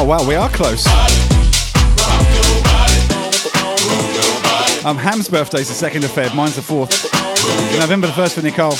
Oh 0.03 0.05
wow, 0.05 0.27
we 0.27 0.35
are 0.35 0.49
close. 0.49 0.85
Um, 4.83 4.97
Ham's 4.97 5.29
birthday's 5.29 5.69
the 5.69 5.73
second 5.73 6.03
of 6.03 6.11
Feb. 6.11 6.35
Mine's 6.35 6.57
the 6.57 6.61
fourth. 6.61 7.09
November 7.79 8.07
the 8.07 8.11
first 8.11 8.35
for 8.35 8.41
Nicole. 8.41 8.73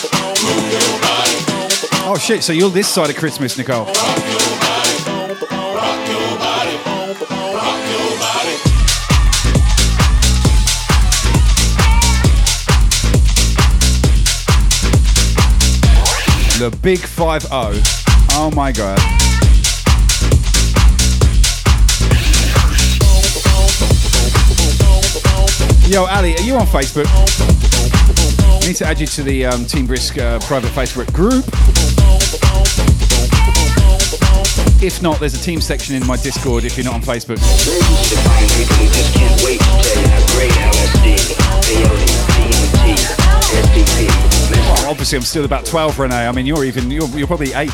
Oh 2.05 2.19
shit! 2.21 2.43
So 2.43 2.51
you're 2.51 2.69
this 2.69 2.89
side 2.89 3.09
of 3.09 3.15
Christmas, 3.15 3.57
Nicole. 3.57 3.85
The 16.59 16.77
big 16.81 16.99
five 16.99 17.43
zero. 17.43 17.71
Oh 18.35 18.51
my 18.53 18.73
god. 18.73 18.99
Yo, 25.93 26.07
Ali, 26.07 26.35
are 26.35 26.41
you 26.41 26.55
on 26.55 26.65
Facebook? 26.65 27.05
I 27.07 28.67
need 28.67 28.75
to 28.77 28.85
add 28.87 28.99
you 28.99 29.05
to 29.05 29.21
the 29.21 29.45
um, 29.45 29.63
Team 29.63 29.85
Brisk 29.85 30.17
uh, 30.17 30.39
private 30.39 30.71
Facebook 30.71 31.13
group. 31.13 31.45
If 34.81 35.03
not, 35.03 35.19
there's 35.19 35.35
a 35.35 35.43
team 35.43 35.61
section 35.61 35.95
in 35.95 36.03
my 36.07 36.17
Discord 36.17 36.63
if 36.63 36.79
you're 36.79 36.85
not 36.85 36.95
on 36.95 37.01
Facebook. 37.03 37.37
Well, 44.49 44.89
obviously, 44.89 45.17
I'm 45.19 45.23
still 45.23 45.45
about 45.45 45.67
12, 45.67 45.99
Renee. 45.99 46.25
I 46.25 46.31
mean, 46.31 46.47
you're 46.47 46.65
even, 46.65 46.89
you're, 46.89 47.07
you're 47.09 47.27
probably 47.27 47.53
eight. 47.53 47.69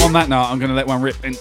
On, 0.00 0.12
that 0.12 0.28
note, 0.28 0.44
I'm 0.44 0.58
going 0.58 0.70
to 0.70 0.74
let 0.74 0.86
one 0.86 1.02
rip. 1.02 1.22
In. 1.24 1.34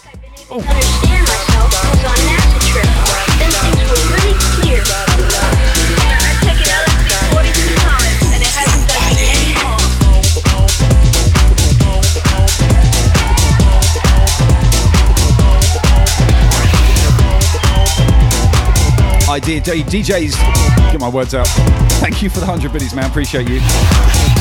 I 19.30 19.40
did. 19.40 19.64
DJs, 19.64 20.92
get 20.92 21.00
my 21.00 21.10
words 21.10 21.36
out. 21.36 21.48
Thank 22.00 22.22
you 22.22 22.30
for 22.30 22.40
the 22.40 22.48
100 22.48 22.74
biddies, 22.74 22.96
man. 22.96 23.10
Appreciate 23.10 23.48
you. 23.48 24.37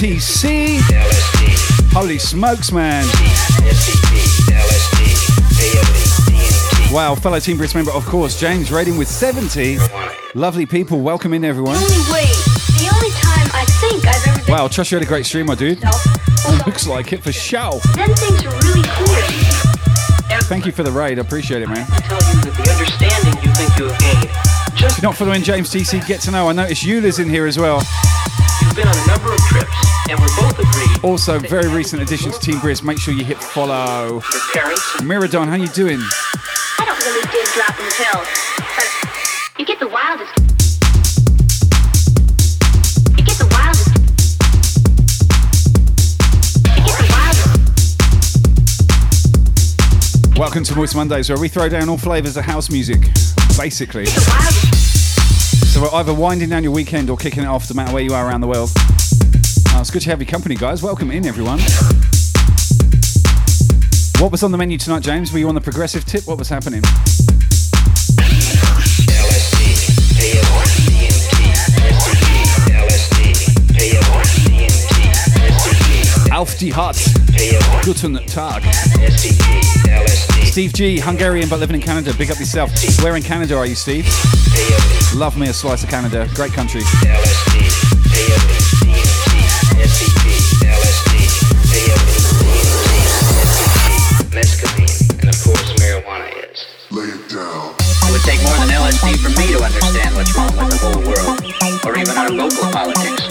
James 0.00 0.24
TC. 0.24 0.80
Holy 1.92 2.18
smokes, 2.18 2.72
man. 2.72 3.04
Wow, 6.90 7.14
fellow 7.14 7.38
Team 7.38 7.58
Brisk 7.58 7.74
member, 7.74 7.92
of 7.92 8.06
course, 8.06 8.38
James 8.40 8.72
rating 8.72 8.96
with 8.96 9.08
70. 9.08 9.78
Lovely 10.34 10.64
people, 10.64 11.00
welcome 11.00 11.34
in 11.34 11.44
everyone. 11.44 11.74
The 11.74 11.82
only 11.82 12.12
way, 12.12 12.24
the 12.80 12.90
only 12.94 13.10
time 13.10 13.50
I 13.52 13.64
think 13.80 14.06
I've 14.06 14.26
ever 14.26 14.44
been 14.44 14.54
Wow, 14.54 14.68
trust 14.68 14.90
you 14.90 14.96
had 14.96 15.04
a 15.04 15.08
great 15.08 15.26
stream, 15.26 15.46
my 15.46 15.54
dude. 15.54 15.82
Looks 16.66 16.86
like 16.86 17.12
it 17.12 17.22
for 17.22 17.32
show. 17.32 17.78
then 17.94 18.08
things 18.14 18.44
are 18.46 18.58
really 18.60 18.88
clear. 18.88 19.22
Thank 20.48 20.64
you 20.66 20.72
for 20.72 20.82
the 20.82 20.90
raid, 20.92 21.18
I 21.18 21.22
appreciate 21.22 21.62
it, 21.62 21.68
man. 21.68 21.86
tell 21.86 22.16
you 22.16 22.40
that 22.40 22.54
the 22.56 22.70
understanding 22.72 23.34
you 23.44 23.52
think 23.52 23.78
you 23.78 23.86
have 23.86 24.00
gained, 24.00 24.90
If 24.90 25.02
you're 25.02 25.10
not 25.10 25.16
following 25.16 25.42
James 25.42 25.68
TC, 25.70 26.06
get 26.06 26.20
to 26.22 26.30
know. 26.30 26.48
I 26.48 26.52
noticed 26.52 26.84
Eula's 26.84 27.18
in 27.18 27.28
here 27.28 27.46
as 27.46 27.58
well. 27.58 27.82
you've 28.62 28.74
been 28.74 28.88
on 28.88 28.96
a 28.96 29.06
number 29.06 29.32
of 29.32 29.38
trips, 29.46 29.89
and 30.10 30.18
we're 30.18 30.36
both 30.36 30.58
agreed 30.58 31.04
Also, 31.04 31.38
very 31.38 31.68
recent 31.68 32.02
addition 32.02 32.32
to 32.32 32.38
Team 32.40 32.58
Brisk. 32.58 32.82
Make 32.82 32.98
sure 32.98 33.14
you 33.14 33.24
hit 33.24 33.38
follow. 33.38 34.20
Miradon, 35.02 35.46
how 35.46 35.54
you 35.54 35.68
doing? 35.68 36.00
I 36.78 36.84
don't 36.84 36.98
really 37.06 37.22
dig 37.30 37.46
dropping 37.54 37.86
pills, 37.94 38.26
but 39.56 39.66
get 39.66 39.78
the 39.78 39.86
wildest. 39.86 40.34
You 43.16 43.24
get 43.24 43.38
the 43.38 43.46
wildest. 43.52 43.88
You 46.66 46.82
get 46.82 46.98
the 46.98 47.06
wildest. 47.14 47.58
Welcome 50.36 50.64
to 50.64 50.74
Moist 50.74 50.96
Mondays, 50.96 51.28
where 51.28 51.38
we 51.38 51.46
throw 51.46 51.68
down 51.68 51.88
all 51.88 51.98
flavours 51.98 52.36
of 52.36 52.44
house 52.44 52.68
music, 52.68 53.00
basically. 53.56 54.06
So 54.06 55.82
we're 55.82 55.94
either 55.94 56.12
winding 56.12 56.48
down 56.48 56.64
your 56.64 56.72
weekend 56.72 57.10
or 57.10 57.16
kicking 57.16 57.44
it 57.44 57.46
off, 57.46 57.70
no 57.70 57.76
matter 57.76 57.94
where 57.94 58.02
you 58.02 58.12
are 58.12 58.26
around 58.26 58.40
the 58.40 58.48
world. 58.48 58.70
Uh, 59.72 59.80
it's 59.80 59.90
good 59.90 60.02
to 60.02 60.10
have 60.10 60.20
your 60.20 60.28
company, 60.28 60.54
guys. 60.54 60.82
Welcome 60.82 61.10
in, 61.10 61.26
everyone. 61.26 61.58
What 64.20 64.30
was 64.32 64.42
on 64.42 64.52
the 64.52 64.58
menu 64.58 64.76
tonight, 64.76 65.02
James? 65.02 65.32
Were 65.32 65.38
you 65.38 65.48
on 65.48 65.54
the 65.54 65.60
progressive 65.60 66.04
tip? 66.04 66.26
What 66.26 66.38
was 66.38 66.48
happening? 66.48 66.82
Alf 76.30 76.58
die 76.58 76.70
Hut. 76.70 76.96
Guten 77.84 78.14
Tag. 78.26 78.62
Steve 80.44 80.72
G, 80.72 80.98
Hungarian 80.98 81.48
but 81.48 81.60
living 81.60 81.76
in 81.76 81.82
Canada. 81.82 82.12
Big 82.18 82.30
up 82.30 82.38
yourself. 82.38 82.70
Where 83.02 83.16
in 83.16 83.22
Canada 83.22 83.56
are 83.56 83.66
you, 83.66 83.74
Steve? 83.74 84.06
Love 85.14 85.38
me 85.38 85.48
a 85.48 85.52
slice 85.52 85.82
of 85.82 85.90
Canada. 85.90 86.28
Great 86.34 86.52
country. 86.52 86.82
More 99.00 99.16
for 99.16 99.32
me 99.40 99.48
to 99.48 99.60
understand 99.64 100.14
what's 100.14 100.34
wrong 100.36 100.52
with 100.56 100.68
the 100.68 100.80
whole 100.80 101.00
world, 101.08 101.40
or 101.88 101.96
even 101.96 102.16
our 102.20 102.28
local 102.28 102.68
politics. 102.68 103.24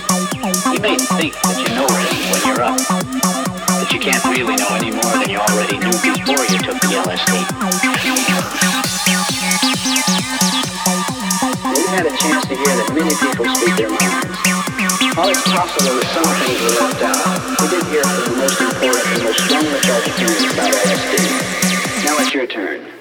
You 0.65 0.81
may 0.81 0.97
think 0.97 1.37
that 1.37 1.55
you 1.61 1.69
know 1.77 1.85
things 1.85 2.25
when 2.33 2.41
you're 2.41 2.63
up, 2.65 2.79
but 2.81 3.89
you 3.93 3.99
can't 3.99 4.23
really 4.33 4.57
know 4.57 4.71
any 4.73 4.89
more 4.89 5.13
than 5.13 5.29
you 5.29 5.37
already 5.37 5.77
knew 5.77 5.93
before 6.01 6.41
you 6.49 6.57
took 6.57 6.77
the 6.81 6.89
LSD. 6.89 7.33
We've 11.69 11.93
had 11.93 12.05
a 12.05 12.15
chance 12.17 12.45
to 12.49 12.55
hear 12.57 12.73
that 12.73 12.89
many 12.89 13.13
people 13.13 13.45
speak 13.53 13.75
their 13.77 13.93
minds. 13.93 14.37
While 15.13 15.29
it's 15.29 15.43
possible 15.53 16.01
that 16.01 16.09
some 16.17 16.33
things 16.49 16.59
were 16.65 16.75
left 16.81 17.01
out, 17.05 17.21
we 17.61 17.65
did 17.69 17.85
hear 17.93 18.03
from 18.03 18.25
the 18.25 18.37
most 18.41 18.57
important 18.57 19.05
and 19.05 19.21
most 19.21 19.39
strongly 19.45 19.79
felt 19.85 20.01
opinions 20.07 20.49
about 20.49 20.73
LSD. 20.73 21.13
Now 22.05 22.17
it's 22.17 22.33
your 22.33 22.47
turn. 22.47 22.98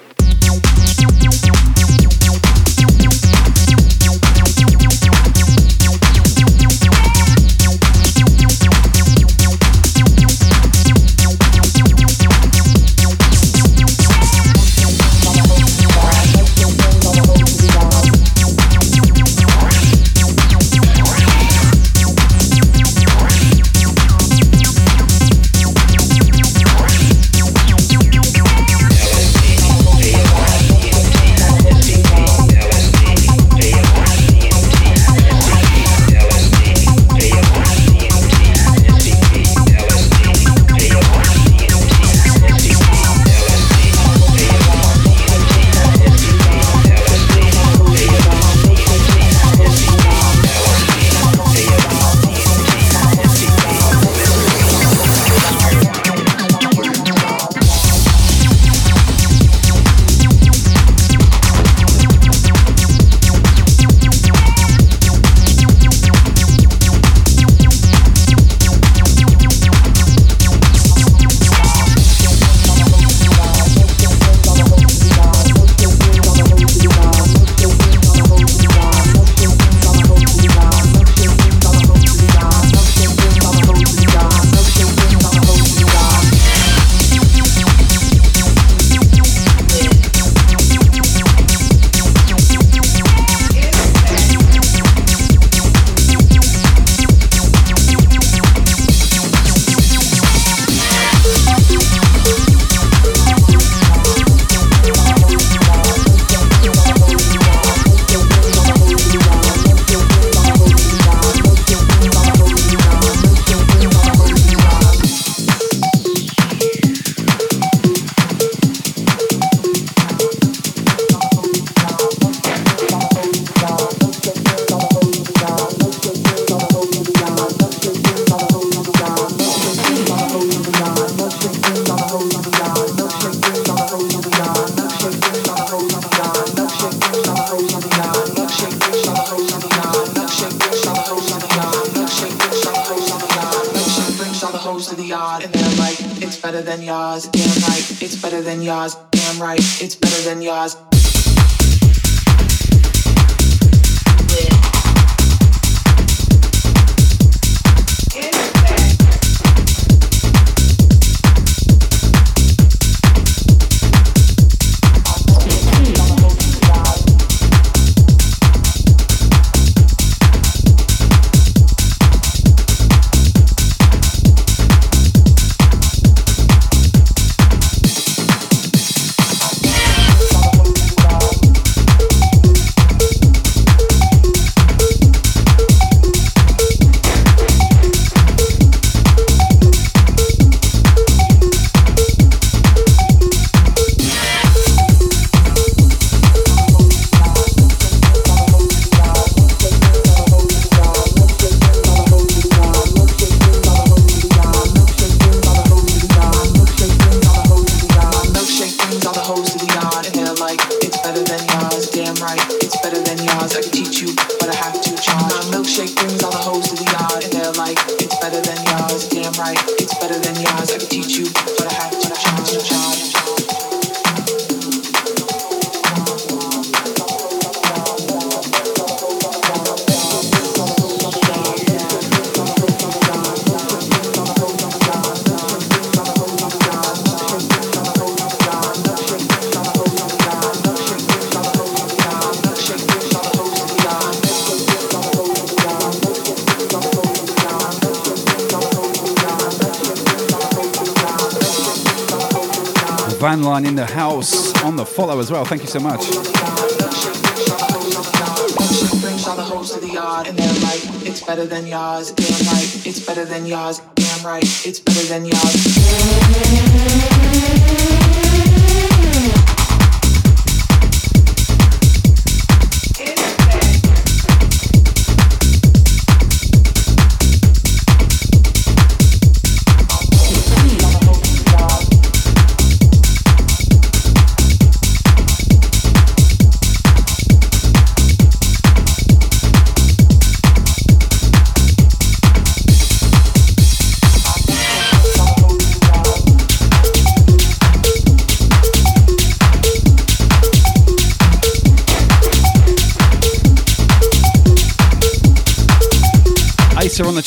Thank 255.49 255.63
you 255.63 255.67
so 255.67 255.79
much. 255.79 256.18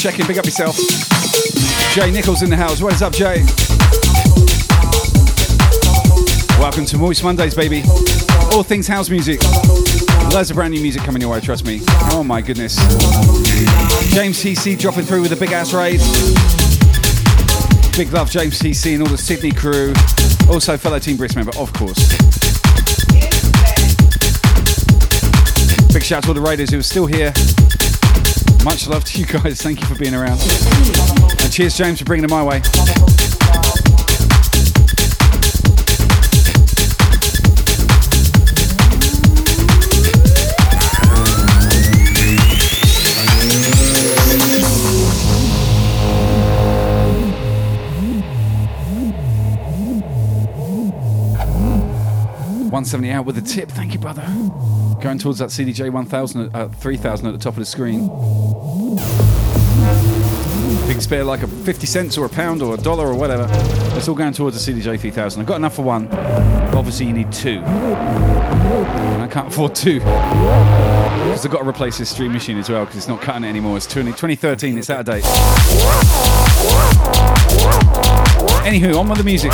Asa 0.04 0.08
on 0.08 0.16
the 0.16 0.22
check-in. 0.22 0.26
Big 0.26 0.38
up 0.38 0.44
yourself. 0.44 0.76
Jay 1.94 2.10
Nichols 2.10 2.42
in 2.42 2.50
the 2.50 2.56
house. 2.56 2.80
What 2.80 2.92
is 2.92 3.02
up, 3.02 3.12
Jay? 3.12 3.44
Welcome 6.58 6.86
to 6.86 6.98
Moist 6.98 7.22
Mondays, 7.22 7.54
baby. 7.54 7.82
All 8.52 8.62
things 8.62 8.86
house 8.86 9.10
music. 9.10 9.42
Loads 10.32 10.50
of 10.50 10.56
brand 10.56 10.72
new 10.72 10.80
music 10.80 11.02
coming 11.02 11.20
your 11.20 11.30
way, 11.30 11.40
trust 11.40 11.66
me. 11.66 11.80
Oh 12.10 12.24
my 12.24 12.40
goodness. 12.40 12.76
James 14.12 14.42
TC 14.42 14.78
dropping 14.78 15.04
through 15.04 15.22
with 15.22 15.32
a 15.32 15.36
big 15.36 15.52
ass 15.52 15.72
raid. 15.72 16.00
Big 17.96 18.12
love, 18.12 18.30
James 18.30 18.58
TC 18.58 18.94
and 18.94 19.02
all 19.02 19.08
the 19.08 19.18
Sydney 19.18 19.52
crew. 19.52 19.92
Also, 20.48 20.76
fellow 20.76 20.98
Team 20.98 21.16
Brisk 21.16 21.36
member, 21.36 21.56
of 21.58 21.72
course. 21.74 22.08
Big 25.92 26.02
shout 26.02 26.18
out 26.18 26.22
to 26.22 26.28
all 26.28 26.34
the 26.34 26.40
raiders 26.40 26.70
who 26.70 26.78
are 26.78 26.82
still 26.82 27.06
here. 27.06 27.32
Much 28.64 28.86
love 28.86 29.04
to 29.04 29.18
you 29.18 29.26
guys. 29.26 29.60
Thank 29.60 29.80
you 29.80 29.86
for 29.86 29.96
being 29.96 30.14
around. 30.14 30.40
And 31.40 31.52
cheers, 31.52 31.76
James, 31.76 31.98
for 31.98 32.04
bringing 32.04 32.24
it 32.24 32.30
my 32.30 32.44
way. 32.44 32.62
One 52.70 52.86
seventy 52.86 53.10
out 53.10 53.26
with 53.26 53.36
a 53.36 53.42
tip. 53.42 53.68
Thank 53.70 53.92
you, 53.92 53.98
brother. 53.98 54.22
Going 55.02 55.18
towards 55.18 55.40
that 55.40 55.50
CDJ 55.50 55.90
1000, 55.92 56.54
uh, 56.54 56.68
3000 56.68 57.26
at 57.26 57.32
the 57.32 57.38
top 57.38 57.54
of 57.54 57.58
the 57.58 57.66
screen. 57.66 58.08
If 60.82 60.88
you 60.88 60.94
can 60.94 61.00
spare 61.00 61.22
like 61.22 61.42
a 61.42 61.46
50 61.46 61.86
cents 61.86 62.18
or 62.18 62.26
a 62.26 62.28
pound 62.28 62.60
or 62.60 62.74
a 62.74 62.76
dollar 62.76 63.06
or 63.06 63.14
whatever, 63.14 63.46
it's 63.96 64.08
all 64.08 64.16
going 64.16 64.32
towards 64.32 64.66
the 64.66 64.72
CDJ 64.72 64.98
3000. 64.98 65.40
I've 65.40 65.46
got 65.46 65.54
enough 65.56 65.76
for 65.76 65.82
one. 65.82 66.08
Obviously, 66.74 67.06
you 67.06 67.12
need 67.12 67.32
two. 67.32 67.60
And 67.60 69.22
I 69.22 69.28
can't 69.28 69.46
afford 69.46 69.76
two. 69.76 70.00
Because 70.00 71.46
I've 71.46 71.52
got 71.52 71.62
to 71.62 71.68
replace 71.68 71.98
this 71.98 72.10
stream 72.10 72.32
machine 72.32 72.58
as 72.58 72.68
well 72.68 72.84
because 72.84 72.96
it's 72.98 73.08
not 73.08 73.22
cutting 73.22 73.44
it 73.44 73.48
anymore. 73.48 73.76
It's 73.76 73.86
20, 73.86 74.10
2013, 74.10 74.76
it's 74.76 74.90
out 74.90 75.00
of 75.00 75.06
date. 75.06 75.24
Anywho, 78.64 78.98
on 78.98 79.08
with 79.08 79.18
the 79.18 79.24
music. 79.24 79.52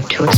To 0.00 0.24
explain. 0.24 0.31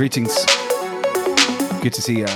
Greetings. 0.00 0.46
Good 1.82 1.92
to 1.92 2.00
see 2.00 2.20
you. 2.20 2.26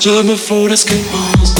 Just 0.00 0.26
before 0.26 0.70
the 0.70 0.78
skin 0.78 1.04
Just 1.04 1.50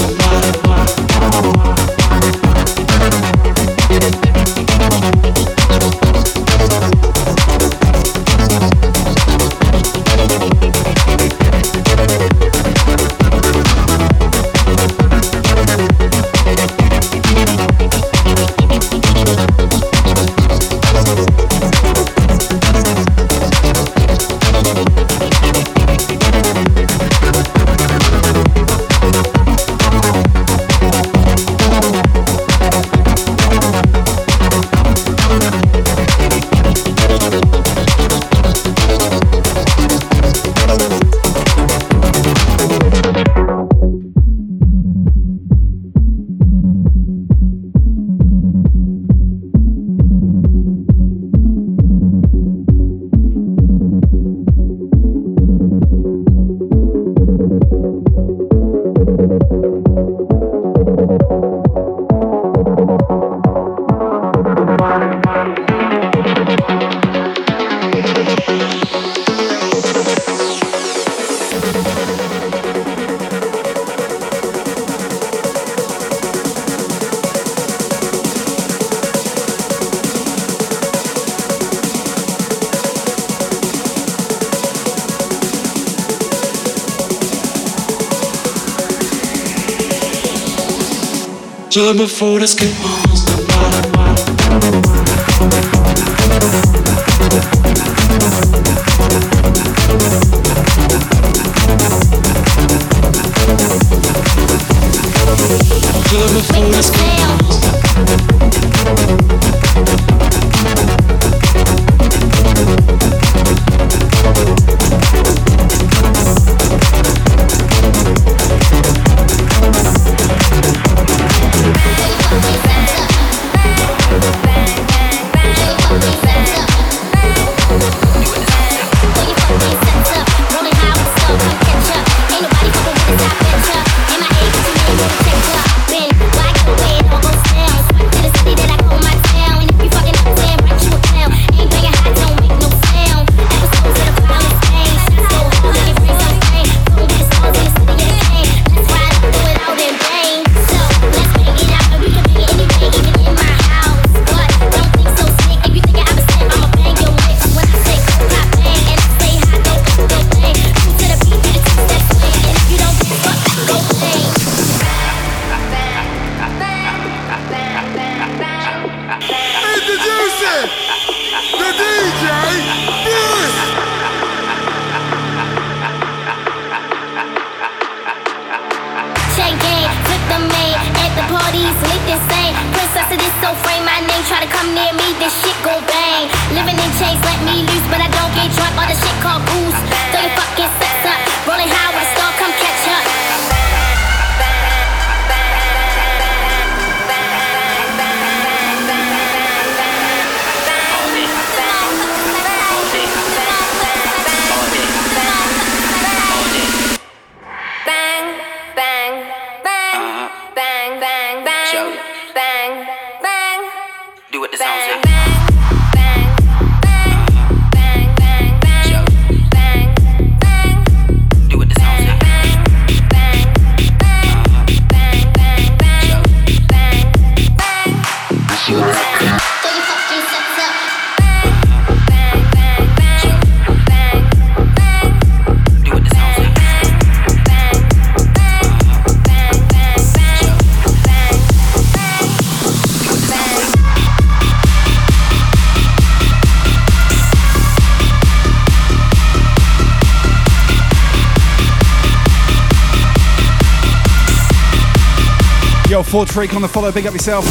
Ford 256.11 256.29
Freak 256.29 256.53
on 256.53 256.61
the 256.61 256.67
follow, 256.67 256.91
big 256.91 257.07
up 257.07 257.13
yourself. 257.13 257.45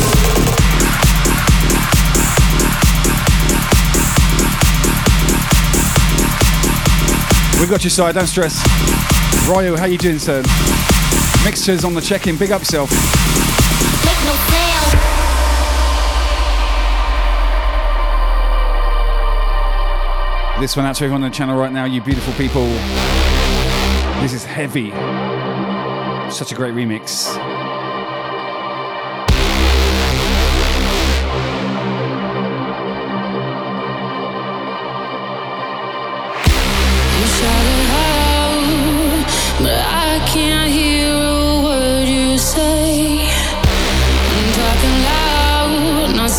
We've 7.59 7.71
got 7.71 7.83
you 7.85 7.89
side, 7.89 8.17
don't 8.17 8.27
stress. 8.27 8.63
Ryo, 9.49 9.79
how 9.79 9.87
you 9.87 9.97
doing, 9.97 10.19
sir? 10.19 10.43
Mixtures 11.43 11.87
on 11.87 11.95
the 11.95 12.03
check-in, 12.03 12.37
big 12.37 12.53
up 12.53 12.61
yourself. 12.61 12.91
this 20.61 20.77
one 20.77 20.85
out 20.85 20.95
to 20.97 21.05
everyone 21.05 21.23
on 21.23 21.31
the 21.31 21.35
channel 21.35 21.59
right 21.59 21.73
now, 21.73 21.87
you 21.87 22.03
beautiful 22.03 22.35
people. 22.35 22.67
This 24.21 24.35
is 24.35 24.45
heavy. 24.45 24.91
Such 26.31 26.53
a 26.53 26.55
great 26.55 26.75
remix. 26.75 27.60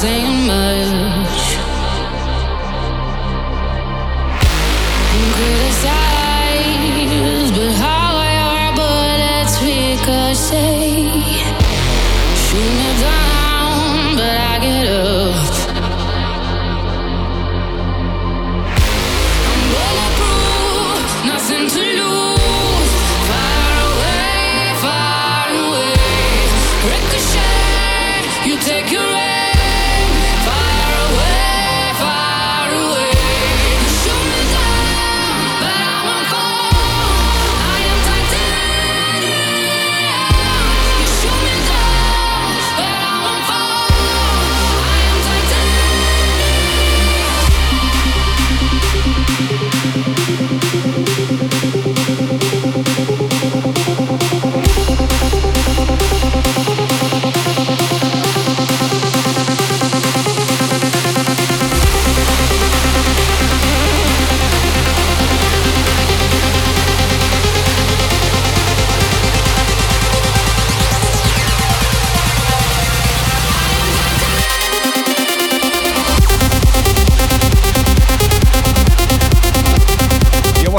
saying 0.01 0.49
as. 0.49 0.90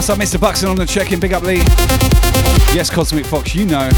What's 0.03 0.11
up, 0.11 0.19
Mr. 0.19 0.41
Buxton 0.41 0.69
on 0.69 0.75
the 0.75 0.85
check-in? 0.85 1.21
Big 1.21 1.33
up, 1.33 1.45
Lee. 1.45 1.59
Yes, 2.75 2.91
Cosmic 2.91 3.25
Fox, 3.25 3.55
you 3.55 3.65
know. 3.65 3.89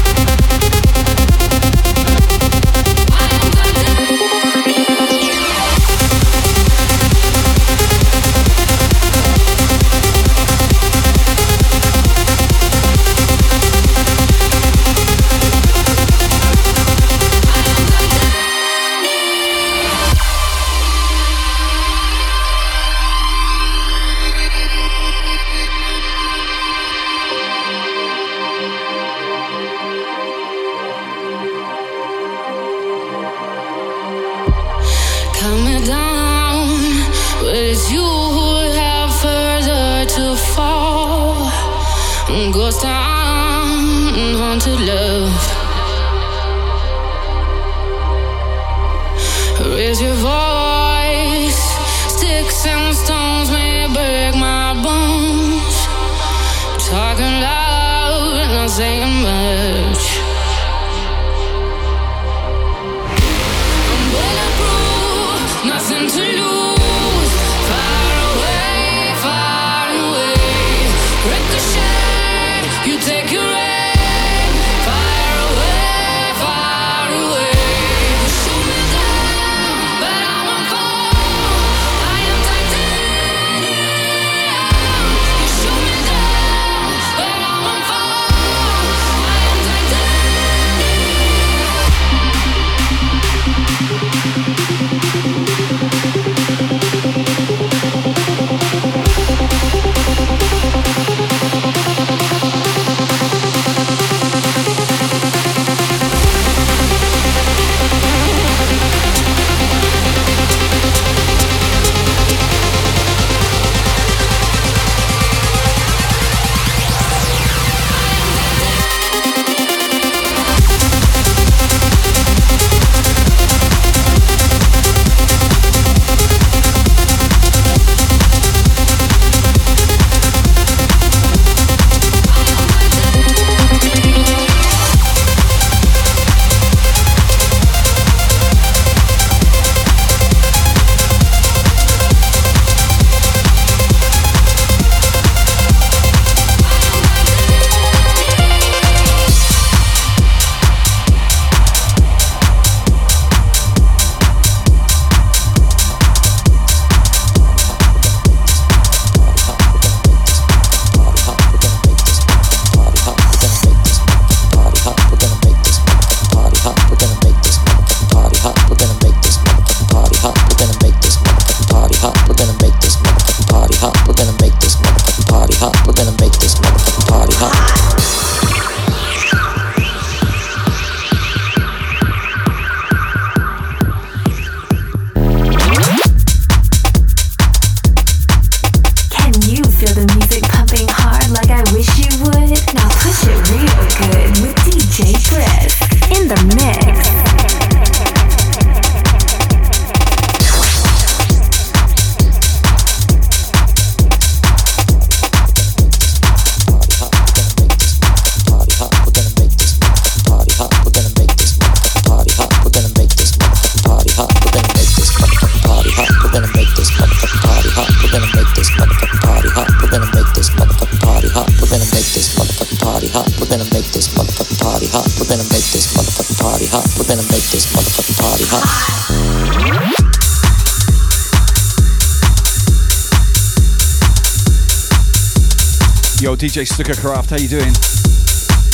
DJ 236.55 236.65
Stucker 236.65 236.93
Craft, 236.93 237.31
how 237.31 237.35
you 237.35 237.49
doing? 237.49 237.73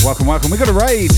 Welcome, 0.05 0.27
welcome. 0.27 0.51
We 0.51 0.57
got 0.59 0.67
a 0.67 0.71
raid. 0.71 1.09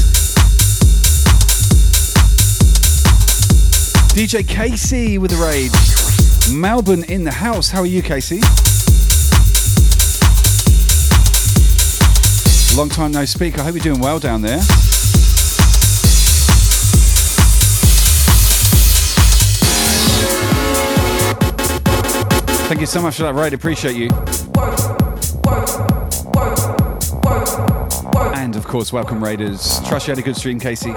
DJ 4.14 4.48
Casey 4.48 5.18
with 5.18 5.34
a 5.34 5.46
raid. 5.46 5.74
Melbourne 6.58 7.04
in 7.12 7.26
the 7.26 7.34
house. 7.34 7.70
How 7.70 7.82
are 7.82 7.86
you, 7.86 8.02
Casey? 8.02 8.40
Long 12.78 12.88
time 12.88 13.12
no 13.12 13.26
speak. 13.26 13.60
I 13.60 13.64
hope 13.64 13.76
you're 13.76 13.84
doing 13.84 14.00
well 14.00 14.20
down 14.20 14.42
there. 14.42 14.62
Thank 22.70 22.80
you 22.80 22.88
so 22.88 23.02
much 23.02 23.18
for 23.18 23.24
that 23.24 23.34
raid. 23.36 23.52
Appreciate 23.52 23.98
you. 23.98 24.93
Course, 28.74 28.92
welcome 28.92 29.24
Raiders. 29.24 29.80
Trust 29.88 30.08
you 30.08 30.14
had 30.14 30.18
a 30.18 30.24
good 30.24 30.36
stream, 30.36 30.60
Casey. 30.60 30.90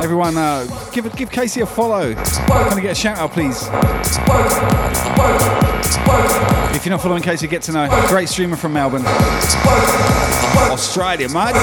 Everyone, 0.00 0.36
uh, 0.36 0.64
give 0.92 1.12
give 1.16 1.28
Casey 1.28 1.60
a 1.60 1.66
follow. 1.66 2.14
Can 2.14 2.78
I 2.78 2.80
get 2.80 2.92
a 2.92 2.94
shout 2.94 3.18
out, 3.18 3.32
please? 3.32 3.68
If 6.76 6.86
you're 6.86 6.92
not 6.92 7.02
following 7.02 7.20
Casey, 7.20 7.48
get 7.48 7.62
to 7.62 7.72
know. 7.72 7.88
Great 8.06 8.28
streamer 8.28 8.54
from 8.54 8.74
Melbourne, 8.74 9.02
Australia, 10.70 11.28
mate. 11.30 11.56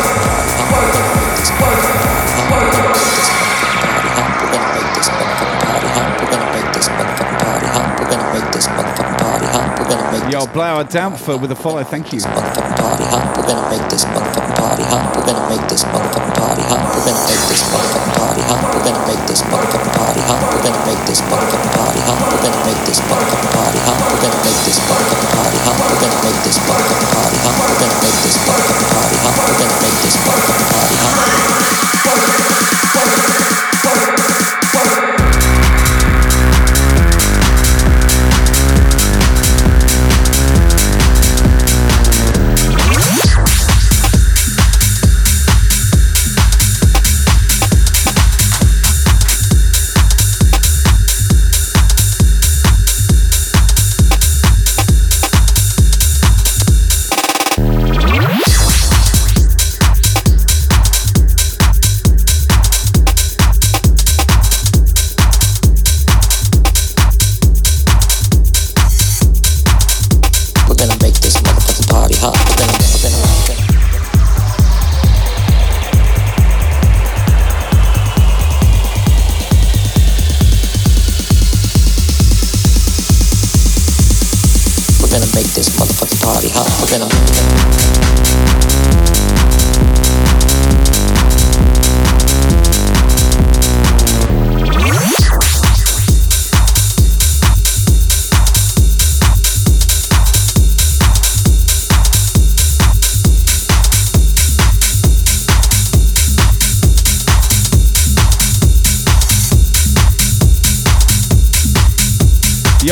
Yo, 10.29 10.45
Blower 10.47 10.83
Dampfer 10.83 11.39
with 11.39 11.53
a 11.53 11.55
follow, 11.55 11.85
thank 11.85 12.11
you. 12.11 12.78
Party 12.99 13.15
hot. 13.15 13.31
We're 13.31 13.47
gonna 13.47 13.69
make 13.71 13.87
this 13.87 14.03
motherfucking 14.11 14.59
party 14.59 14.83
hot. 14.83 15.15
We're 15.15 15.23
gonna 15.23 15.47
make 15.47 15.63
this 15.71 15.87
motherfucking 15.87 16.35
party 16.35 16.63
hot. 16.67 16.83
We're 16.91 17.07
gonna 17.07 17.23
make 17.31 17.47
this 17.47 17.63
motherfucking 17.71 18.11
party 18.11 18.41
hot. 18.43 18.59
We're 18.75 18.83
gonna 18.83 19.07
make 19.07 19.23
this 19.23 19.41
motherfucking 19.47 19.95
party 19.95 20.19
hot. 20.27 20.39
We're 20.51 20.63
gonna 20.67 20.83
make 20.83 20.99
this 21.07 21.21
motherfucking 21.23 21.71
party 21.79 21.99
hot. 22.03 22.19
We're 22.27 22.43
gonna 22.43 22.59
make 22.67 22.83
this 22.83 22.99
motherfucking 23.07 23.51
party 23.55 23.79
hot. 23.87 23.99
We're 24.03 24.19
gonna 24.19 24.43
make 24.43 24.59
this 24.67 24.79
motherfucking 24.83 25.31
party 25.31 25.57
hot. 25.63 25.79
We're 25.79 26.01
gonna 26.03 26.19
make 26.27 26.39
this 26.43 26.59
motherfucking 26.59 27.11
party 27.15 27.37
hot. 27.39 27.55
We're 27.55 27.79
gonna 27.79 28.03
make 28.03 28.19
this 28.19 28.35
motherfucking 28.43 28.89
party 28.91 29.15
hot. 29.23 29.35
We're 29.47 29.59
gonna 29.63 29.79
make 29.79 29.97
this 30.03 30.15
motherfucking 30.19 30.67
party 30.67 30.95
hot. 30.99 31.38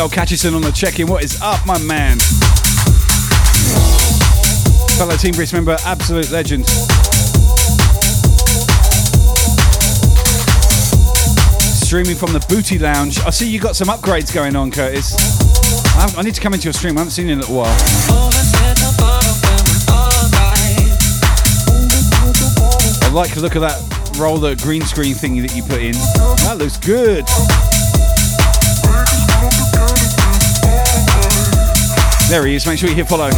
Yo, 0.08 0.12
Catchison 0.12 0.56
on 0.56 0.62
the 0.62 0.72
check-in. 0.72 1.06
What 1.08 1.22
is 1.22 1.38
up, 1.42 1.66
my 1.66 1.78
man? 1.80 2.18
Fellow 4.98 5.18
Team 5.18 5.34
Brisk 5.34 5.52
member, 5.54 5.76
absolute 5.84 6.32
legend. 6.32 6.66
Streaming 11.84 12.16
from 12.16 12.32
the 12.32 12.46
Booty 12.48 12.80
Lounge. 12.80 13.20
I 13.22 13.32
see 13.32 13.50
you 13.50 13.60
got 13.60 13.76
some 13.76 13.90
upgrades 13.90 14.34
going 14.34 14.56
on, 14.56 14.72
Curtis. 14.72 15.14
I, 15.98 16.14
I 16.18 16.22
need 16.22 16.36
to 16.36 16.42
come 16.42 16.54
into 16.54 16.66
your 16.66 16.74
stream. 16.74 16.96
I 16.98 17.02
haven't 17.02 17.12
seen 17.12 17.28
you 17.28 17.34
in 17.34 17.40
a 17.40 17.42
little 17.42 17.58
while. 17.58 17.78
I 23.04 23.10
like 23.14 23.34
the 23.34 23.42
look 23.42 23.56
of 23.56 23.62
that 23.62 23.82
roller 24.18 24.56
green 24.56 24.84
screen 24.84 25.16
thingy 25.16 25.42
that 25.42 25.56
you 25.56 25.64
put 25.64 25.82
in. 25.82 25.94
That 26.46 26.58
looks 26.58 26.78
good. 26.78 27.26
There 32.30 32.46
he 32.46 32.56
is. 32.56 32.68
Make 32.68 32.78
sure 32.78 32.90
you 32.90 32.96
hit 32.96 33.08
follow. 33.08 33.30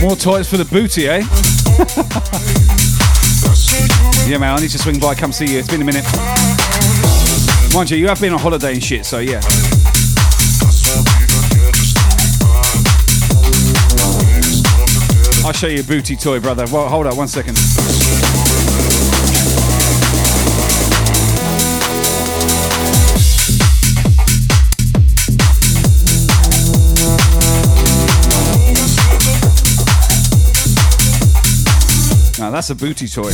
More 0.00 0.16
toys 0.16 0.48
for 0.48 0.56
the 0.56 0.64
booty, 0.64 1.06
eh? 1.08 2.50
yeah, 4.26 4.38
man, 4.38 4.56
I 4.56 4.60
need 4.60 4.70
to 4.70 4.78
swing 4.78 4.98
by, 4.98 5.14
come 5.14 5.32
see 5.32 5.46
you. 5.46 5.58
It's 5.58 5.68
been 5.68 5.82
a 5.82 5.84
minute. 5.84 6.04
Mind 7.74 7.90
you, 7.90 7.98
you 7.98 8.08
have 8.08 8.20
been 8.20 8.32
on 8.32 8.38
holiday 8.38 8.72
and 8.72 8.82
shit, 8.82 9.04
so 9.04 9.18
yeah. 9.18 9.40
I'll 15.44 15.52
show 15.52 15.66
you 15.66 15.80
a 15.80 15.84
booty 15.84 16.16
toy, 16.16 16.40
brother. 16.40 16.64
Well, 16.72 16.88
hold 16.88 17.06
up 17.06 17.16
one 17.16 17.28
second. 17.28 17.58
That's 32.54 32.70
a 32.70 32.74
booty 32.76 33.08
toy. 33.08 33.32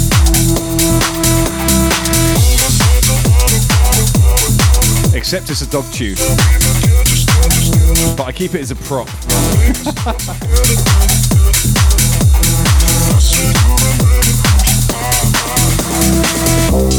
Except 5.14 5.50
it's 5.50 5.60
a 5.60 5.66
dog 5.66 5.84
chew. 5.92 6.14
But 8.16 8.24
I 8.24 8.32
keep 8.34 8.54
it 8.54 8.62
as 8.62 8.70
a 8.70 8.76
prop. 8.76 9.10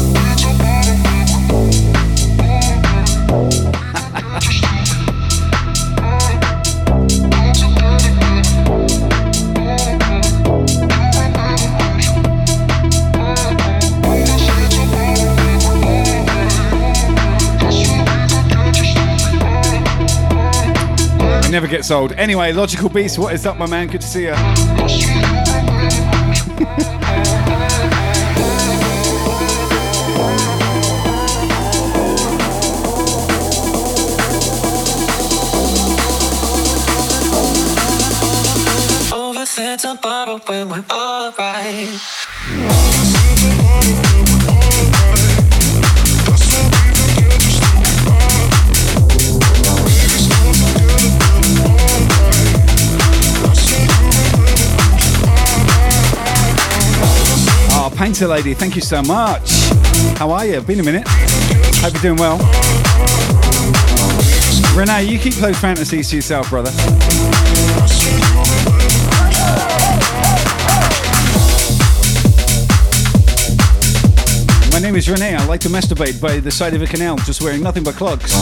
Never 21.52 21.66
gets 21.66 21.90
old. 21.90 22.12
Anyway, 22.12 22.50
Logical 22.52 22.88
Beast, 22.88 23.18
what 23.18 23.34
is 23.34 23.44
up, 23.44 23.58
my 23.58 23.66
man? 23.66 23.88
Good 23.88 24.00
to 24.00 24.06
see 24.06 24.22
you. 24.22 24.32
When 40.46 40.68
we're 40.70 40.84
alright. 40.90 42.11
Painter 58.02 58.26
Lady, 58.26 58.52
thank 58.52 58.74
you 58.74 58.82
so 58.82 59.00
much. 59.00 59.48
How 60.18 60.32
are 60.32 60.44
you? 60.44 60.60
Been 60.60 60.80
a 60.80 60.82
minute. 60.82 61.04
Hope 61.06 61.92
you're 61.92 62.02
doing 62.02 62.16
well. 62.16 62.36
Renee, 64.76 65.04
you 65.04 65.20
keep 65.20 65.34
those 65.34 65.56
fantasies 65.60 66.10
to 66.10 66.16
yourself, 66.16 66.50
brother. 66.50 66.72
My 74.72 74.80
name 74.80 74.96
is 74.96 75.08
Renee. 75.08 75.36
I 75.36 75.46
like 75.46 75.60
to 75.60 75.68
masturbate 75.68 76.20
by 76.20 76.40
the 76.40 76.50
side 76.50 76.74
of 76.74 76.82
a 76.82 76.86
canal, 76.88 77.18
just 77.18 77.40
wearing 77.40 77.62
nothing 77.62 77.84
but 77.84 77.94
clogs, 77.94 78.34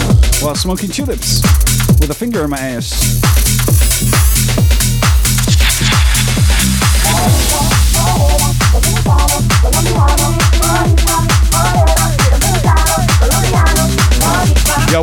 while 0.42 0.54
smoking 0.54 0.88
tulips 0.88 1.42
with 2.00 2.08
a 2.08 2.14
finger 2.14 2.44
in 2.44 2.48
my 2.48 2.58
ass. 2.58 3.19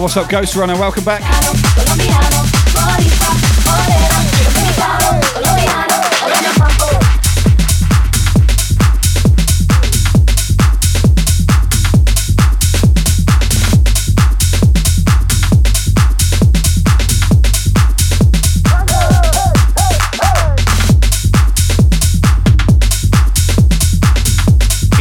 What's 0.08 0.16
up, 0.16 0.30
Ghost 0.30 0.56
Runner? 0.56 0.74
Welcome 0.76 1.04
back. 1.04 1.22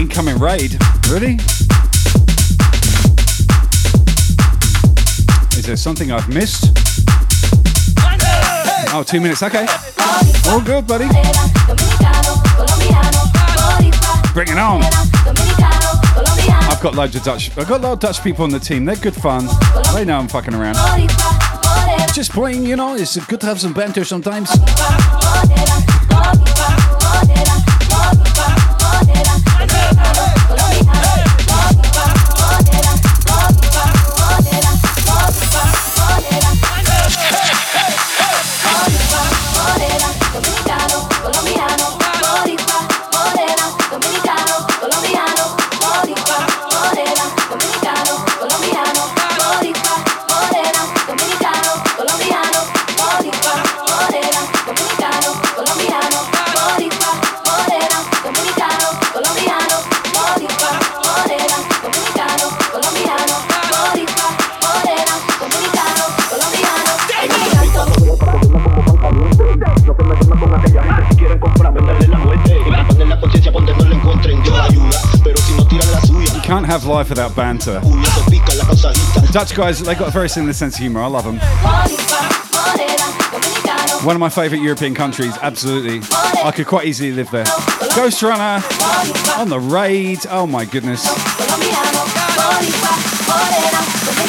Incoming 0.01 0.41
raid. 0.41 0.77
Really? 1.09 1.39
Is 5.67 5.69
there 5.69 5.77
something 5.79 6.13
I've 6.13 6.29
missed? 6.29 6.71
Oh, 8.95 9.03
two 9.05 9.21
minutes. 9.21 9.43
Okay. 9.43 9.67
All 10.49 10.61
good, 10.61 10.87
buddy. 10.87 11.09
Bring 14.33 14.47
it 14.47 14.59
on. 14.59 14.85
I've 16.71 16.81
got 16.81 16.95
loads 16.95 17.17
of 17.17 17.25
Dutch. 17.25 17.51
I've 17.59 17.67
got 17.67 17.81
a 17.81 17.83
lot 17.83 17.93
of 17.95 17.99
Dutch 17.99 18.23
people 18.23 18.45
on 18.45 18.51
the 18.51 18.61
team. 18.61 18.85
They're 18.85 18.95
good 18.95 19.17
fun. 19.17 19.49
They 19.93 20.05
know 20.05 20.21
I'm 20.21 20.29
fucking 20.29 20.55
around. 20.55 20.77
Just 22.15 22.31
playing, 22.31 22.65
you 22.65 22.77
know. 22.77 22.95
It's 22.95 23.17
good 23.27 23.41
to 23.41 23.47
have 23.47 23.61
some 23.61 23.73
banter 23.73 24.05
sometimes. 24.05 24.49
Life 77.07 77.11
without 77.11 77.37
banter. 77.37 77.81
Dutch 79.33 79.55
guys, 79.55 79.81
they 79.81 79.95
got 79.95 80.09
a 80.09 80.11
very 80.11 80.29
similar 80.29 80.53
sense 80.53 80.75
of 80.75 80.81
humour. 80.81 81.01
I 81.01 81.07
love 81.07 81.25
them. 81.25 81.39
One 84.05 84.17
of 84.17 84.21
my 84.21 84.29
favourite 84.29 84.63
European 84.63 84.95
countries, 84.95 85.37
absolutely. 85.43 86.01
I 86.43 86.53
could 86.55 86.67
quite 86.67 86.87
easily 86.87 87.13
live 87.13 87.31
there. 87.31 87.47
Ghost 87.95 88.23
Runner 88.23 88.63
on 89.37 89.49
the 89.49 89.59
raid. 89.61 90.21
Oh 90.31 90.47
my 90.47 90.65
goodness. 90.65 91.07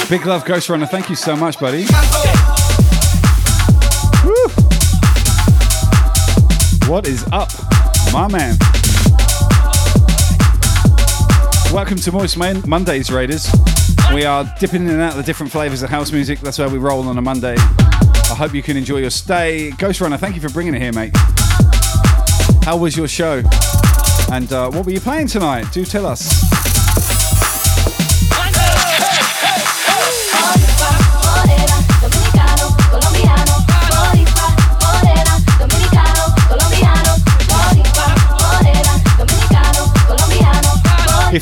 Big 0.09 0.25
love, 0.25 0.45
Ghost 0.45 0.69
Runner. 0.69 0.85
Thank 0.85 1.09
you 1.09 1.15
so 1.15 1.35
much, 1.35 1.59
buddy. 1.59 1.85
What 6.89 7.07
is 7.07 7.25
up, 7.31 7.49
my 8.13 8.27
man? 8.31 8.76
Welcome 11.77 11.97
to 11.97 12.11
Moist 12.11 12.39
Man- 12.39 12.63
Mondays, 12.67 13.11
Raiders. 13.11 13.47
We 14.11 14.25
are 14.25 14.51
dipping 14.59 14.87
in 14.87 14.89
and 14.89 14.99
out 14.99 15.11
of 15.11 15.17
the 15.17 15.23
different 15.23 15.51
flavours 15.51 15.83
of 15.83 15.91
house 15.91 16.11
music. 16.11 16.39
That's 16.39 16.57
where 16.57 16.67
we 16.67 16.79
roll 16.79 17.07
on 17.07 17.19
a 17.19 17.21
Monday. 17.21 17.53
I 17.55 18.35
hope 18.35 18.55
you 18.55 18.63
can 18.63 18.75
enjoy 18.75 18.97
your 18.97 19.11
stay. 19.11 19.69
Ghost 19.77 20.01
Runner, 20.01 20.17
thank 20.17 20.33
you 20.33 20.41
for 20.41 20.49
bringing 20.49 20.73
it 20.73 20.81
here, 20.81 20.91
mate. 20.91 21.11
How 22.63 22.77
was 22.77 22.97
your 22.97 23.07
show? 23.07 23.43
And 24.31 24.51
uh, 24.51 24.71
what 24.71 24.87
were 24.87 24.91
you 24.91 24.99
playing 24.99 25.27
tonight? 25.27 25.71
Do 25.71 25.85
tell 25.85 26.07
us. 26.07 26.46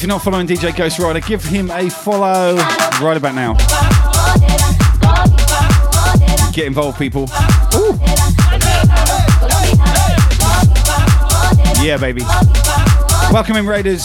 You're 0.06 0.14
not 0.14 0.22
following 0.22 0.46
DJ 0.46 0.76
Ghost 0.78 1.00
Rider, 1.00 1.20
give 1.20 1.44
him 1.44 1.72
a 1.72 1.90
follow 1.90 2.56
right 3.02 3.18
about 3.18 3.34
now. 3.34 3.56
Get 6.52 6.68
involved, 6.68 7.00
people. 7.00 7.24
Ooh. 7.74 7.98
Yeah, 11.84 11.98
baby. 12.00 12.22
Welcome 13.32 13.56
in, 13.56 13.66
Raiders. 13.66 14.04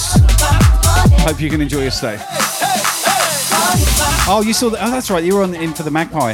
Hope 1.21 1.39
you 1.39 1.51
can 1.51 1.61
enjoy 1.61 1.83
your 1.83 1.91
stay. 1.91 2.17
Oh, 4.27 4.43
you 4.43 4.55
saw 4.55 4.71
that? 4.71 4.79
Oh, 4.81 4.91
that's 4.91 5.11
right. 5.11 5.23
You 5.23 5.37
were 5.37 5.43
on 5.43 5.55
in 5.55 5.75
for 5.75 5.83
the 5.83 5.91
magpie. 5.91 6.33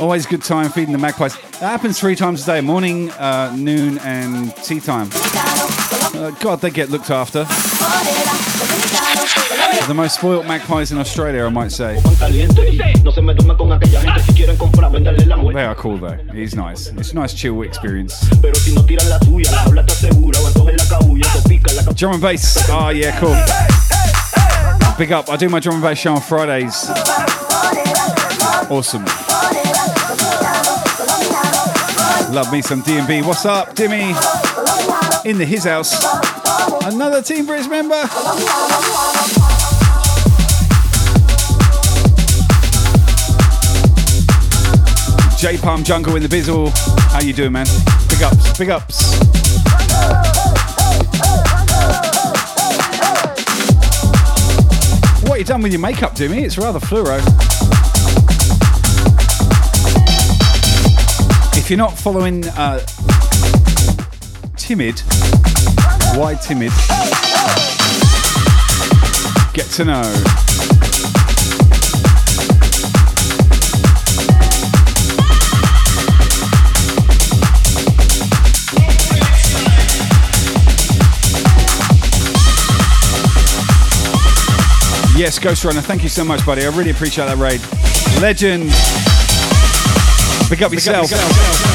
Always 0.00 0.24
good 0.24 0.42
time 0.42 0.70
feeding 0.70 0.92
the 0.92 0.98
magpies. 0.98 1.36
That 1.60 1.68
happens 1.68 2.00
three 2.00 2.16
times 2.16 2.42
a 2.44 2.46
day: 2.46 2.60
morning, 2.62 3.10
uh, 3.10 3.54
noon, 3.54 3.98
and 3.98 4.56
tea 4.56 4.80
time. 4.80 5.10
Uh, 6.24 6.30
God, 6.40 6.62
they 6.62 6.70
get 6.70 6.88
looked 6.88 7.10
after. 7.10 7.44
The 9.86 9.92
most 9.94 10.14
spoilt 10.14 10.46
magpies 10.46 10.90
in 10.90 10.96
Australia, 10.96 11.44
I 11.44 11.50
might 11.50 11.70
say. 11.70 12.00
They 15.52 15.64
are 15.64 15.74
cool 15.74 15.98
though. 15.98 16.16
He's 16.32 16.54
nice. 16.54 16.86
It's 16.92 17.12
a 17.12 17.14
nice 17.14 17.34
chill 17.34 17.60
experience. 17.60 18.18
Drum 21.94 22.14
and 22.14 22.22
bass. 22.22 22.70
Oh 22.70 22.88
yeah, 22.88 23.20
cool. 23.20 23.36
Big 24.96 25.12
up. 25.12 25.28
I 25.28 25.36
do 25.36 25.50
my 25.50 25.60
drum 25.60 25.74
and 25.74 25.84
bass 25.84 25.98
show 25.98 26.14
on 26.14 26.22
Fridays. 26.22 26.88
Awesome. 28.70 29.04
Love 32.34 32.50
me 32.50 32.62
some 32.62 32.80
D&B. 32.80 33.20
What's 33.20 33.44
up, 33.44 33.76
Dimmy? 33.76 34.53
In 35.24 35.38
the 35.38 35.46
his 35.46 35.64
house. 35.64 36.04
Another 36.84 37.22
Team 37.22 37.46
Brisk 37.46 37.70
member. 37.70 38.02
J 45.38 45.56
Palm 45.56 45.82
Jungle 45.82 46.16
in 46.16 46.22
the 46.22 46.28
Bizzle. 46.28 46.70
How 47.10 47.22
you 47.22 47.32
doing, 47.32 47.52
man? 47.52 47.64
Big 48.10 48.22
ups, 48.22 48.58
big 48.58 48.68
ups. 48.68 49.14
What 55.26 55.38
you 55.38 55.44
done 55.46 55.62
with 55.62 55.72
your 55.72 55.80
makeup, 55.80 56.14
Dimmy? 56.14 56.42
It's 56.42 56.58
rather 56.58 56.80
fluoro. 56.80 57.18
If 61.56 61.70
you're 61.70 61.78
not 61.78 61.96
following 61.96 62.46
uh, 62.48 62.84
Timid, 64.66 64.98
why 66.16 66.34
Timid? 66.40 66.72
Get 69.52 69.66
to 69.72 69.84
know. 69.84 70.00
Yes, 85.14 85.38
Ghost 85.38 85.62
Runner, 85.66 85.82
thank 85.82 86.02
you 86.02 86.08
so 86.08 86.24
much, 86.24 86.46
buddy. 86.46 86.64
I 86.64 86.68
really 86.68 86.88
appreciate 86.88 87.26
that 87.26 87.36
raid. 87.36 87.60
Legend. 88.22 88.70
Pick 90.48 90.62
up 90.62 90.72
yourself. 90.72 91.73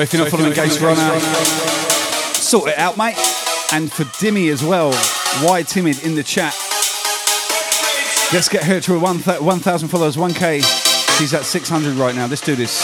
So 0.00 0.04
if 0.04 0.12
you're 0.14 0.22
not 0.22 0.30
following 0.30 0.54
Ghost 0.54 0.80
Runner, 0.80 1.20
sort 2.32 2.70
it 2.70 2.78
out, 2.78 2.96
mate. 2.96 3.18
And 3.70 3.92
for 3.92 4.04
Dimmy 4.04 4.50
as 4.50 4.64
well, 4.64 4.94
why 5.46 5.62
timid 5.62 6.02
in 6.02 6.14
the 6.14 6.22
chat? 6.22 6.54
Let's 8.32 8.48
get 8.48 8.64
her 8.64 8.80
to 8.80 8.98
1,000 8.98 9.88
followers, 9.88 10.16
1k. 10.16 11.18
She's 11.18 11.34
at 11.34 11.44
600 11.44 11.96
right 11.96 12.14
now. 12.14 12.24
Let's 12.24 12.40
do 12.40 12.56
this. 12.56 12.82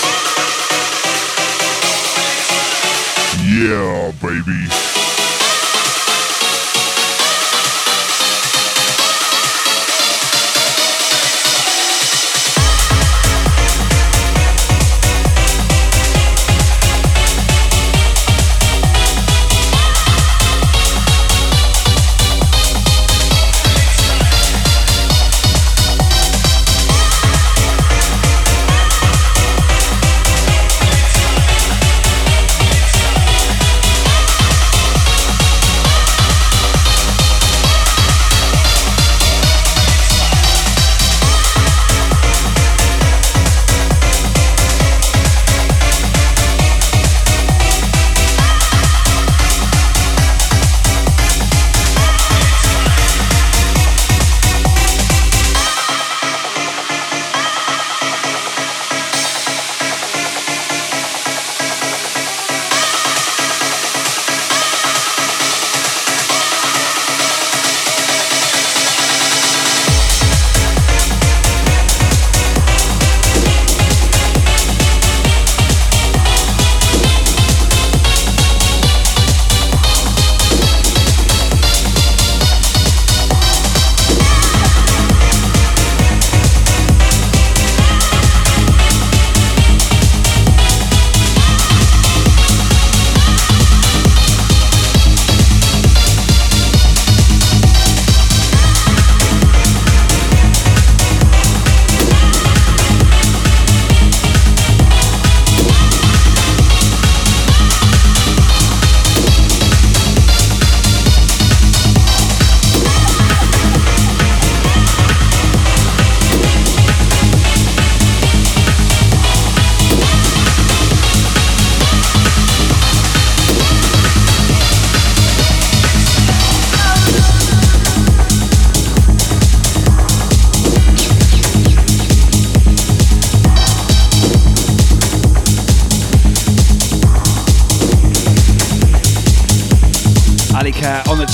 Yeah, 3.49 4.13
baby. 4.21 4.96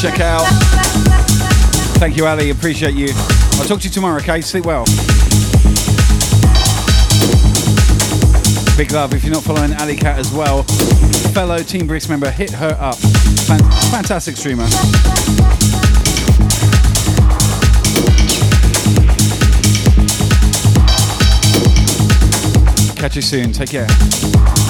Cat 0.02 0.20
out. 0.20 0.46
Thank 1.98 2.16
you, 2.16 2.26
Ali. 2.26 2.50
Appreciate 2.50 2.94
you. 2.94 3.10
I'll 3.54 3.64
talk 3.64 3.78
to 3.80 3.84
you 3.84 3.90
tomorrow, 3.90 4.16
okay? 4.16 4.40
Sleep 4.40 4.66
well. 4.66 4.84
Big 8.76 8.90
love. 8.90 9.14
If 9.14 9.22
you're 9.22 9.32
not 9.32 9.44
following 9.44 9.72
Ali 9.74 9.96
Cat 9.96 10.18
as 10.18 10.32
well, 10.32 10.64
fellow 11.32 11.58
Team 11.62 11.86
Brisk 11.86 12.08
member, 12.08 12.30
hit 12.32 12.50
her 12.50 12.76
up. 12.80 12.96
Fantastic 12.96 14.36
streamer. 14.36 14.66
Catch 22.96 23.14
you 23.14 23.22
soon. 23.22 23.52
Take 23.52 23.70
care. 23.70 24.61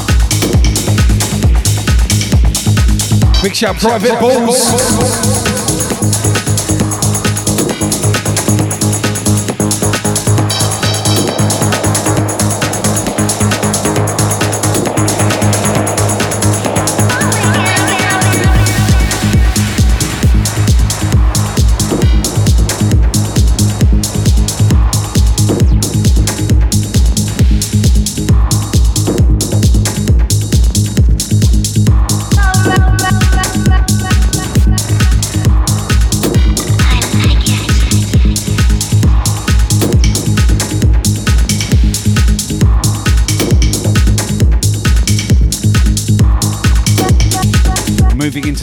Big 3.42 3.56
shout, 3.56 3.76
Private 3.76 4.20
Balls. 4.20 5.91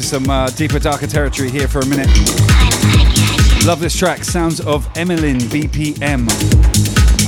Some 0.09 0.27
uh, 0.27 0.49
deeper, 0.49 0.79
darker 0.79 1.05
territory 1.05 1.51
here 1.51 1.67
for 1.67 1.81
a 1.81 1.85
minute. 1.85 2.07
Love 3.63 3.79
this 3.79 3.95
track, 3.95 4.23
sounds 4.23 4.59
of 4.59 4.89
Emmeline 4.97 5.37
BPM, 5.37 6.25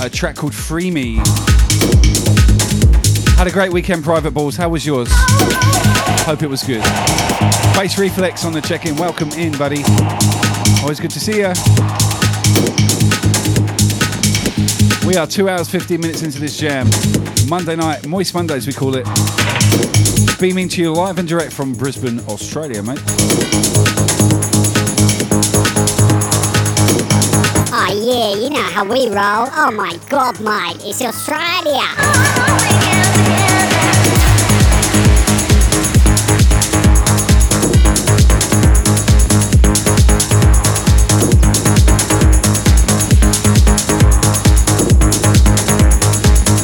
a 0.04 0.10
track 0.10 0.36
called 0.36 0.56
Free 0.56 0.90
Me. 0.90 1.18
Had 3.38 3.46
a 3.46 3.52
great 3.52 3.72
weekend, 3.72 4.04
Private 4.04 4.32
Balls. 4.32 4.56
How 4.56 4.68
was 4.68 4.84
yours? 4.84 5.10
Hope 6.26 6.42
it 6.42 6.48
was 6.48 6.64
good. 6.64 6.84
Face 7.76 8.00
Reflex 8.00 8.46
on 8.46 8.52
the 8.52 8.62
check 8.62 8.88
in. 8.88 8.96
Welcome 8.96 9.30
in, 9.34 9.56
buddy. 9.60 9.84
Always 10.82 11.00
good 11.00 11.12
to 11.12 11.20
see 11.20 11.38
you. 11.38 11.54
We 15.08 15.18
are 15.18 15.28
two 15.28 15.50
hours, 15.50 15.70
15 15.70 16.02
minutes 16.02 16.24
into 16.24 16.40
this 16.40 16.58
jam. 16.58 16.90
Monday 17.48 17.76
night, 17.76 18.08
Moist 18.08 18.34
Mondays, 18.34 18.66
we 18.66 18.74
call 18.74 18.96
it. 18.96 20.01
Beaming 20.42 20.68
to 20.70 20.82
you 20.82 20.92
live 20.92 21.20
and 21.20 21.28
direct 21.28 21.54
from 21.54 21.72
Brisbane, 21.72 22.20
Australia, 22.22 22.82
mate. 22.82 22.98
Oh 27.72 27.92
yeah, 27.94 28.34
you 28.42 28.50
know 28.50 28.64
how 28.64 28.84
we 28.84 29.06
roll. 29.06 29.48
Oh 29.54 29.70
my 29.72 30.00
god, 30.10 30.42
mate, 30.42 30.82
it's 30.84 31.00
Australia. 31.04 31.86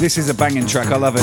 This 0.02 0.18
is 0.18 0.30
a 0.30 0.34
banging 0.34 0.66
track, 0.66 0.88
I 0.88 0.98
love 0.98 1.16
it. 1.16 1.22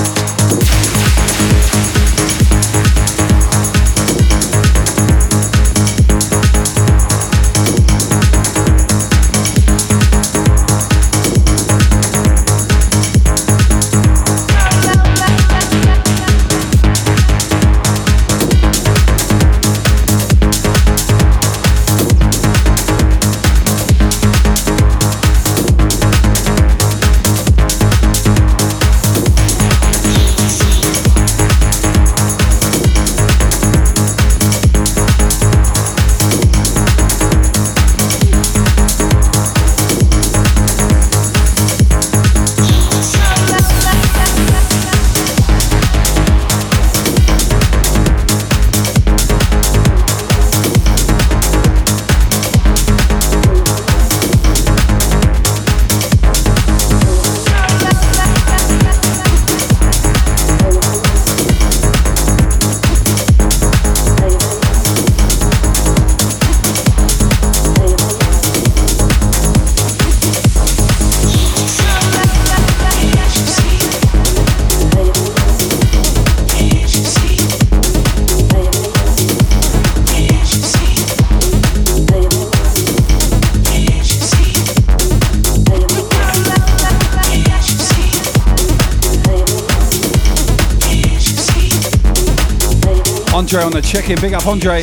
Andre 93.95 94.01
on 94.03 94.03
the 94.03 94.03
check 94.03 94.11
in. 94.11 94.21
Big 94.21 94.35
up, 94.35 94.47
Andre. 94.47 94.83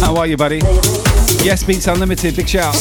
How 0.00 0.16
are 0.16 0.26
you, 0.26 0.36
buddy? 0.36 0.58
Yes, 1.44 1.64
Beats 1.64 1.86
Unlimited. 1.86 2.36
Big 2.36 2.48
shout. 2.48 2.74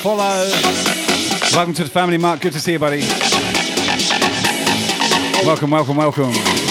Follow. 0.00 0.48
Welcome 1.52 1.74
to 1.74 1.84
the 1.84 1.90
family, 1.90 2.16
Mark. 2.16 2.40
Good 2.40 2.54
to 2.54 2.60
see 2.60 2.72
you, 2.72 2.78
buddy. 2.78 3.00
Welcome, 5.44 5.70
welcome, 5.70 5.96
welcome. 5.96 6.69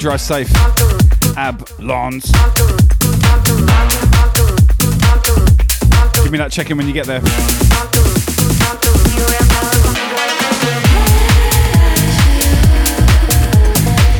drive 0.00 0.20
safe. 0.20 0.50
Ab 1.36 1.68
Lons. 1.78 2.24
Give 6.22 6.32
me 6.32 6.38
that 6.38 6.48
check 6.50 6.70
in 6.70 6.78
when 6.78 6.86
you 6.86 6.94
get 6.94 7.04
there. 7.06 7.20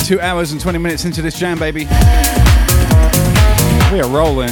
Two 0.05 0.21
hours 0.21 0.53
and 0.53 0.61
20 0.61 0.79
minutes 0.79 1.07
into 1.07 1.23
this 1.23 1.39
jam, 1.39 1.59
baby. 1.59 1.85
We 3.91 4.01
are 4.01 4.09
rolling. 4.09 4.51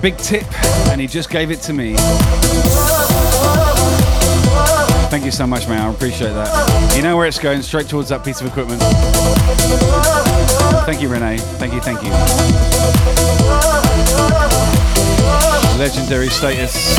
Big 0.00 0.16
tip 0.16 0.46
and 0.88 1.00
he 1.00 1.06
just 1.06 1.28
gave 1.28 1.50
it 1.50 1.60
to 1.62 1.72
me. 1.72 1.94
Thank 5.10 5.24
you 5.24 5.30
so 5.30 5.46
much, 5.46 5.68
man. 5.68 5.82
I 5.82 5.92
appreciate 5.92 6.32
that. 6.32 6.96
You 6.96 7.02
know 7.02 7.16
where 7.16 7.26
it's 7.26 7.38
going, 7.38 7.62
straight 7.62 7.88
towards 7.88 8.08
that 8.10 8.24
piece 8.24 8.40
of 8.40 8.46
equipment. 8.46 8.80
Thank 10.86 11.02
you, 11.02 11.08
Renee. 11.08 11.38
Thank 11.58 11.74
you, 11.74 11.80
thank 11.80 12.02
you. 12.02 12.10
Legendary 15.78 16.28
status. 16.28 16.96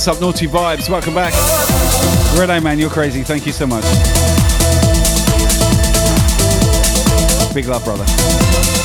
What's 0.00 0.08
up, 0.08 0.18
Naughty 0.22 0.46
Vibes? 0.46 0.88
Welcome 0.88 1.12
back. 1.12 1.34
Renee, 2.40 2.60
man, 2.60 2.78
you're 2.78 2.88
crazy. 2.88 3.22
Thank 3.22 3.44
you 3.44 3.52
so 3.52 3.66
much. 3.66 3.84
Big 7.52 7.66
love, 7.66 7.84
brother. 7.84 8.79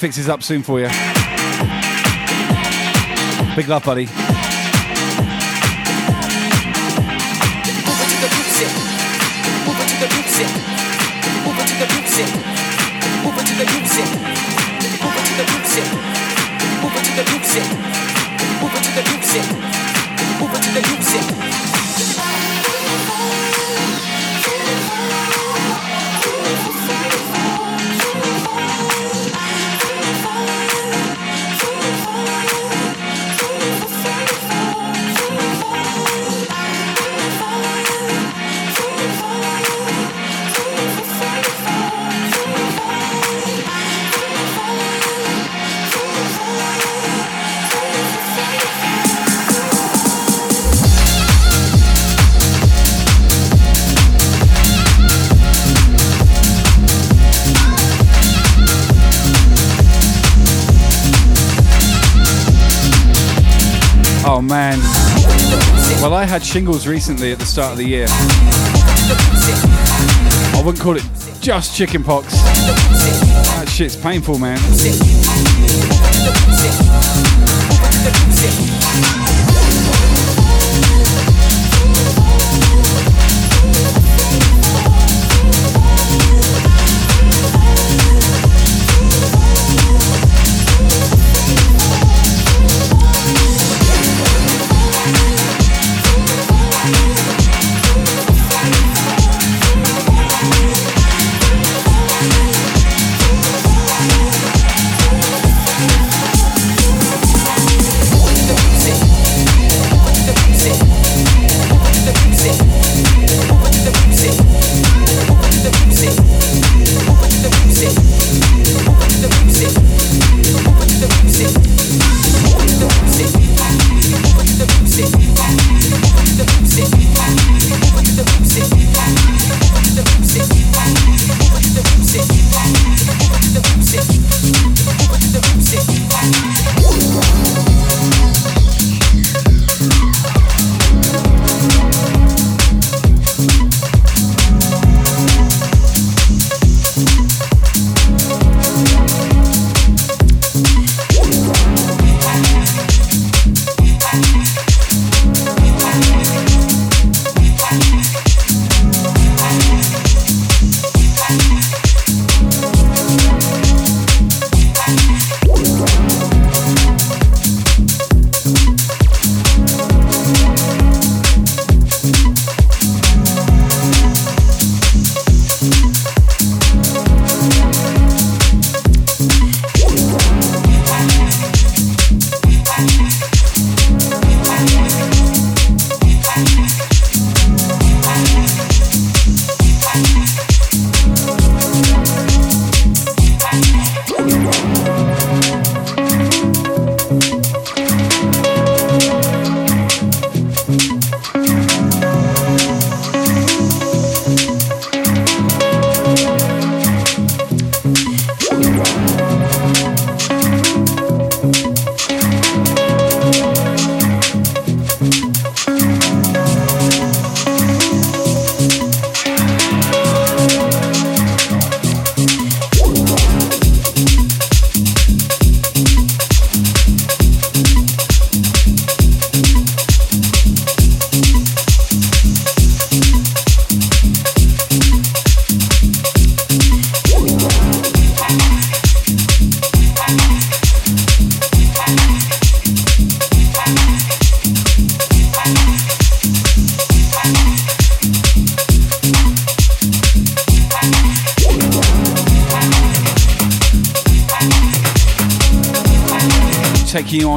Fixes 0.00 0.30
up 0.30 0.42
soon 0.42 0.62
for 0.62 0.80
you. 0.80 0.88
Big 3.54 3.68
love, 3.68 3.84
buddy. 3.84 4.08
Oh 13.22 14.19
had 66.30 66.44
shingles 66.44 66.86
recently 66.86 67.32
at 67.32 67.40
the 67.40 67.44
start 67.44 67.72
of 67.72 67.78
the 67.78 67.84
year. 67.84 68.06
I 70.54 70.62
wouldn't 70.64 70.80
call 70.80 70.96
it 70.96 71.02
just 71.40 71.76
chicken 71.76 72.04
pox. 72.04 72.34
That 72.34 73.68
shit's 73.68 73.96
painful, 73.96 74.38
man. 74.38 74.60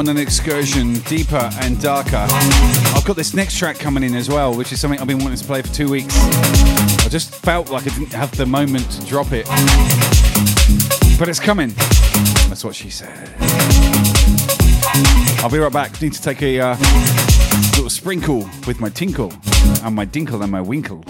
On 0.04 0.10
an 0.10 0.18
excursion 0.18 0.94
deeper 1.02 1.50
and 1.62 1.82
darker. 1.82 2.26
I've 2.28 3.06
got 3.06 3.16
this 3.16 3.34
next 3.34 3.58
track 3.58 3.80
coming 3.80 4.04
in 4.04 4.16
as 4.16 4.28
well, 4.28 4.56
which 4.56 4.74
is 4.74 4.82
something 4.82 5.00
I've 5.00 5.08
been 5.08 5.20
wanting 5.20 5.38
to 5.38 5.46
play 5.46 5.62
for 5.62 5.74
two 5.74 5.90
weeks. 5.90 6.14
I 6.18 7.08
just 7.10 7.34
felt 7.34 7.70
like 7.70 7.84
I 7.84 7.90
didn't 7.90 8.12
have 8.12 8.36
the 8.36 8.46
moment 8.46 8.90
to 8.92 9.06
drop 9.06 9.28
it. 9.32 9.46
But 11.18 11.30
it's 11.30 11.40
coming. 11.40 11.70
That's 12.50 12.66
what 12.66 12.76
she 12.76 12.90
said. 12.90 13.30
I'll 15.42 15.50
be 15.50 15.60
right 15.60 15.72
back. 15.72 16.02
Need 16.02 16.14
to 16.14 16.22
take 16.22 16.42
a 16.42 16.60
uh, 16.60 16.78
little 17.76 17.90
sprinkle 17.90 18.50
with 18.68 18.80
my 18.80 18.90
tinkle 18.90 19.32
and 19.84 19.96
my 19.96 20.06
dinkle 20.06 20.42
and 20.42 20.52
my 20.52 20.62
winkle. 20.62 21.04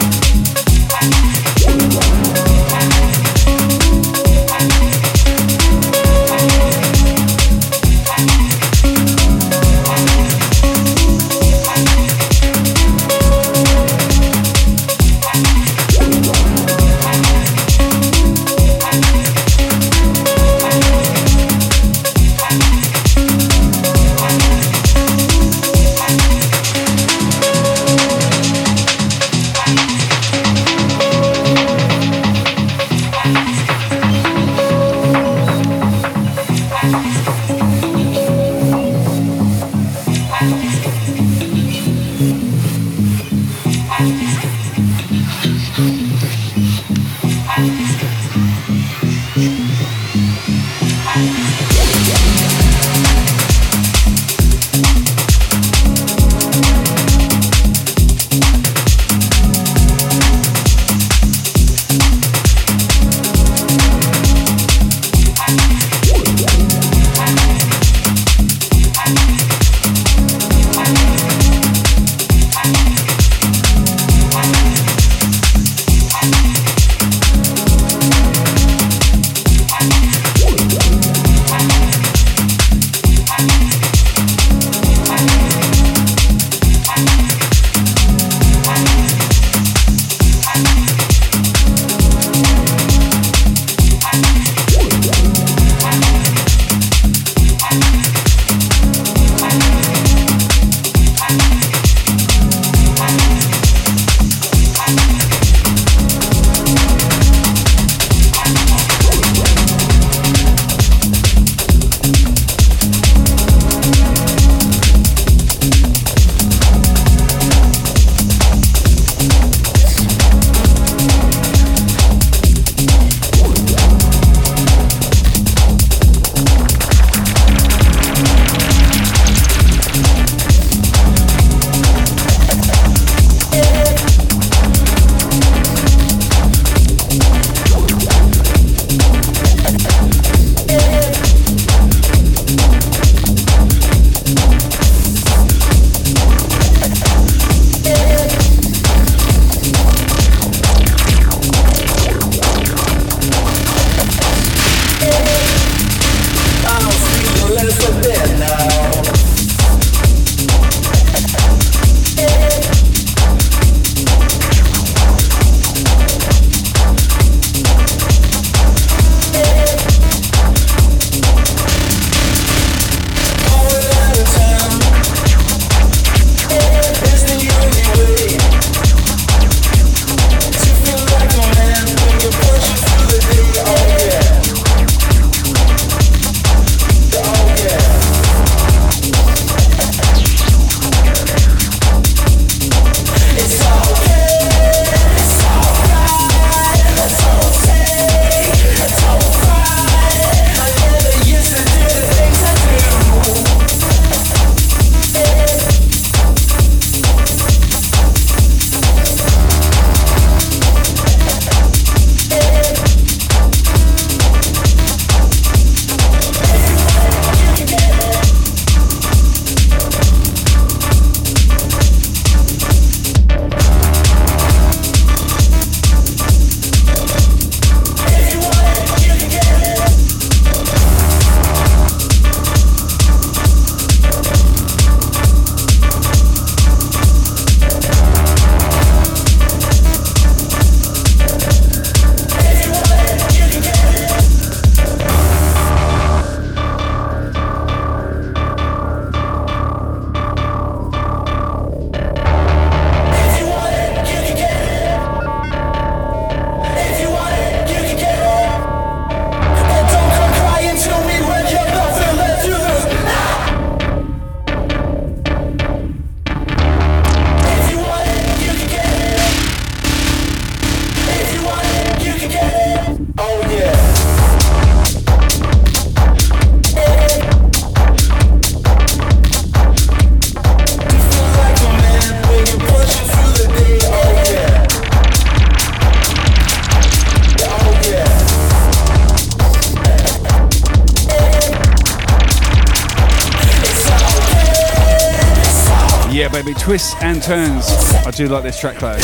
Turns. 297.24 297.70
I 298.06 298.10
do 298.10 298.28
like 298.28 298.42
this 298.42 298.60
track 298.60 298.78
though. 298.78 298.98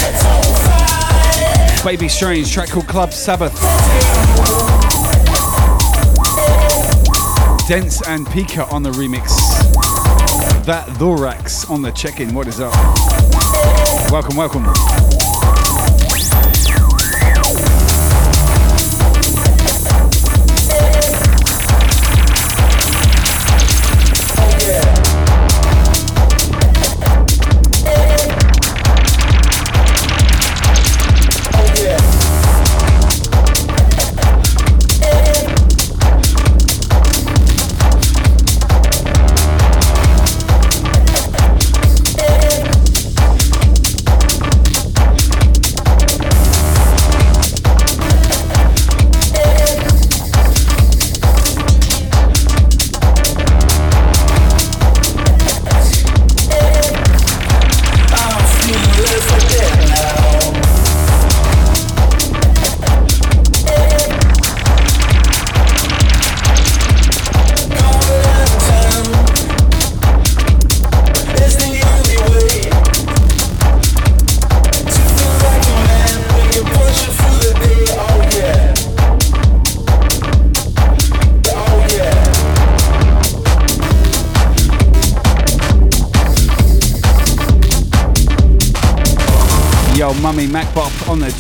Baby 1.83 2.07
Strange, 2.07 2.53
track 2.53 2.69
called 2.69 2.87
Club 2.87 3.15
Sabbath. 3.15 3.55
Dense 7.67 8.07
and 8.07 8.27
Pika 8.27 8.71
on 8.71 8.83
the 8.83 8.91
remix. 8.91 9.29
That 10.67 10.87
Thorax 10.99 11.71
on 11.71 11.81
the 11.81 11.93
check-in. 11.93 12.35
What 12.35 12.47
is 12.47 12.61
up? 12.61 12.75
Welcome, 14.11 14.37
welcome. 14.37 15.20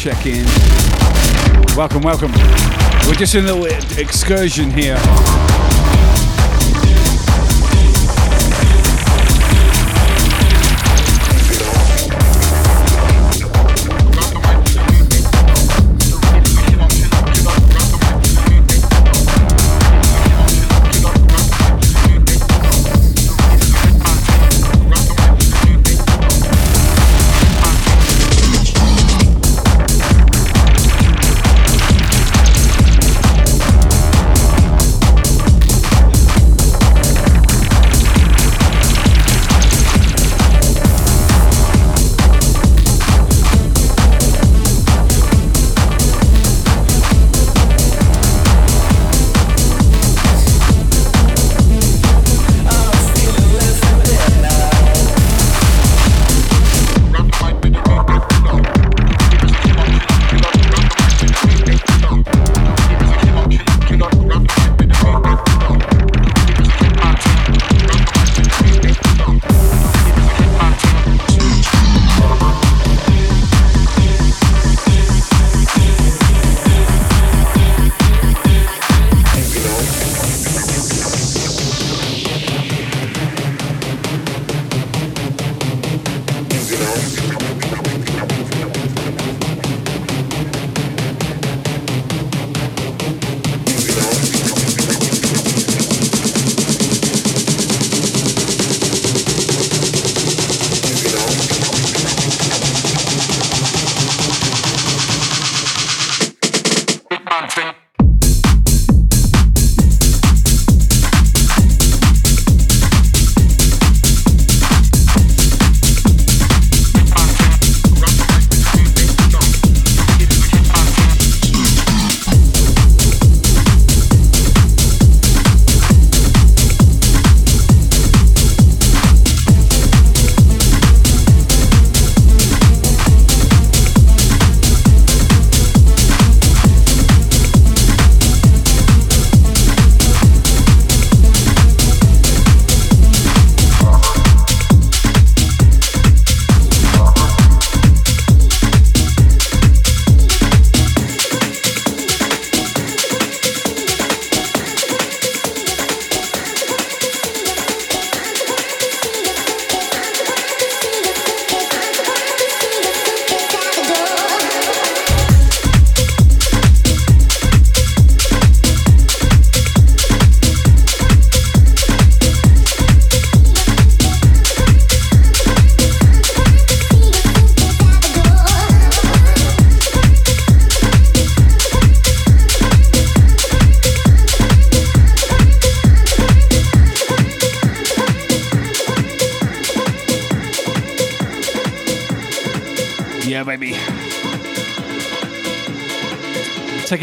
The 0.01 0.13
check-in. 0.13 1.77
Welcome, 1.77 2.01
welcome. 2.01 2.33
We're 3.07 3.17
just 3.17 3.35
in 3.35 3.45
a 3.45 3.55
little 3.55 3.99
excursion 3.99 4.71
here. 4.71 4.97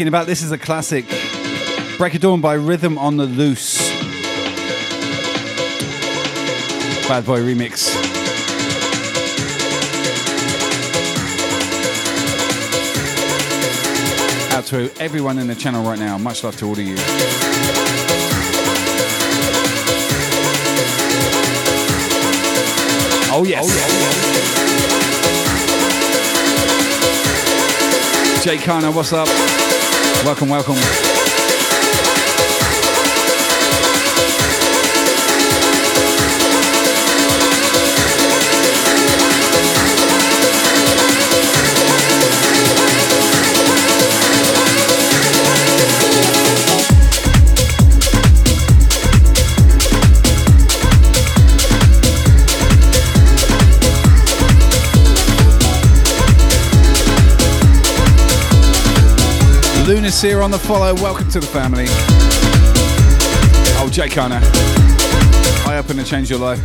about. 0.08 0.26
This 0.26 0.42
is 0.42 0.52
a 0.52 0.58
classic. 0.58 1.06
Break 1.98 2.14
of 2.14 2.20
Dawn 2.20 2.40
by 2.40 2.54
Rhythm 2.54 2.98
on 2.98 3.16
the 3.16 3.26
Loose. 3.26 3.78
Bad 7.08 7.24
Boy 7.24 7.40
remix. 7.40 8.08
to 14.68 14.90
everyone 15.00 15.38
in 15.38 15.46
the 15.46 15.54
channel 15.54 15.82
right 15.82 15.98
now. 15.98 16.18
Much 16.18 16.44
love 16.44 16.54
to 16.58 16.66
all 16.66 16.72
of 16.72 16.78
you. 16.78 16.94
Oh, 23.30 23.44
yes. 23.48 23.64
Oh. 23.66 23.70
Jay 28.42 28.58
Kana, 28.58 28.92
what's 28.92 29.14
up? 29.14 29.77
Welcome, 30.24 30.48
welcome. 30.48 31.07
Lunaseer 60.18 60.42
on 60.42 60.50
the 60.50 60.58
follow. 60.58 60.94
Welcome 60.94 61.28
to 61.30 61.38
the 61.38 61.46
family. 61.46 61.84
Oh, 63.78 63.88
Jay 63.88 64.08
Kana. 64.08 64.40
I 65.64 65.76
hope 65.76 65.86
to 65.86 66.02
change 66.02 66.28
your 66.28 66.40
life. 66.40 66.58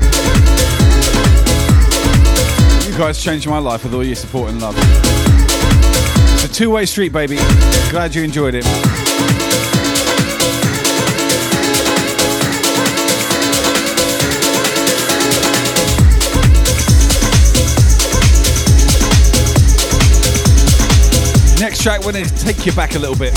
You 2.87 2.97
guys 2.97 3.21
changed 3.21 3.47
my 3.47 3.59
life 3.59 3.83
with 3.83 3.93
all 3.93 4.03
your 4.03 4.15
support 4.15 4.49
and 4.49 4.59
love. 4.59 4.73
It's 6.33 6.45
a 6.45 6.51
two 6.51 6.71
way 6.71 6.87
street, 6.87 7.13
baby. 7.13 7.35
Glad 7.91 8.15
you 8.15 8.23
enjoyed 8.23 8.55
it. 8.55 8.65
Track, 21.83 22.01
going 22.03 22.15
to 22.15 22.35
take 22.37 22.65
you 22.65 22.71
back 22.71 22.95
a 22.95 22.97
little 22.97 23.13
bit. 23.13 23.33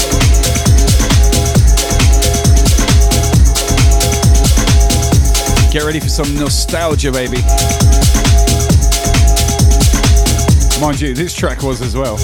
Get 5.72 5.82
ready 5.82 5.98
for 5.98 6.08
some 6.08 6.32
nostalgia, 6.36 7.10
baby. 7.10 7.38
Mind 10.80 11.00
you, 11.00 11.12
this 11.12 11.34
track 11.34 11.64
was 11.64 11.82
as 11.82 11.96
well. 11.96 12.18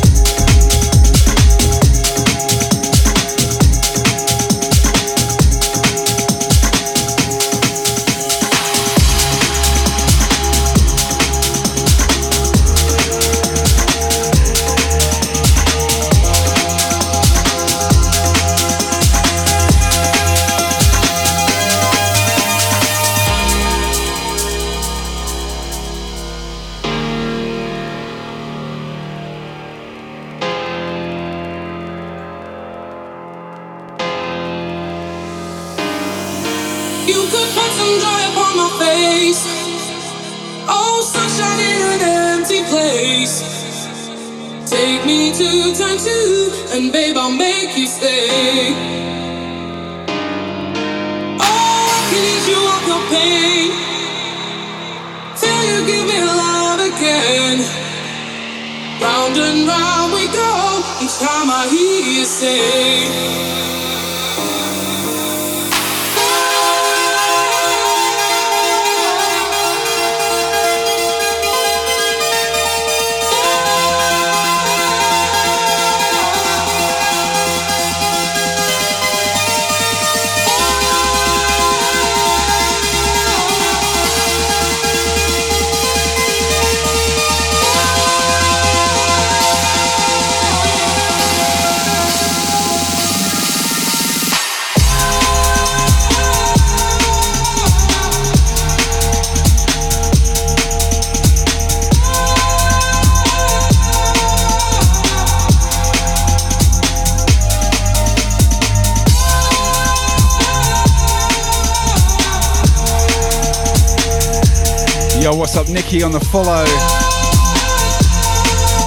Nikki 115.93 116.05
on 116.05 116.13
the 116.13 116.21
follow? 116.21 116.65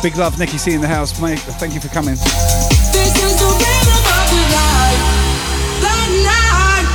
Big 0.01 0.17
love, 0.17 0.39
Nikki 0.39 0.57
C 0.57 0.73
in 0.73 0.81
the 0.81 0.87
house, 0.87 1.21
mate. 1.21 1.37
Thank 1.61 1.75
you 1.75 1.79
for 1.79 1.87
coming. 1.89 2.15
This 2.15 3.13
is 3.13 3.37
the 3.37 3.45
rhythm 3.45 4.05
of 4.09 4.25
the 4.33 4.41
night. 4.49 5.01
The 5.85 5.97
night. 6.25 6.87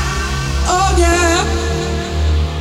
Oh 0.67 0.91
yeah. 0.99 1.47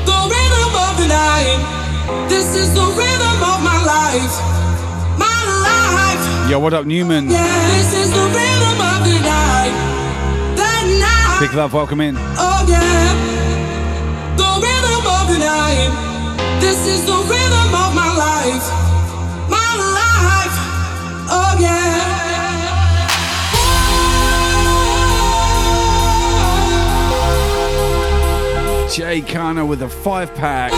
The 0.06 0.20
rhythm 0.30 0.74
of 0.78 0.94
the 1.02 1.08
night. 1.10 2.30
This 2.30 2.56
is 2.56 2.72
the 2.72 2.86
rhythm 2.86 3.42
of 3.42 3.64
my 3.66 3.82
life. 3.82 4.36
My 5.18 5.42
life. 5.66 6.52
Yo, 6.52 6.60
what 6.60 6.76
up, 6.76 6.86
Newman? 6.86 7.32
Yeah. 7.32 7.50
This 7.74 7.94
is 7.96 8.12
the 8.12 8.26
rhythm 8.30 8.78
of 8.78 9.02
the 9.10 9.18
night. 9.26 9.74
The 10.54 11.00
night. 11.02 11.40
Big 11.40 11.56
love, 11.56 11.74
welcome 11.74 12.00
in. 12.00 12.16
Oh 12.16 12.64
yeah. 12.70 13.10
The 14.38 14.50
rhythm 14.62 15.02
of 15.18 15.34
the 15.34 15.40
night. 15.40 16.06
This 16.62 16.86
is 16.86 17.06
the 17.06 17.39
Jay 29.00 29.22
Kana 29.22 29.66
with 29.66 29.82
a 29.82 29.88
five 29.88 30.36
pack. 30.36 30.74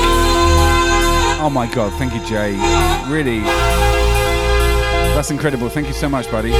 Oh 1.42 1.50
my 1.52 1.66
god, 1.74 1.92
thank 1.98 2.14
you, 2.14 2.24
Jay. 2.28 2.52
Really. 3.12 3.40
That's 5.16 5.32
incredible. 5.32 5.70
Thank 5.70 5.88
you 5.88 5.94
so 5.94 6.08
much, 6.08 6.30
buddy. 6.30 6.52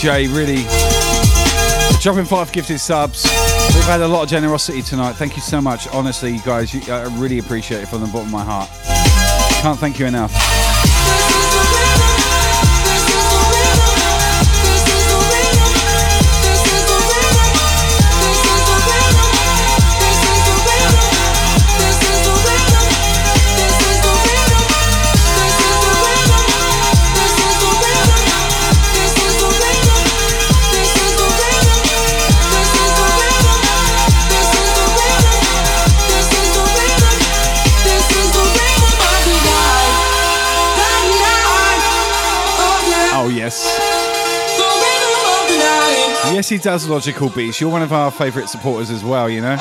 DJ, 0.00 0.34
really. 0.34 0.62
Dropping 2.00 2.24
five 2.24 2.50
gifted 2.52 2.80
subs. 2.80 3.24
We've 3.74 3.84
had 3.84 4.00
a 4.00 4.08
lot 4.08 4.22
of 4.22 4.30
generosity 4.30 4.80
tonight. 4.80 5.12
Thank 5.12 5.36
you 5.36 5.42
so 5.42 5.60
much. 5.60 5.88
Honestly, 5.88 6.32
you 6.32 6.40
guys, 6.40 6.74
I 6.88 7.02
really 7.18 7.38
appreciate 7.38 7.82
it 7.82 7.86
from 7.86 8.00
the 8.00 8.06
bottom 8.06 8.28
of 8.28 8.32
my 8.32 8.42
heart. 8.42 8.70
Can't 9.60 9.78
thank 9.78 9.98
you 9.98 10.06
enough. 10.06 10.69
He 46.50 46.58
does 46.58 46.88
logical 46.88 47.30
beats. 47.30 47.60
You're 47.60 47.70
one 47.70 47.80
of 47.80 47.92
our 47.92 48.10
favourite 48.10 48.48
supporters 48.48 48.90
as 48.90 49.04
well, 49.04 49.30
you 49.30 49.40
know? 49.40 49.56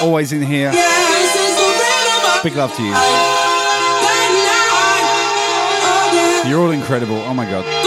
Always 0.00 0.32
in 0.32 0.40
here. 0.40 0.70
Big 2.42 2.54
love 2.54 2.74
to 2.74 2.82
you. 2.82 2.94
You're 6.48 6.60
all 6.60 6.70
incredible. 6.70 7.16
Oh 7.16 7.34
my 7.34 7.44
god. 7.44 7.83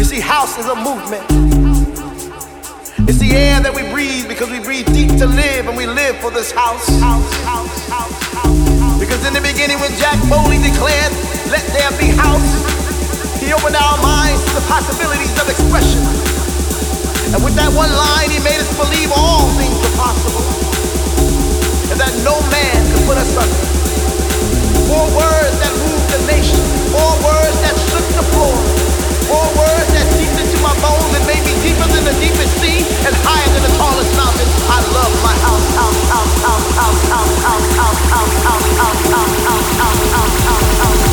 You 0.00 0.08
see, 0.08 0.16
house 0.16 0.56
is 0.56 0.64
a 0.64 0.72
movement. 0.80 1.20
It's 3.04 3.20
the 3.20 3.36
air 3.36 3.60
that 3.60 3.68
we 3.68 3.84
breathe 3.92 4.32
because 4.32 4.48
we 4.48 4.56
breathe 4.56 4.88
deep 4.96 5.12
to 5.20 5.28
live 5.28 5.68
and 5.68 5.76
we 5.76 5.84
live 5.84 6.16
for 6.24 6.32
this 6.32 6.48
house. 6.56 6.88
house, 7.04 7.28
house, 7.44 7.76
house. 7.92 8.96
Because 8.96 9.20
in 9.28 9.36
the 9.36 9.44
beginning, 9.44 9.76
when 9.76 9.92
Jack 10.00 10.16
Foley 10.32 10.56
declared, 10.56 11.12
Let 11.52 11.60
there 11.76 11.92
be 12.00 12.08
house, 12.16 12.48
he 13.44 13.52
opened 13.52 13.76
our 13.76 14.00
minds 14.00 14.40
to 14.48 14.56
the 14.56 14.64
possibilities 14.72 15.36
of 15.36 15.52
expression. 15.52 16.00
And 17.36 17.44
with 17.44 17.52
that 17.60 17.68
one 17.76 17.92
line, 17.92 18.32
he 18.32 18.40
made 18.40 18.56
us 18.56 18.72
believe 18.80 19.12
all 19.12 19.52
things 19.60 19.76
are 19.84 19.96
possible. 20.00 20.48
And 21.92 22.00
that 22.00 22.16
no 22.24 22.40
man 22.48 22.88
could 22.88 23.04
put 23.04 23.20
us 23.20 23.36
under. 23.36 23.64
Four 24.88 25.12
words 25.12 25.60
that 25.60 25.76
moved 25.76 26.08
the 26.08 26.24
nation. 26.24 26.56
Four 26.88 27.12
words 27.20 27.56
that 27.60 27.76
shook 27.92 28.06
the 28.16 28.24
floor. 28.32 28.89
Four 29.30 29.46
words 29.54 29.86
that 29.94 30.10
seeped 30.10 30.34
into 30.42 30.58
my 30.58 30.74
bones 30.82 31.14
and 31.14 31.22
made 31.22 31.46
me 31.46 31.54
deeper 31.62 31.86
than 31.86 32.02
the 32.02 32.16
deepest 32.18 32.50
sea 32.58 32.82
and 33.06 33.14
higher 33.22 33.46
than 33.54 33.62
the 33.62 33.70
tallest 33.78 34.10
mountain. 34.18 34.48
I 34.66 34.82
love 34.90 35.14
my 35.22 35.34
house, 35.46 35.70
house, 35.78 36.02
house, 36.10 36.34
house, 36.42 36.66
house, 36.74 37.02
house, 37.14 37.38
house, 37.46 38.02
house, 38.10 38.34
house, 38.42 38.66
house, 38.74 39.02
house, 39.06 39.30
house, 39.38 39.70
house, 39.78 40.34
house, 40.42 40.70
house, 40.82 41.09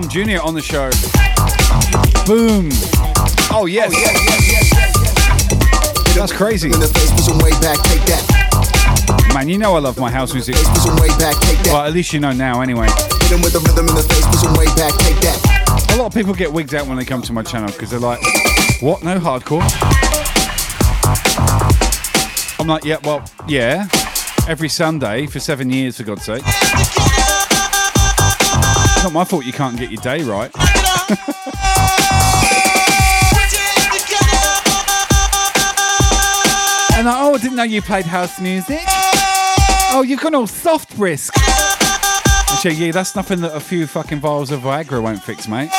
Tom 0.00 0.08
Jr. 0.08 0.40
on 0.42 0.54
the 0.54 0.62
show. 0.62 0.88
Boom. 2.24 2.70
Oh 3.52 3.66
yes. 3.66 3.92
That's 6.14 6.32
crazy. 6.32 6.68
In 6.68 6.80
the 6.80 6.88
face, 6.88 7.10
push 7.10 7.28
'em 7.28 7.38
way 7.38 7.50
back, 7.60 7.76
take 7.84 8.00
that. 8.08 9.34
Man, 9.34 9.50
you 9.50 9.58
know 9.58 9.76
I 9.76 9.80
love 9.80 9.98
my 9.98 10.10
house 10.10 10.32
music. 10.32 10.54
Push 10.54 10.86
'em 10.86 10.96
way 10.96 11.08
back, 11.18 11.36
take 11.40 11.58
that. 11.64 11.72
Well, 11.72 11.84
at 11.84 11.92
least 11.92 12.14
you 12.14 12.20
know 12.20 12.32
now 12.32 12.62
anyway. 12.62 12.86
Hit 12.88 13.32
'em 13.32 13.42
with 13.42 13.52
the 13.52 13.60
rhythm 13.60 13.88
in 13.88 13.94
the 13.94 14.02
face, 14.02 14.24
push 14.24 14.42
'em 14.44 14.54
way 14.54 14.64
back, 14.74 14.96
take 15.00 15.20
that. 15.20 15.92
A 15.92 15.96
lot 15.96 16.06
of 16.06 16.14
people 16.14 16.32
get 16.32 16.50
wigged 16.50 16.74
out 16.74 16.86
when 16.86 16.96
they 16.96 17.04
come 17.04 17.20
to 17.20 17.32
my 17.34 17.42
channel 17.42 17.68
because 17.68 17.90
they're 17.90 18.00
like, 18.00 18.20
what? 18.80 19.02
No 19.02 19.18
hardcore? 19.18 19.60
I'm 22.58 22.66
like, 22.66 22.84
yeah, 22.86 22.96
well, 23.04 23.22
yeah. 23.46 23.86
Every 24.48 24.70
Sunday 24.70 25.26
for 25.26 25.40
seven 25.40 25.68
years, 25.68 25.98
for 25.98 26.04
God's 26.04 26.24
sake. 26.24 26.44
It's 29.00 29.06
not 29.06 29.14
my 29.14 29.24
fault 29.24 29.46
you 29.46 29.52
can't 29.54 29.78
get 29.78 29.90
your 29.90 30.02
day 30.02 30.22
right. 30.24 30.50
and 36.94 37.08
I, 37.08 37.16
oh, 37.16 37.32
I 37.32 37.38
didn't 37.38 37.56
know 37.56 37.62
you 37.62 37.80
played 37.80 38.04
house 38.04 38.38
music. 38.38 38.82
Oh, 39.92 40.04
you've 40.06 40.20
gone 40.20 40.34
all 40.34 40.46
soft 40.46 40.94
brisk. 40.98 41.32
Actually, 42.50 42.74
yeah, 42.74 42.92
that's 42.92 43.16
nothing 43.16 43.40
that 43.40 43.56
a 43.56 43.60
few 43.60 43.86
fucking 43.86 44.20
vials 44.20 44.50
of 44.50 44.60
Viagra 44.60 45.02
won't 45.02 45.22
fix, 45.22 45.48
mate. 45.48 45.70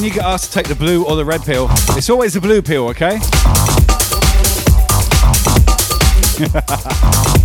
When 0.00 0.08
you 0.08 0.14
get 0.14 0.24
asked 0.24 0.46
to 0.46 0.50
take 0.50 0.66
the 0.66 0.74
blue 0.74 1.04
or 1.04 1.14
the 1.14 1.24
red 1.26 1.42
pill, 1.42 1.66
it's 1.90 2.08
always 2.08 2.32
the 2.32 2.40
blue 2.40 2.62
pill, 2.62 2.88
okay? 2.88 3.18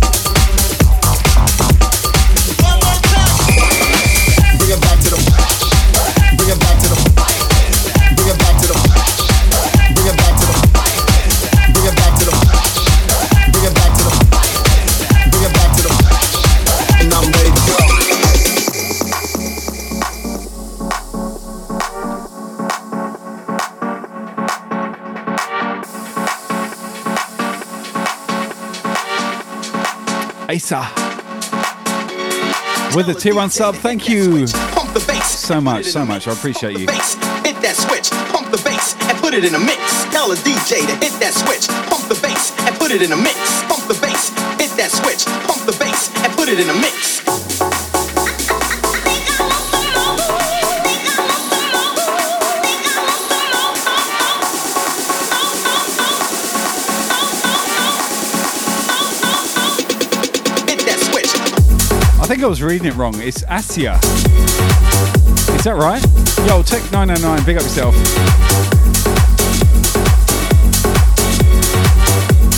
Asa. 30.72 30.82
With 32.96 33.06
the 33.06 33.14
tier 33.14 33.34
one 33.34 33.50
sub, 33.50 33.76
thank 33.76 34.08
you 34.08 34.46
Pump 34.74 34.92
the 34.94 35.04
bass 35.06 35.26
so 35.26 35.60
much, 35.60 35.84
so 35.84 36.04
much. 36.04 36.26
I 36.26 36.32
appreciate 36.32 36.72
you. 36.72 36.86
hit 36.88 37.56
that 37.62 37.76
switch, 37.76 38.10
pump 38.32 38.50
the 38.50 38.60
bass 38.64 38.96
and 39.06 39.16
put 39.18 39.34
it 39.34 39.44
in 39.44 39.54
a 39.54 39.58
mix. 39.58 39.78
Tell 40.10 40.32
a 40.32 40.36
DJ 40.36 40.82
to 40.86 40.94
hit 40.98 41.14
that 41.20 41.34
switch, 41.34 41.68
pump 41.86 42.08
the 42.08 42.18
bass 42.20 42.50
and 42.66 42.74
put 42.76 42.90
it 42.90 43.02
in 43.02 43.12
a 43.12 43.16
mix. 43.16 43.38
Pump 43.70 43.86
the 43.86 43.98
bass, 44.00 44.30
hit 44.58 44.74
that 44.74 44.90
switch, 44.90 45.22
pump 45.46 45.62
the 45.66 45.76
bass 45.78 46.10
and 46.24 46.32
put 46.32 46.48
it 46.48 46.58
in 46.58 46.68
a 46.68 46.74
mix. 46.74 47.15
I 62.26 62.28
think 62.28 62.42
I 62.42 62.48
was 62.48 62.60
reading 62.60 62.88
it 62.88 62.96
wrong. 62.96 63.14
It's 63.22 63.46
Asia. 63.46 64.02
Is 65.54 65.62
that 65.62 65.78
right? 65.78 66.02
Yo, 66.42 66.58
Tech 66.66 66.82
909, 66.90 67.22
big 67.46 67.54
up 67.54 67.62
yourself. 67.62 67.94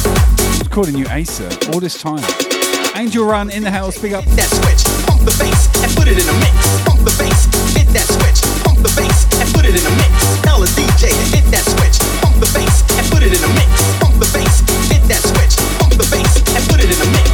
I 0.09 0.57
was 0.57 0.69
calling 0.73 0.97
you 0.97 1.05
Asa 1.13 1.53
all 1.69 1.85
this 1.85 2.01
time. 2.01 2.25
Angel 2.97 3.29
Run 3.29 3.53
in 3.53 3.63
the 3.63 3.71
house, 3.71 4.01
big 4.01 4.17
up. 4.17 4.25
that 4.41 4.49
switch, 4.49 4.89
pump 5.05 5.21
the 5.29 5.37
bass 5.37 5.69
and 5.85 5.93
put 5.93 6.09
it 6.09 6.17
in 6.17 6.25
a 6.25 6.37
mix. 6.41 6.57
Pump 6.89 7.05
the 7.05 7.13
bass, 7.21 7.45
hit 7.77 7.93
that 7.93 8.09
switch, 8.09 8.41
pump 8.65 8.81
the 8.81 8.89
bass 8.97 9.29
and 9.37 9.53
put 9.53 9.69
it 9.69 9.77
in 9.77 9.85
a 9.85 9.93
mix. 10.01 10.17
Tell 10.49 10.65
a 10.65 10.69
DJ 10.73 11.13
to 11.13 11.25
hit 11.37 11.45
that 11.53 11.69
switch, 11.77 12.01
pump 12.25 12.41
the 12.41 12.49
bass 12.57 12.89
and 12.97 13.05
put 13.13 13.21
it 13.21 13.37
in 13.37 13.43
a 13.45 13.51
mix. 13.53 13.69
Pump 14.01 14.17
the 14.17 14.33
bass, 14.33 14.65
hit 14.89 15.05
that 15.13 15.21
switch, 15.21 15.61
pump 15.77 15.93
the 15.93 16.09
bass 16.09 16.41
and 16.57 16.65
put 16.73 16.81
it 16.81 16.89
in 16.89 16.97
a 17.05 17.11
mix. 17.13 17.28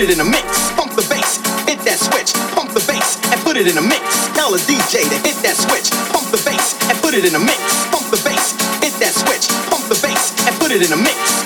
Put 0.00 0.08
it 0.08 0.14
in 0.14 0.20
a 0.20 0.30
mix. 0.30 0.72
Pump 0.72 0.92
the 0.96 1.06
bass, 1.12 1.36
hit 1.68 1.78
that 1.84 2.00
switch, 2.00 2.32
pump 2.56 2.72
the 2.72 2.80
bass 2.88 3.20
and 3.32 3.38
put 3.44 3.58
it 3.58 3.68
in 3.68 3.76
a 3.76 3.82
mix. 3.84 4.00
Tell 4.32 4.54
a 4.54 4.58
DJ 4.64 5.04
to 5.04 5.18
hit 5.20 5.36
that 5.44 5.60
switch, 5.60 5.92
pump 6.08 6.24
the 6.32 6.40
bass 6.40 6.72
and 6.88 6.96
put 7.04 7.12
it 7.12 7.28
in 7.28 7.34
a 7.34 7.38
mix. 7.38 7.60
Pump 7.92 8.08
the 8.08 8.16
bass, 8.24 8.56
hit 8.80 8.96
that 8.96 9.12
switch, 9.12 9.52
pump 9.68 9.84
the 9.92 10.00
bass 10.00 10.32
and 10.48 10.56
put 10.56 10.72
it 10.72 10.80
in 10.80 10.92
a 10.92 10.96
mix. 10.96 11.39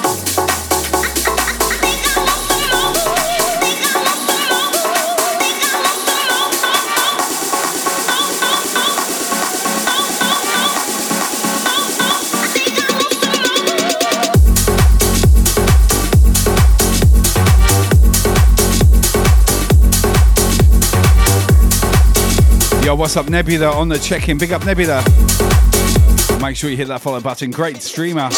What's 22.97 23.17
up, 23.17 23.29
Nebula 23.29 23.73
on 23.73 23.89
the 23.89 23.99
check 23.99 24.29
in? 24.29 24.39
Big 24.39 24.53
up, 24.53 24.65
Nebula. 24.65 25.03
Make 26.41 26.57
sure 26.57 26.71
you 26.71 26.77
hit 26.77 26.89
that 26.89 27.01
follow 27.01 27.21
button. 27.21 27.51
Great 27.51 27.83
streamer. 27.83 28.31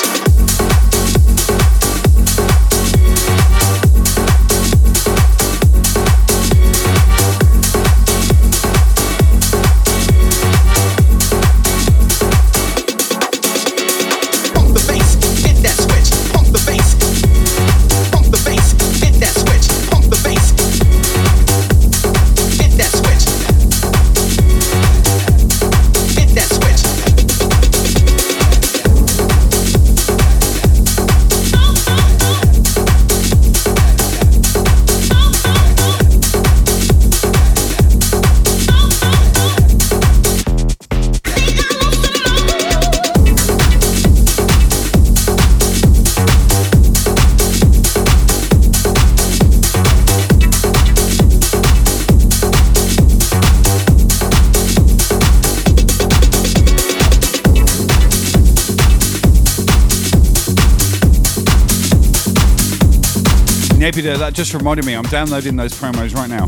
That 64.02 64.34
just 64.34 64.52
reminded 64.52 64.84
me. 64.84 64.92
I'm 64.92 65.04
downloading 65.04 65.56
those 65.56 65.72
promos 65.72 66.14
right 66.14 66.28
now. 66.28 66.44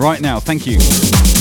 Right 0.00 0.20
now, 0.20 0.38
thank 0.38 0.68
you. 0.68 1.37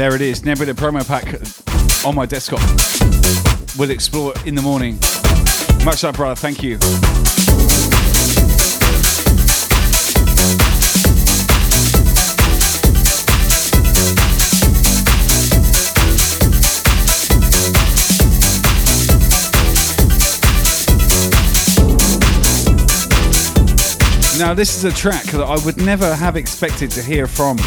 There 0.00 0.14
it 0.14 0.22
is, 0.22 0.46
Nebula 0.46 0.72
promo 0.72 1.06
pack 1.06 1.26
on 2.06 2.14
my 2.14 2.24
desktop. 2.24 2.60
We'll 3.78 3.90
explore 3.90 4.32
in 4.46 4.54
the 4.54 4.62
morning. 4.62 4.94
Much 5.84 6.04
love, 6.04 6.14
brother. 6.14 6.34
Thank 6.34 6.62
you. 6.62 6.78
Now, 24.40 24.54
this 24.54 24.74
is 24.74 24.84
a 24.84 24.90
track 24.90 25.24
that 25.24 25.42
I 25.42 25.62
would 25.66 25.76
never 25.76 26.14
have 26.14 26.34
expected 26.34 26.90
to 26.92 27.02
hear 27.02 27.26
from 27.26 27.58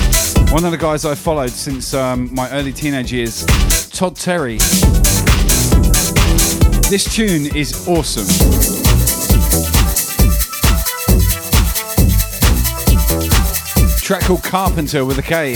one 0.51 0.65
of 0.65 0.71
the 0.71 0.77
guys 0.77 1.05
I 1.05 1.13
followed 1.13 1.51
since 1.51 1.93
um, 1.93 2.33
my 2.33 2.49
early 2.49 2.73
teenage 2.73 3.13
years, 3.13 3.45
Todd 3.91 4.15
Terry. 4.15 4.57
This 6.89 7.05
tune 7.13 7.55
is 7.55 7.87
awesome. 7.87 8.25
Track 14.01 14.23
called 14.23 14.43
Carpenter 14.43 15.05
with 15.05 15.19
a 15.19 15.21
K. 15.21 15.53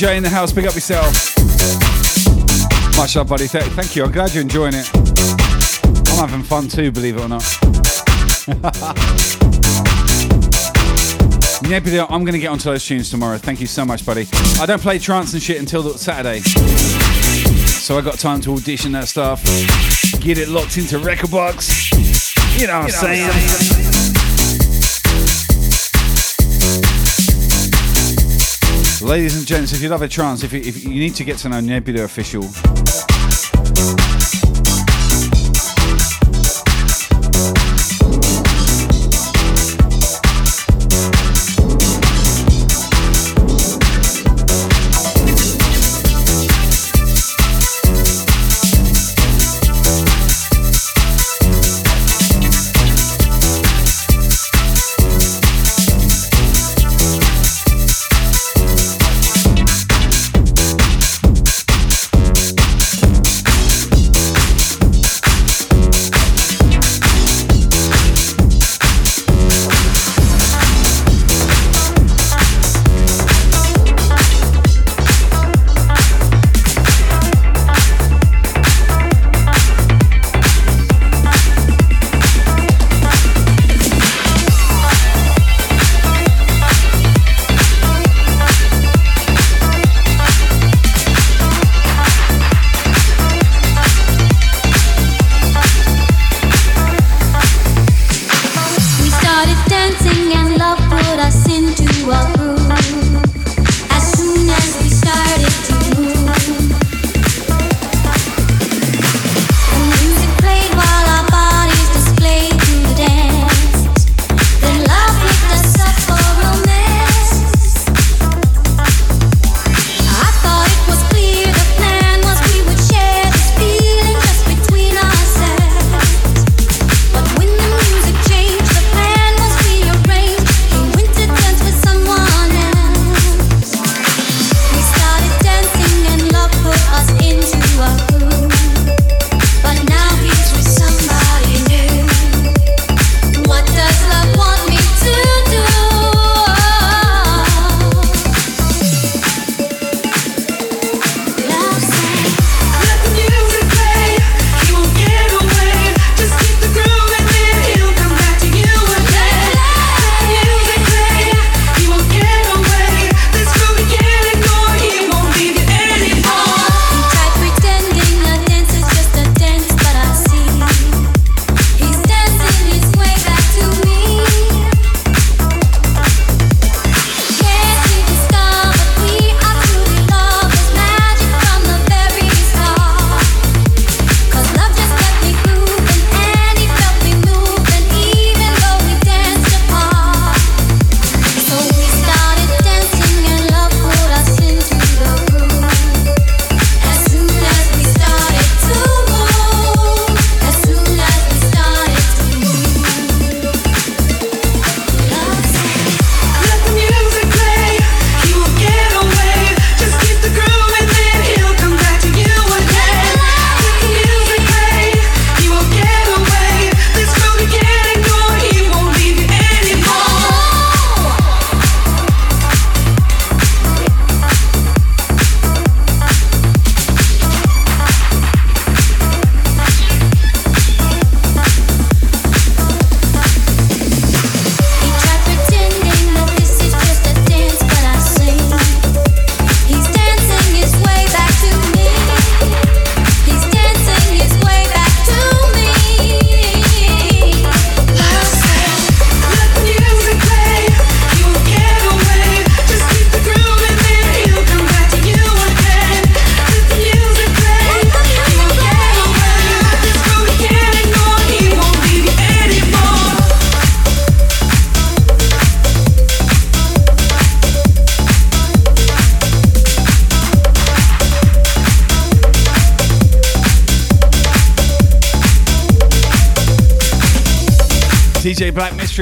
Newman 0.00 0.12
J 0.12 0.16
in 0.16 0.22
the 0.22 0.30
house, 0.30 0.52
big 0.52 0.66
up 0.66 0.74
yourself. 0.74 1.12
Much 2.96 3.16
love, 3.16 3.28
buddy. 3.28 3.48
Th- 3.48 3.64
thank 3.64 3.96
you. 3.96 4.04
I'm 4.04 4.12
glad 4.12 4.32
you're 4.32 4.42
enjoying 4.42 4.72
it. 4.74 4.88
I'm 6.08 6.28
having 6.28 6.42
fun 6.42 6.68
too, 6.68 6.90
believe 6.90 7.16
it 7.16 7.20
or 7.20 7.28
not. 7.28 7.44
Nebula, 11.68 12.06
I'm 12.08 12.24
going 12.24 12.32
to 12.32 12.38
get 12.38 12.48
onto 12.48 12.70
those 12.70 12.86
tunes 12.86 13.10
tomorrow. 13.10 13.36
Thank 13.36 13.60
you 13.60 13.66
so 13.66 13.84
much, 13.84 14.06
buddy. 14.06 14.26
I 14.58 14.66
don't 14.66 14.80
play 14.80 14.98
trance 14.98 15.34
and 15.34 15.42
shit 15.42 15.58
until 15.58 15.82
Saturday. 15.94 16.40
So 16.40 17.98
I 17.98 18.00
got 18.00 18.18
time 18.18 18.40
to 18.42 18.54
audition 18.54 18.92
that 18.92 19.08
stuff, 19.08 19.44
get 20.20 20.38
it 20.38 20.48
locked 20.48 20.78
into 20.78 20.98
rekordbox. 20.98 22.58
You 22.58 22.68
know 22.68 22.80
what 22.80 22.84
I'm 22.84 22.90
saying? 22.90 23.89
Ladies 29.10 29.36
and 29.36 29.44
gents, 29.44 29.72
if 29.72 29.82
you 29.82 29.88
love 29.88 30.02
a 30.02 30.06
trance, 30.06 30.44
if 30.44 30.52
you, 30.52 30.60
if 30.60 30.84
you 30.84 30.90
need 30.90 31.16
to 31.16 31.24
get 31.24 31.36
to 31.38 31.48
know 31.48 31.58
Nebula 31.58 32.04
Official, 32.04 32.42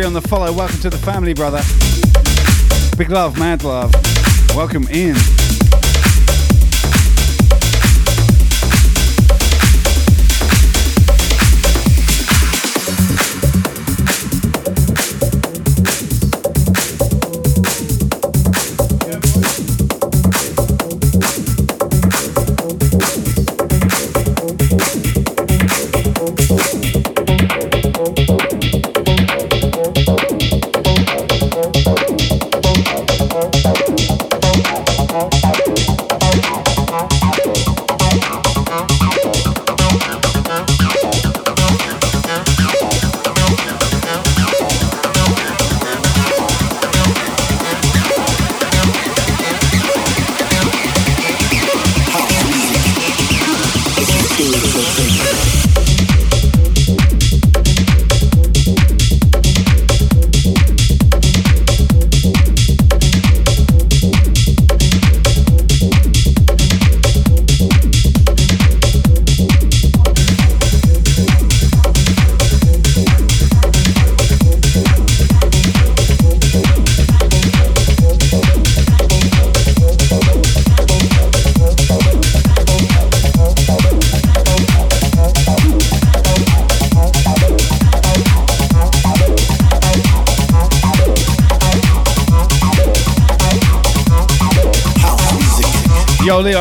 on 0.09 0.15
the 0.15 0.23
follow. 0.23 0.51
Welcome 0.51 0.81
to 0.81 0.89
the 0.89 0.97
family, 0.97 1.35
brother. 1.35 1.61
Big 2.97 3.11
love, 3.11 3.39
mad 3.39 3.63
love. 3.63 3.93
Welcome 4.55 4.89
in. 4.89 5.48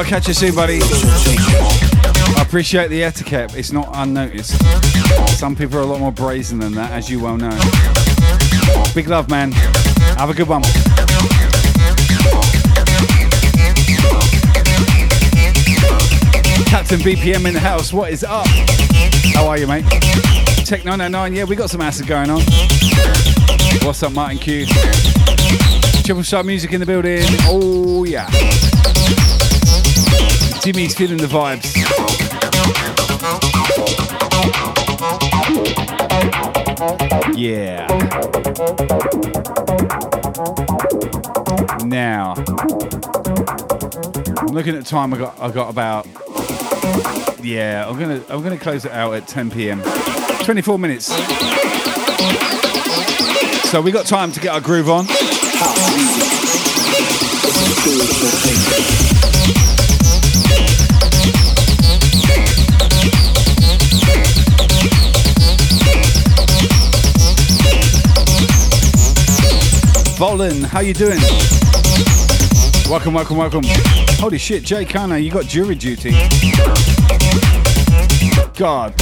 Catch 0.08 0.30
you 0.30 0.34
soon, 0.34 0.56
buddy. 0.56 0.80
I 0.82 2.42
appreciate 2.42 2.88
the 2.90 3.04
etiquette. 3.04 3.54
It's 3.56 3.74
not 3.74 3.90
unnoticed. 3.92 4.56
Some 5.38 5.54
people 5.54 5.78
are 5.80 5.82
a 5.82 5.86
lot 5.86 6.00
more 6.00 6.14
brazen 6.14 6.60
than 6.60 6.72
that, 6.76 6.92
as 6.92 7.10
you 7.10 7.20
well 7.20 7.36
know. 7.36 7.50
Big 8.96 9.10
love, 9.10 9.30
man. 9.30 9.52
Have 10.16 10.30
a 10.30 10.34
good 10.34 10.48
one. 10.48 10.62
Captain 16.68 17.00
BPM 17.00 17.46
in 17.46 17.54
the 17.54 17.60
house. 17.60 17.92
What 17.92 18.12
is 18.12 18.24
up? 18.24 18.48
How 19.34 19.46
are 19.48 19.58
you, 19.58 19.68
mate? 19.68 19.84
Tech 20.66 20.86
909. 20.86 21.34
Yeah, 21.34 21.44
we 21.44 21.58
got 21.58 21.70
some 21.70 21.82
acid 21.82 22.08
going 22.08 22.30
on. 22.30 22.42
What's 23.86 24.02
up, 24.04 24.14
Martin 24.14 24.38
Q? 24.38 24.68
Triple 26.06 26.24
Star 26.24 26.44
Music 26.44 26.72
in 26.72 26.80
the 26.80 26.86
building. 26.86 27.24
Oh, 27.44 28.06
yeah. 28.06 28.30
Jimmy's 30.68 30.94
feeling 30.96 31.16
the 31.16 31.28
vibes. 31.28 31.78
Yeah. 37.38 37.88
Now, 41.86 42.34
I'm 44.40 44.48
looking 44.48 44.76
at 44.76 44.84
the 44.84 44.90
time. 44.90 45.14
I 45.14 45.18
got 45.18 45.40
I 45.40 45.52
got 45.52 45.70
about 45.70 46.06
yeah. 47.42 47.88
I'm 47.88 47.98
gonna 47.98 48.22
I'm 48.28 48.44
gonna 48.44 48.58
close 48.58 48.84
it 48.84 48.92
out 48.92 49.14
at 49.14 49.26
10 49.26 49.50
p.m. 49.52 49.82
24 50.44 50.78
minutes. 50.78 51.06
So 53.72 53.82
we 53.82 53.94
got 53.94 54.06
time 54.06 54.34
to 54.34 54.40
get 54.42 54.50
our 54.50 54.60
groove 54.60 54.90
on. 54.90 55.08
How 70.78 70.84
you 70.84 70.94
doing? 70.94 71.18
Welcome, 72.88 73.16
welcome, 73.16 73.36
welcome. 73.36 73.64
Holy 74.20 74.38
shit, 74.38 74.62
Jay 74.64 74.86
Kana, 74.86 75.18
you 75.18 75.32
got 75.32 75.46
jury 75.46 75.74
duty. 75.74 76.12
God, 78.54 78.94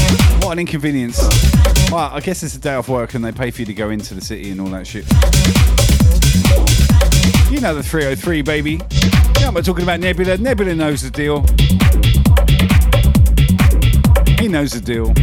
what 0.41 0.53
an 0.53 0.59
inconvenience. 0.59 1.19
Well, 1.91 2.11
I 2.13 2.21
guess 2.21 2.43
it's 2.43 2.55
a 2.55 2.59
day 2.59 2.75
off 2.75 2.87
work 2.87 3.13
and 3.13 3.25
they 3.25 3.33
pay 3.33 3.51
for 3.51 3.63
you 3.63 3.65
to 3.65 3.73
go 3.73 3.89
into 3.89 4.13
the 4.13 4.21
city 4.21 4.51
and 4.51 4.61
all 4.61 4.67
that 4.67 4.87
shit. 4.87 5.03
You 7.51 7.59
know 7.59 7.75
the 7.75 7.83
303, 7.83 8.41
baby. 8.41 8.79
Yeah, 9.41 9.49
I'm 9.49 9.61
talking 9.61 9.83
about 9.83 9.99
Nebula. 9.99 10.37
Nebula 10.37 10.75
knows 10.75 11.01
the 11.01 11.11
deal. 11.11 11.41
He 14.39 14.47
knows 14.47 14.71
the 14.71 14.79
deal. 14.79 15.13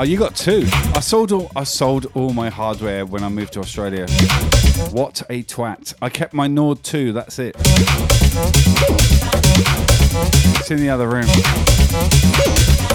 Oh, 0.00 0.02
you 0.02 0.16
got 0.16 0.34
two. 0.34 0.66
I 0.94 1.00
sold 1.00 1.30
all. 1.30 1.52
I 1.54 1.64
sold 1.64 2.06
all 2.14 2.32
my 2.32 2.48
hardware 2.48 3.04
when 3.04 3.22
I 3.22 3.28
moved 3.28 3.52
to 3.52 3.60
Australia. 3.60 4.06
What 4.92 5.20
a 5.28 5.42
twat! 5.42 5.92
I 6.00 6.08
kept 6.08 6.32
my 6.32 6.46
Nord 6.46 6.82
2. 6.82 7.12
That's 7.12 7.38
it. 7.38 7.54
It's 10.56 10.70
in 10.70 10.78
the 10.78 10.88
other 10.88 11.06
room. 11.06 11.26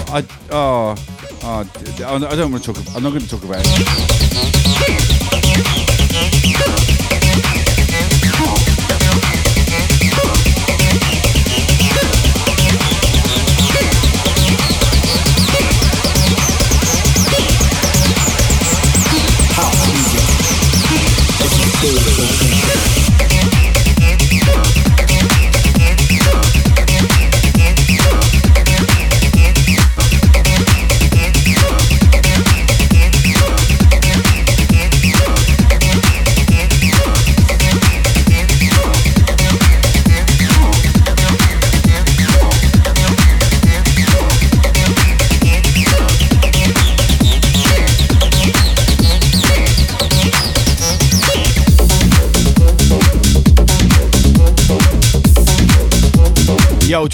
I 0.08 0.26
oh 0.50 0.96
oh. 1.44 1.60
I 2.04 2.34
don't 2.34 2.50
want 2.50 2.64
to 2.64 2.72
talk. 2.72 2.96
I'm 2.96 3.04
not 3.04 3.10
going 3.10 3.22
to 3.22 3.28
talk 3.28 3.44
about 3.44 3.60
it. 3.64 4.15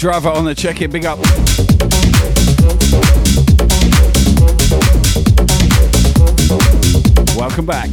Driver 0.03 0.31
on 0.31 0.43
the 0.43 0.53
check 0.53 0.81
it. 0.81 0.91
Big 0.91 1.05
up. 1.05 1.17
Welcome 7.37 7.65
back. 7.65 7.87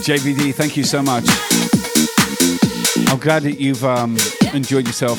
JVD, 0.00 0.54
thank 0.54 0.78
you 0.78 0.84
so 0.84 1.02
much. 1.02 1.55
Glad 3.26 3.42
that 3.42 3.58
you've 3.58 3.84
um, 3.84 4.16
enjoyed 4.54 4.86
yourself. 4.86 5.18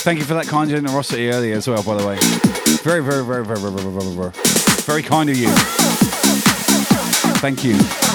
Thank 0.00 0.18
you 0.18 0.24
for 0.24 0.34
that 0.34 0.48
kind 0.48 0.68
generosity 0.68 1.30
earlier 1.30 1.54
as 1.54 1.68
well, 1.68 1.80
by 1.84 1.94
the 1.94 2.04
way. 2.04 2.18
Very, 2.82 3.04
very, 3.04 3.24
very, 3.24 3.46
very, 3.46 3.60
very, 3.60 3.70
very, 3.70 3.92
very, 3.92 4.14
very, 4.16 4.30
very 4.32 5.02
kind 5.04 5.30
of 5.30 5.36
you. 5.36 5.46
Thank 7.38 7.62
you. 7.62 8.11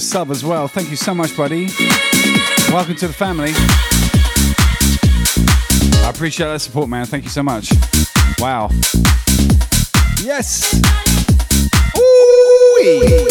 Sub 0.00 0.30
as 0.30 0.44
well. 0.44 0.66
Thank 0.68 0.90
you 0.90 0.96
so 0.96 1.14
much, 1.14 1.36
buddy. 1.36 1.66
Welcome 2.72 2.96
to 2.96 3.06
the 3.06 3.14
family. 3.14 3.52
I 6.04 6.10
appreciate 6.10 6.46
that 6.46 6.60
support, 6.60 6.88
man. 6.88 7.06
Thank 7.06 7.24
you 7.24 7.30
so 7.30 7.42
much. 7.42 7.70
Wow. 8.38 8.70
Yes. 10.22 10.74
Ooh. 11.96 13.29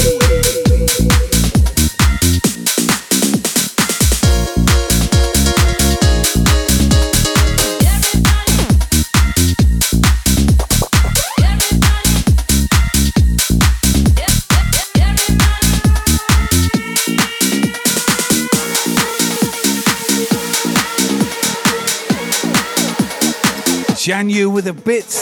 Janu 24.09 24.51
with 24.51 24.65
the 24.65 24.73
bits. 24.73 25.19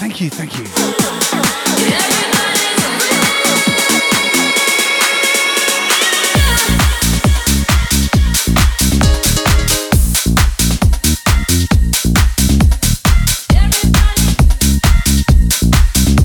Thank 0.00 0.20
you, 0.20 0.28
thank 0.30 0.58
you. 0.58 0.64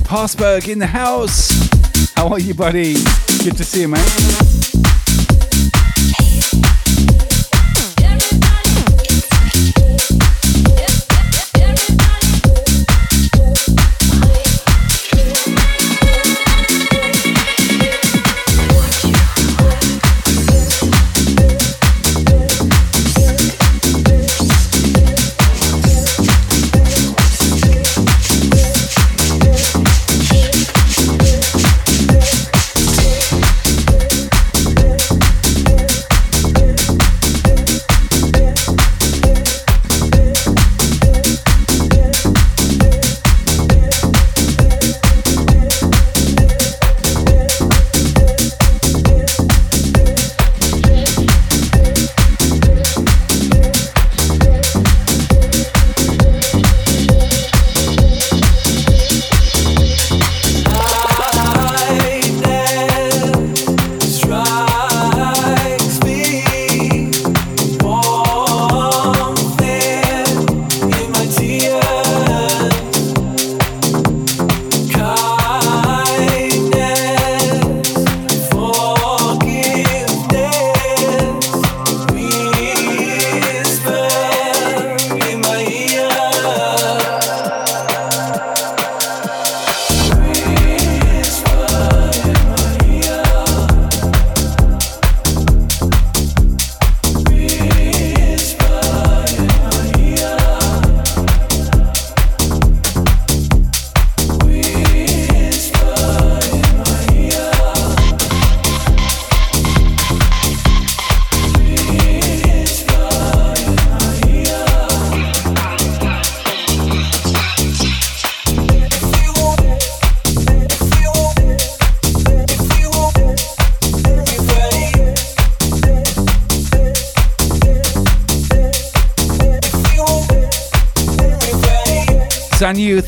Passberg 0.02 0.68
in 0.68 0.80
the 0.80 0.88
house. 0.88 1.52
How 2.16 2.26
are 2.30 2.40
you, 2.40 2.54
buddy? 2.54 2.94
Good 3.44 3.56
to 3.58 3.64
see 3.64 3.82
you, 3.82 3.88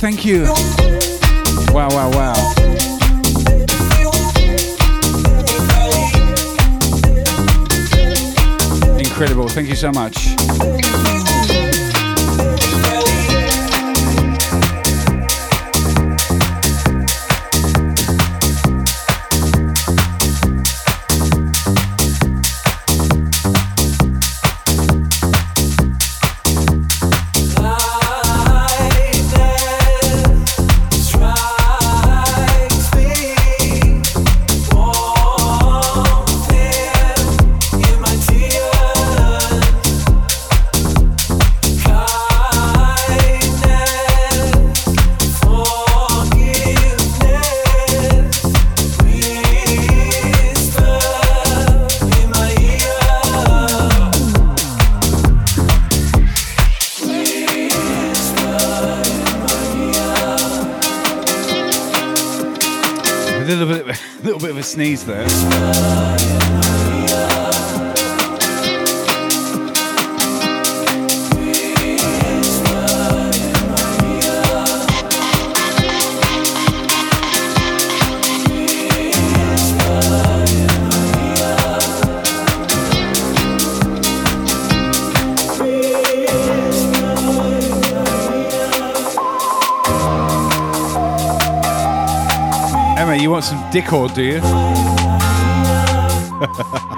thank 0.01 0.25
you. 0.25 0.47
sneeze 64.71 65.05
there. 65.05 66.90
Deko-D. 93.73 94.41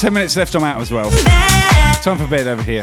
10 0.00 0.14
minutes 0.14 0.34
left, 0.34 0.54
I'm 0.54 0.64
out 0.64 0.80
as 0.80 0.90
well. 0.90 1.10
Time 2.00 2.16
for 2.16 2.26
bed 2.26 2.46
over 2.46 2.62
here. 2.62 2.80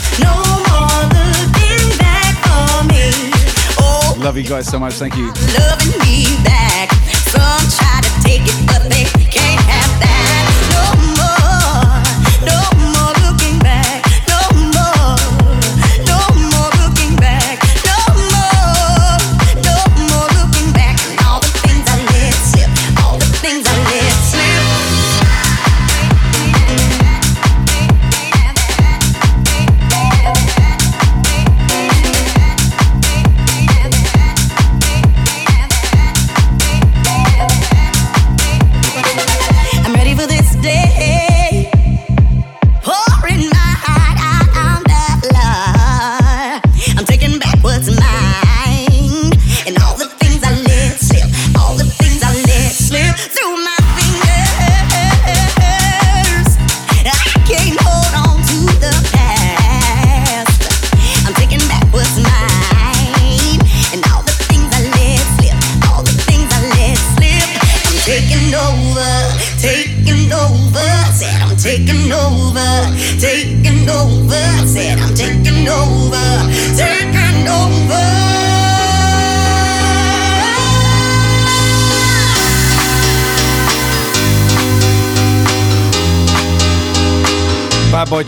Love 4.23 4.37
you 4.37 4.43
guys 4.43 4.67
so 4.67 4.77
much. 4.77 4.93
Thank 4.93 5.15
you. 5.15 5.33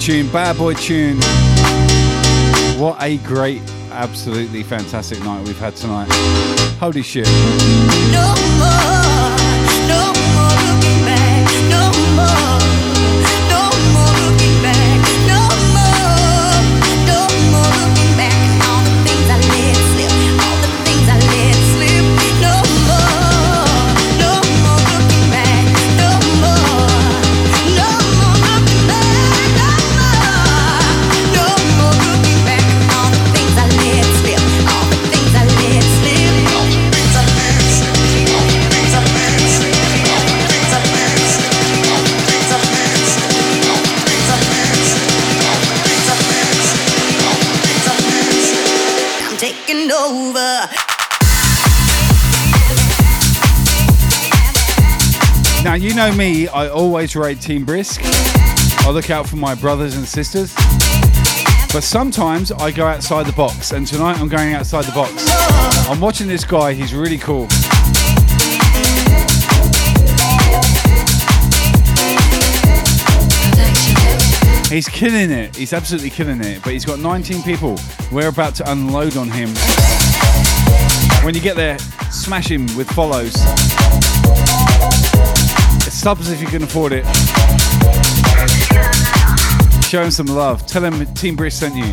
tune, 0.09 0.31
bad 0.31 0.57
boy 0.57 0.73
tune. 0.73 1.17
What 2.81 2.97
a 2.99 3.17
great, 3.17 3.61
absolutely 3.91 4.63
fantastic 4.63 5.19
night 5.23 5.45
we've 5.45 5.59
had 5.59 5.75
tonight. 5.75 6.07
Holy 6.79 7.03
shit. 7.03 7.27
No 8.11 8.33
know 56.11 56.17
me, 56.17 56.47
I 56.47 56.69
always 56.69 57.15
rate 57.15 57.39
Team 57.41 57.65
Brisk. 57.65 58.01
I 58.03 58.89
look 58.89 59.09
out 59.09 59.27
for 59.27 59.35
my 59.35 59.53
brothers 59.53 59.95
and 59.95 60.07
sisters. 60.07 60.53
But 61.71 61.81
sometimes 61.81 62.51
I 62.51 62.71
go 62.71 62.87
outside 62.87 63.25
the 63.25 63.33
box, 63.33 63.73
and 63.73 63.85
tonight 63.85 64.19
I'm 64.19 64.27
going 64.27 64.53
outside 64.53 64.85
the 64.85 64.91
box. 64.91 65.11
I'm 65.87 65.99
watching 65.99 66.27
this 66.27 66.43
guy, 66.43 66.73
he's 66.73 66.95
really 66.95 67.17
cool. 67.17 67.47
He's 74.69 74.87
killing 74.87 75.31
it. 75.31 75.55
He's 75.55 75.73
absolutely 75.73 76.11
killing 76.11 76.41
it. 76.41 76.63
But 76.63 76.73
he's 76.73 76.85
got 76.85 76.99
19 76.99 77.43
people. 77.43 77.79
We're 78.11 78.29
about 78.29 78.55
to 78.55 78.71
unload 78.71 79.17
on 79.17 79.29
him. 79.29 79.49
When 81.23 81.35
you 81.35 81.41
get 81.41 81.55
there, 81.55 81.77
smash 82.11 82.49
him 82.49 82.65
with 82.75 82.89
follows. 82.91 83.35
Subs 85.99 86.31
if 86.31 86.39
you 86.39 86.47
can 86.47 86.63
afford 86.63 86.93
it. 86.93 87.05
Show 89.83 90.01
him 90.01 90.11
some 90.11 90.27
love. 90.27 90.65
Tell 90.65 90.81
him 90.81 91.05
Team 91.13 91.35
Brisk 91.35 91.59
sent 91.59 91.75
you. 91.75 91.91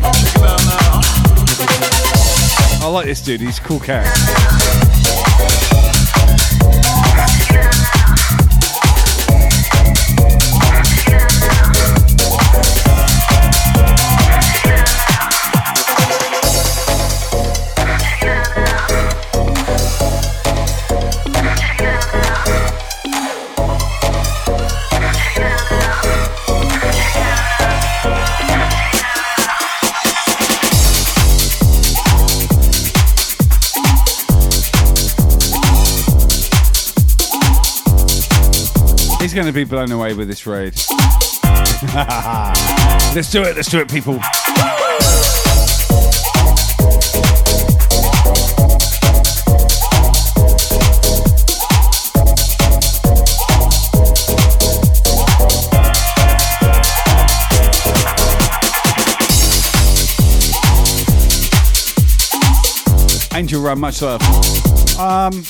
I 2.81 2.89
like 2.89 3.07
this 3.07 3.19
dude. 3.19 3.41
He's 3.41 3.59
cool 3.59 3.81
cat. 3.81 4.07
Going 39.37 39.45
to 39.45 39.53
be 39.53 39.63
blown 39.63 39.91
away 39.91 40.15
with 40.15 40.27
this 40.27 40.47
raid. 40.47 40.73
let's 43.13 43.29
do 43.29 43.43
it. 43.43 43.55
Let's 43.55 43.69
do 43.69 43.79
it, 43.79 43.87
people. 43.87 44.19
Angel 63.35 63.61
Run, 63.61 63.79
much 63.79 64.01
love. 64.01 64.19
Um, 64.99 65.43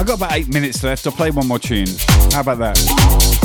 I've 0.00 0.06
got 0.06 0.16
about 0.16 0.32
eight 0.32 0.48
minutes 0.48 0.82
left. 0.82 1.06
I'll 1.06 1.12
play 1.12 1.30
one 1.30 1.46
more 1.46 1.58
tune. 1.58 1.86
How 2.32 2.40
about 2.40 2.56
that? 2.60 3.39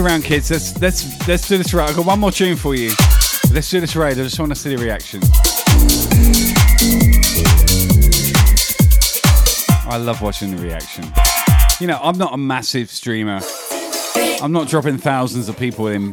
Around, 0.00 0.22
kids. 0.22 0.50
Let's 0.50 0.80
let's 0.80 1.28
let's 1.28 1.48
do 1.48 1.58
this 1.58 1.72
right. 1.74 1.88
I've 1.88 1.96
got 1.96 2.06
one 2.06 2.18
more 2.18 2.32
tune 2.32 2.56
for 2.56 2.74
you. 2.74 2.90
Let's 3.52 3.70
do 3.70 3.80
this 3.80 3.94
right. 3.94 4.12
I 4.12 4.22
just 4.22 4.38
want 4.38 4.50
to 4.50 4.56
see 4.56 4.74
the 4.74 4.82
reaction. 4.82 5.20
I 9.90 9.96
love 9.96 10.22
watching 10.22 10.56
the 10.56 10.62
reaction. 10.62 11.04
You 11.80 11.86
know, 11.86 11.98
I'm 12.02 12.16
not 12.16 12.32
a 12.32 12.36
massive 12.36 12.90
streamer. 12.90 13.40
I'm 14.42 14.52
not 14.52 14.68
dropping 14.68 14.98
thousands 14.98 15.48
of 15.48 15.58
people 15.58 15.86
in. 15.88 16.12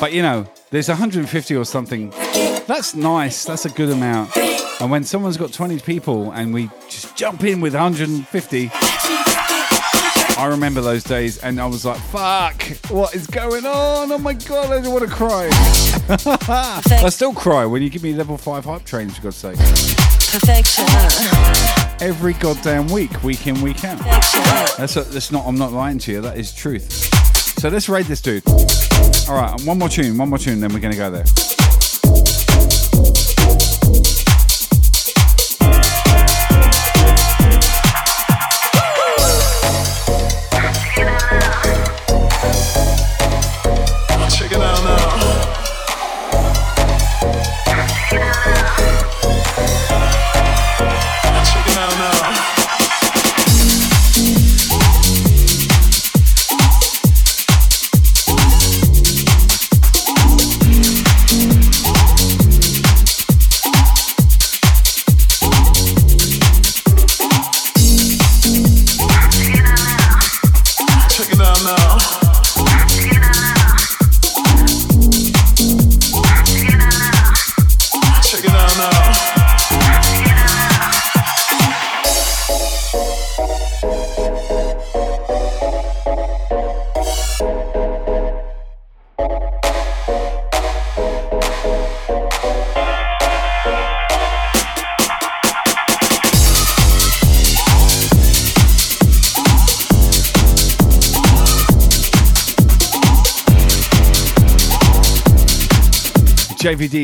But 0.00 0.12
you 0.12 0.22
know, 0.22 0.46
there's 0.70 0.88
150 0.88 1.56
or 1.56 1.64
something. 1.64 2.10
That's 2.66 2.94
nice. 2.94 3.44
That's 3.44 3.64
a 3.64 3.70
good 3.70 3.90
amount. 3.90 4.36
And 4.80 4.90
when 4.90 5.04
someone's 5.04 5.36
got 5.36 5.52
20 5.52 5.78
people 5.80 6.32
and 6.32 6.52
we 6.52 6.70
just 6.88 7.16
jump 7.16 7.44
in 7.44 7.60
with 7.60 7.74
150, 7.74 8.70
I 10.38 10.48
remember 10.48 10.82
those 10.82 11.02
days 11.02 11.38
and 11.38 11.58
I 11.58 11.64
was 11.64 11.86
like, 11.86 11.98
fuck, 11.98 12.62
what 12.90 13.14
is 13.14 13.26
going 13.26 13.64
on? 13.64 14.12
Oh 14.12 14.18
my 14.18 14.34
god, 14.34 14.70
I 14.70 14.82
don't 14.82 14.92
want 14.92 15.08
to 15.08 15.10
cry. 15.10 15.48
I 16.12 17.08
still 17.08 17.32
cry 17.32 17.64
when 17.64 17.80
you 17.82 17.88
give 17.88 18.02
me 18.02 18.12
level 18.12 18.36
5 18.36 18.64
hype 18.66 18.84
trains, 18.84 19.16
for 19.16 19.22
God's 19.22 19.36
sake. 19.36 19.56
Perfection. 19.56 20.84
Every 22.06 22.34
goddamn 22.34 22.88
week, 22.88 23.22
week 23.22 23.46
in, 23.46 23.62
week 23.62 23.82
out. 23.84 23.98
That's, 24.76 24.96
a, 24.96 25.04
that's 25.04 25.32
not, 25.32 25.46
I'm 25.46 25.56
not 25.56 25.72
lying 25.72 25.98
to 26.00 26.12
you, 26.12 26.20
that 26.20 26.36
is 26.36 26.52
truth. 26.52 26.92
So 27.58 27.70
let's 27.70 27.88
raid 27.88 28.04
this 28.04 28.20
dude. 28.20 28.42
All 29.30 29.36
right, 29.36 29.58
one 29.62 29.78
more 29.78 29.88
tune, 29.88 30.18
one 30.18 30.28
more 30.28 30.38
tune, 30.38 30.60
then 30.60 30.70
we're 30.70 30.80
going 30.80 30.92
to 30.92 30.98
go 30.98 31.10
there. 31.10 31.24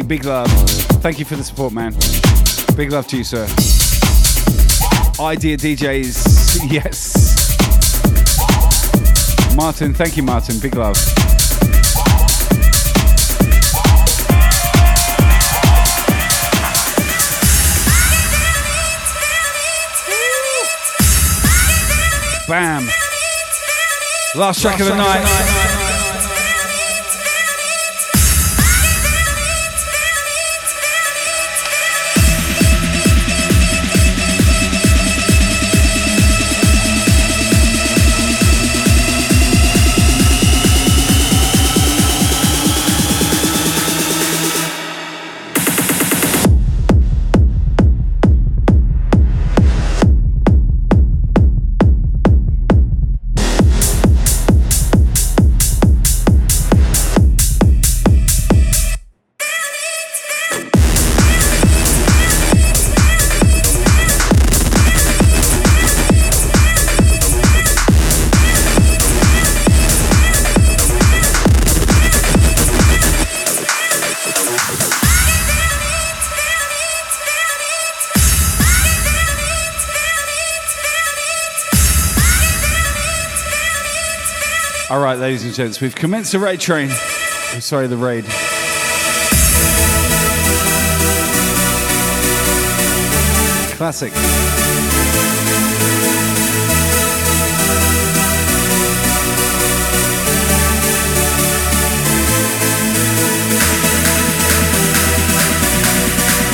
Big 0.00 0.24
love. 0.24 0.50
Thank 1.02 1.18
you 1.18 1.26
for 1.26 1.36
the 1.36 1.44
support, 1.44 1.72
man. 1.74 1.92
Big 2.76 2.90
love 2.90 3.06
to 3.08 3.18
you, 3.18 3.24
sir. 3.24 3.42
Idea 5.20 5.58
DJs, 5.58 6.70
yes. 6.70 7.56
Martin, 9.54 9.92
thank 9.92 10.16
you, 10.16 10.22
Martin. 10.22 10.58
Big 10.60 10.74
love. 10.76 10.96
Bam. 22.48 22.88
Last 24.34 24.62
track 24.62 24.80
of 24.80 24.86
the 24.86 24.96
night. 24.96 25.18
All 25.18 25.61
and 85.52 85.56
gents, 85.56 85.82
we've 85.82 85.94
commenced 85.94 86.32
the 86.32 86.38
raid 86.38 86.60
train. 86.60 86.88
Oh, 86.90 87.58
sorry, 87.60 87.86
the 87.86 87.96
raid. 87.96 88.24
Classic. 93.76 94.12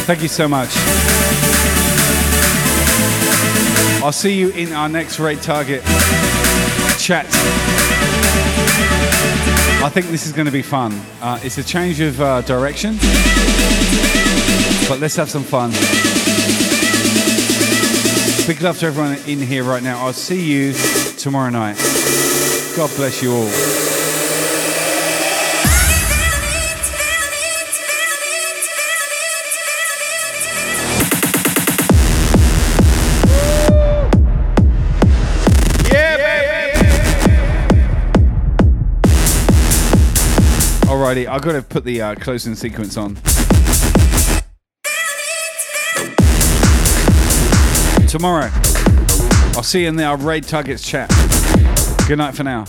Thank 0.06 0.22
you 0.22 0.28
so 0.28 0.48
much. 0.48 0.70
I'll 4.02 4.12
see 4.12 4.36
you 4.36 4.50
in 4.50 4.72
our 4.72 4.88
next 4.88 5.20
raid 5.20 5.40
target 5.42 5.82
chat. 6.98 7.26
I 9.80 9.90
think 9.90 10.06
this 10.06 10.26
is 10.26 10.32
going 10.32 10.46
to 10.46 10.52
be 10.52 10.62
fun. 10.62 10.92
Uh, 11.20 11.38
it's 11.42 11.58
a 11.58 11.64
change 11.64 12.00
of 12.00 12.20
uh, 12.20 12.42
direction, 12.42 12.96
but 14.88 14.98
let's 15.00 15.16
have 15.16 15.30
some 15.30 15.44
fun. 15.44 15.70
Big 18.46 18.62
love 18.62 18.78
to 18.78 18.86
everyone 18.86 19.16
in 19.26 19.40
here 19.40 19.62
right 19.62 19.82
now. 19.82 20.04
I'll 20.04 20.12
see 20.12 20.44
you 20.44 20.72
tomorrow 21.16 21.50
night. 21.50 21.76
God 22.76 22.90
bless 22.96 23.22
you 23.22 23.32
all. 23.32 23.87
Alrighty, 41.08 41.26
I've 41.26 41.40
got 41.40 41.52
to 41.52 41.62
put 41.62 41.84
the 41.84 42.02
uh, 42.02 42.14
closing 42.16 42.54
sequence 42.54 42.98
on. 42.98 43.14
Tomorrow, 48.06 48.50
I'll 49.56 49.62
see 49.62 49.84
you 49.84 49.88
in 49.88 49.96
the 49.96 50.14
Raid 50.20 50.44
Targets 50.44 50.86
chat. 50.86 51.08
Good 52.06 52.18
night 52.18 52.34
for 52.34 52.44
now. 52.44 52.66